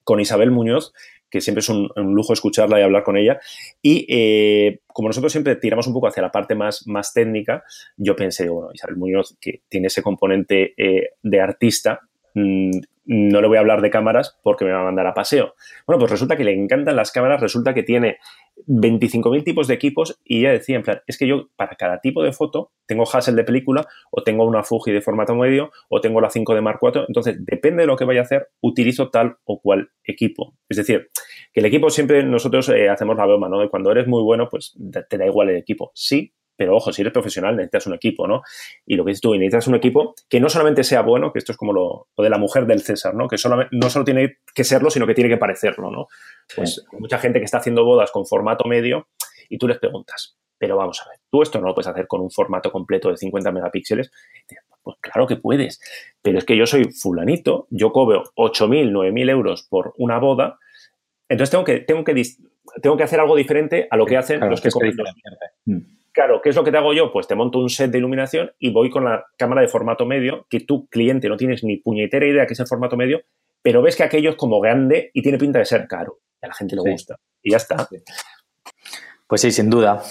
con 0.03 0.21
Isabel 0.21 0.51
Muñoz, 0.51 0.95
que 1.31 1.41
siempre 1.41 1.61
es 1.61 1.69
un, 1.69 1.91
lujo 1.97 2.33
escucharla 2.33 2.81
y 2.81 2.83
hablar 2.83 3.03
con 3.03 3.17
ella. 3.17 3.41
Y 3.83 4.07
eh, 4.09 4.81
como 4.87 5.09
nosotros 5.09 5.33
siempre 5.33 5.57
tiramos 5.57 5.87
un 5.87 5.93
poco 5.93 6.09
hacia 6.09 6.23
la 6.23 6.33
parte 6.33 6.55
más, 6.55 6.87
más 6.87 7.13
técnica, 7.13 7.65
yo 7.97 8.17
pensé, 8.17 8.49
bueno, 8.49 8.71
Isabel 8.73 8.97
Muñoz, 8.97 9.37
que 9.41 9.63
tiene 9.69 9.89
ese 9.89 10.03
componente 10.03 10.75
eh, 10.77 11.11
de 11.23 11.41
artista, 11.41 12.01
mm, 12.35 12.71
no 13.09 13.41
le 13.41 13.49
voy 13.49 13.57
a 13.57 13.61
hablar 13.61 13.81
de 13.81 13.91
cámaras 13.91 14.39
porque 14.43 14.67
me 14.67 14.71
va 14.71 14.81
a 14.81 14.85
mandar 14.85 15.07
a 15.07 15.15
paseo. 15.15 15.55
Bueno, 15.87 15.99
pues 15.99 16.11
resulta 16.11 16.37
que 16.37 16.45
le 16.45 16.53
encantan 16.53 16.95
las 16.95 17.11
cámaras, 17.11 17.41
resulta 17.41 17.73
que 17.73 17.83
tiene 17.83 18.19
25.000 18.67 19.45
tipos 19.45 19.67
de 19.67 19.75
equipos 19.75 20.21
y 20.25 20.41
ella 20.41 20.53
decía, 20.53 20.77
en 20.77 20.83
plan, 20.83 21.01
es 21.07 21.17
que 21.17 21.27
yo 21.27 21.49
para 21.57 21.75
cada 21.77 22.01
tipo 22.01 22.23
de 22.23 22.33
foto 22.33 22.73
tengo 22.87 23.05
Hassel 23.11 23.35
de 23.35 23.45
película 23.45 23.87
o 24.11 24.23
tengo 24.23 24.45
una 24.45 24.63
Fuji 24.63 24.93
de 24.93 25.01
formato 25.01 25.35
medio 25.35 25.71
o 25.89 26.03
tengo 26.03 26.21
la 26.21 26.29
5 26.29 26.55
de 26.55 26.61
Mark 26.61 26.81
IV, 26.83 27.07
entonces 27.09 27.37
depende 27.41 27.83
de 27.83 27.87
lo 27.87 27.97
que 27.97 28.05
vaya 28.05 28.21
a 28.21 28.25
hacer, 28.25 28.49
utilizo 28.61 29.09
tal 29.09 29.39
o 29.45 29.59
cual 29.61 29.91
equipo. 30.05 30.55
Es 30.69 30.77
decir, 30.77 31.09
que 31.53 31.61
el 31.61 31.67
equipo 31.67 31.89
siempre 31.89 32.23
nosotros 32.25 32.69
eh, 32.69 32.91
hacemos 32.91 33.17
la 33.17 33.25
broma, 33.25 33.49
¿no? 33.49 33.61
De 33.61 33.71
cuando 33.71 33.91
eres 33.91 34.07
muy 34.07 34.23
bueno, 34.23 34.49
pues 34.51 34.77
te 35.09 35.17
da 35.17 35.27
igual 35.27 35.49
el 35.49 35.57
equipo. 35.57 35.93
Sí, 35.95 36.35
pero 36.59 36.75
ojo, 36.75 36.93
si 36.93 37.03
eres 37.03 37.13
profesional 37.13 37.55
necesitas 37.55 37.87
un 37.87 37.95
equipo, 37.95 38.27
¿no? 38.27 38.43
Y 38.85 38.97
lo 38.97 39.05
que 39.05 39.11
dices 39.11 39.21
tú, 39.21 39.33
necesitas 39.33 39.69
un 39.69 39.77
equipo 39.77 40.17
que 40.29 40.41
no 40.41 40.49
solamente 40.49 40.83
sea 40.83 41.03
bueno, 41.03 41.33
que 41.33 41.39
esto 41.39 41.53
es 41.53 41.59
como 41.59 41.73
lo, 41.73 42.09
de 42.19 42.29
la 42.29 42.37
mujer 42.37 42.67
del 42.67 42.83
César, 42.83 43.15
¿no? 43.15 43.29
Que 43.29 43.37
no 43.71 43.91
solo 43.91 44.05
tiene 44.05 44.39
que 44.53 44.65
serlo, 44.65 44.91
sino 44.91 45.07
que 45.07 45.15
tiene 45.15 45.31
que 45.31 45.37
parecerlo, 45.37 45.93
¿no? 45.93 46.09
Pues 46.57 46.85
hay 46.93 46.99
mucha 46.99 47.19
gente 47.19 47.39
que 47.39 47.45
está 47.45 47.59
haciendo 47.59 47.85
bodas 47.85 48.11
con 48.11 48.27
formato 48.27 48.65
medio 48.65 49.07
y 49.49 49.57
tú 49.57 49.69
les 49.69 49.79
preguntas, 49.79 50.37
pero 50.59 50.77
vamos 50.77 51.01
a 51.01 51.09
ver, 51.09 51.21
tú 51.31 51.43
esto 51.43 51.61
no 51.61 51.69
lo 51.69 51.75
puedes 51.77 51.87
hacer 51.87 52.09
con 52.09 52.21
un 52.23 52.31
formato 52.33 52.73
completo 52.73 53.09
de 53.09 53.17
50 53.17 53.53
megapíxeles. 53.53 54.11
Pues 54.83 54.97
claro 55.01 55.29
que 55.29 55.37
puedes, 55.37 55.81
pero 56.21 56.39
es 56.39 56.45
que 56.45 56.57
yo 56.57 56.67
soy 56.67 56.91
fulanito, 56.91 57.69
yo 57.71 57.93
cobro 57.93 58.25
8.000, 58.35 58.91
9.000 58.91 59.31
euros 59.31 59.63
por 59.63 59.95
una 59.97 60.19
boda, 60.19 60.59
entonces 61.29 61.53
tengo 61.53 61.63
que, 61.63 61.79
tengo 61.79 62.03
que, 62.03 62.21
tengo 62.83 62.97
que 62.97 63.05
hacer 63.05 63.21
algo 63.21 63.37
diferente 63.37 63.87
a 63.89 63.97
lo 63.97 64.07
que 64.07 64.17
hacen 64.17 64.41
los 64.51 64.61
que 64.61 64.71
cobran. 64.71 64.95
Claro, 66.13 66.41
¿qué 66.43 66.49
es 66.51 66.57
lo 66.57 66.65
que 66.65 66.71
te 66.71 66.77
hago 66.77 66.93
yo? 66.93 67.13
Pues 67.13 67.27
te 67.27 67.35
monto 67.35 67.59
un 67.59 67.71
set 67.71 67.91
de 67.91 67.99
iluminación 67.99 68.51
y 68.59 68.73
voy 68.73 68.91
con 68.91 69.05
la 69.05 69.27
cámara 69.37 69.61
de 69.61 69.69
formato 69.69 70.05
medio, 70.05 70.47
que 70.49 70.61
tu 70.61 70.87
cliente 70.89 71.29
no 71.29 71.37
tienes 71.37 71.63
ni 71.63 71.77
puñetera 71.77 72.27
idea 72.27 72.47
que 72.47 72.55
es 72.55 72.61
el 72.61 72.67
formato 72.67 72.97
medio, 72.97 73.23
pero 73.63 73.83
ves 73.83 73.97
que 73.97 74.03
aquello 74.03 74.31
es 74.31 74.37
como 74.37 74.61
grande 74.61 75.11
y 75.13 75.23
tiene 75.23 75.39
pinta 75.39 75.59
de 75.59 75.65
ser 75.65 75.87
caro. 75.87 76.19
Y 76.43 76.47
a 76.47 76.49
la 76.49 76.55
gente 76.55 76.77
le 76.77 76.91
gusta. 76.91 77.17
Y 77.43 77.51
ya 77.53 77.57
está. 77.59 77.89
Pues 79.27 79.41
sí, 79.41 79.53
sin 79.53 79.69
duda. 79.69 80.03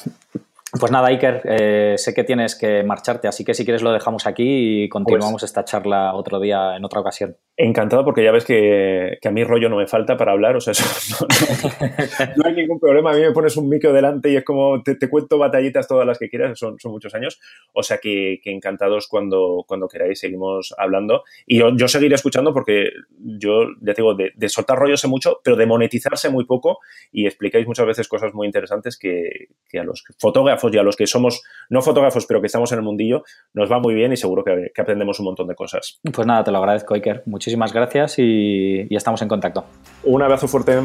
Pues 0.70 0.92
nada, 0.92 1.08
Iker, 1.08 1.42
eh, 1.46 1.94
sé 1.98 2.14
que 2.14 2.26
tienes 2.26 2.54
que 2.54 2.84
marcharte, 2.84 3.30
así 3.30 3.46
que 3.46 3.54
si 3.54 3.64
quieres 3.64 3.82
lo 3.82 3.94
dejamos 3.94 4.28
aquí 4.28 4.84
y 4.84 4.90
continuamos 4.90 5.40
pues 5.40 5.44
esta 5.44 5.64
charla 5.64 6.14
otro 6.14 6.42
día, 6.42 6.76
en 6.76 6.84
otra 6.84 7.00
ocasión. 7.00 7.38
Encantado, 7.56 8.04
porque 8.04 8.22
ya 8.22 8.34
ves 8.34 8.44
que, 8.44 9.18
a 9.24 9.32
mí 9.32 9.46
rollo 9.46 9.70
no 9.70 9.78
me 9.78 9.88
falta 9.88 10.18
para 10.18 10.34
hablar, 10.34 10.58
o 10.58 10.62
sea, 10.62 10.74
no, 12.36 12.44
hay 12.46 12.54
ningún 12.54 12.82
problema. 12.82 13.12
A 13.12 13.14
mí 13.16 13.22
me 13.22 13.32
pones 13.32 13.56
un 13.56 13.70
micro 13.70 13.94
delante 13.94 14.30
y 14.30 14.36
es 14.36 14.44
como 14.44 14.84
te, 14.84 15.10
cuento 15.10 15.38
batallitas 15.38 15.88
todas 15.88 16.06
las 16.06 16.20
que 16.20 16.30
quieras, 16.30 16.60
son, 16.60 16.78
son 16.80 16.92
muchos 16.92 17.16
años. 17.16 17.40
O 17.72 17.82
sea 17.82 18.00
que, 18.00 18.42
encantados 18.44 19.08
cuando, 19.08 19.64
cuando 19.66 19.88
queráis, 19.88 20.20
seguimos 20.20 20.76
hablando. 20.78 21.24
Y 21.46 21.60
yo, 21.60 21.88
seguiré 21.88 22.16
escuchando 22.16 22.54
porque 22.54 22.90
yo, 23.18 23.70
ya 23.80 23.94
te 23.94 24.02
digo, 24.02 24.16
de, 24.16 24.34
de 24.36 24.50
soltar 24.50 24.78
rollo 24.78 24.98
sé 24.98 25.08
mucho, 25.08 25.40
pero 25.46 25.56
de 25.56 25.66
monetizarse 25.66 26.30
muy 26.30 26.46
poco 26.46 26.80
y 27.14 27.26
explicáis 27.26 27.66
muchas 27.66 27.86
veces 27.86 28.10
cosas 28.10 28.34
muy 28.34 28.48
interesantes 28.48 28.98
que, 28.98 29.48
que 29.70 29.80
a 29.80 29.86
los 29.86 30.04
fotógrafos 30.20 30.57
y 30.74 30.78
a 30.78 30.84
los 30.84 30.96
que 30.96 31.08
somos 31.08 31.44
no 31.70 31.82
fotógrafos, 31.82 32.26
pero 32.26 32.42
que 32.42 32.48
estamos 32.48 32.72
en 32.72 32.80
el 32.80 32.84
mundillo, 32.84 33.24
nos 33.54 33.72
va 33.72 33.80
muy 33.80 33.94
bien 33.94 34.12
y 34.14 34.18
seguro 34.18 34.44
que, 34.44 34.72
aprendemos 34.78 35.20
un 35.20 35.26
montón 35.26 35.48
de 35.48 35.56
cosas. 35.56 36.00
Pues 36.14 36.28
nada, 36.28 36.44
te 36.44 36.52
lo 36.52 36.58
agradezco, 36.58 36.94
Iker. 36.94 37.24
Muchísimas 37.26 37.74
gracias 37.74 38.20
y, 38.20 38.88
y 38.90 38.96
estamos 38.96 39.22
en 39.22 39.28
contacto. 39.28 39.66
Un 40.04 40.22
abrazo 40.22 40.48
fuerte. 40.48 40.78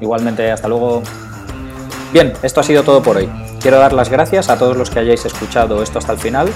Igualmente, 0.00 0.50
hasta 0.50 0.68
luego. 0.68 1.02
Bien, 2.12 2.32
esto 2.42 2.60
ha 2.60 2.62
sido 2.62 2.82
todo 2.82 3.02
por 3.02 3.16
hoy. 3.16 3.28
Quiero 3.60 3.78
dar 3.78 3.92
las 3.92 4.08
gracias 4.08 4.48
a 4.48 4.58
todos 4.58 4.76
los 4.76 4.90
que 4.90 5.00
hayáis 5.00 5.24
escuchado 5.24 5.82
esto 5.82 5.98
hasta 5.98 6.12
el 6.12 6.18
final 6.18 6.48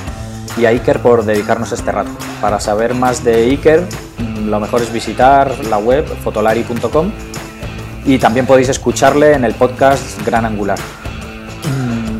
y 0.56 0.66
a 0.66 0.70
Iker 0.70 1.00
por 1.00 1.24
dedicarnos 1.24 1.72
este 1.72 1.92
rato. 1.92 2.10
Para 2.40 2.60
saber 2.60 2.94
más 2.94 3.24
de 3.24 3.34
Iker, 3.44 3.82
mm, 4.18 4.48
lo 4.48 4.60
mejor 4.60 4.82
es 4.82 4.92
visitar 4.92 5.52
la 5.66 5.78
web 5.78 6.04
fotolari.com 6.04 7.12
y 8.04 8.18
también 8.18 8.46
podéis 8.46 8.68
escucharle 8.68 9.32
en 9.32 9.44
el 9.44 9.54
podcast 9.54 10.24
Gran 10.26 10.44
Angular. 10.44 10.78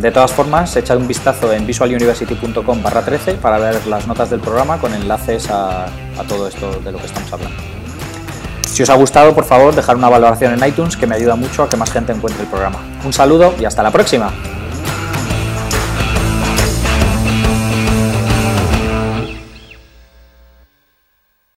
De 0.05 0.13
todas 0.13 0.35
formas, 0.35 0.77
echad 0.77 0.99
un 0.99 1.09
vistazo 1.09 1.51
en 1.51 1.67
visualuniversity.com 1.67 2.83
barra 2.83 3.03
13 3.03 3.37
para 3.37 3.57
ver 3.57 3.87
las 3.87 4.07
notas 4.07 4.29
del 4.29 4.39
programa 4.39 4.77
con 4.77 4.93
enlaces 4.93 5.49
a, 5.49 5.87
a 5.87 6.25
todo 6.29 6.47
esto 6.47 6.79
de 6.81 6.93
lo 6.93 6.99
que 6.99 7.07
estamos 7.07 7.33
hablando. 7.33 7.57
Si 8.67 8.83
os 8.83 8.91
ha 8.91 8.97
gustado, 8.97 9.35
por 9.35 9.47
favor, 9.47 9.75
dejar 9.75 9.97
una 9.97 10.11
valoración 10.11 10.53
en 10.53 10.69
iTunes 10.69 10.99
que 10.99 11.07
me 11.07 11.15
ayuda 11.15 11.37
mucho 11.37 11.63
a 11.63 11.71
que 11.71 11.79
más 11.79 11.91
gente 11.91 12.13
encuentre 12.13 12.43
el 12.43 12.51
programa. 12.51 12.81
Un 13.03 13.15
saludo 13.15 13.55
y 13.59 13.65
hasta 13.65 13.83
la 13.83 13.91
próxima. 13.91 14.31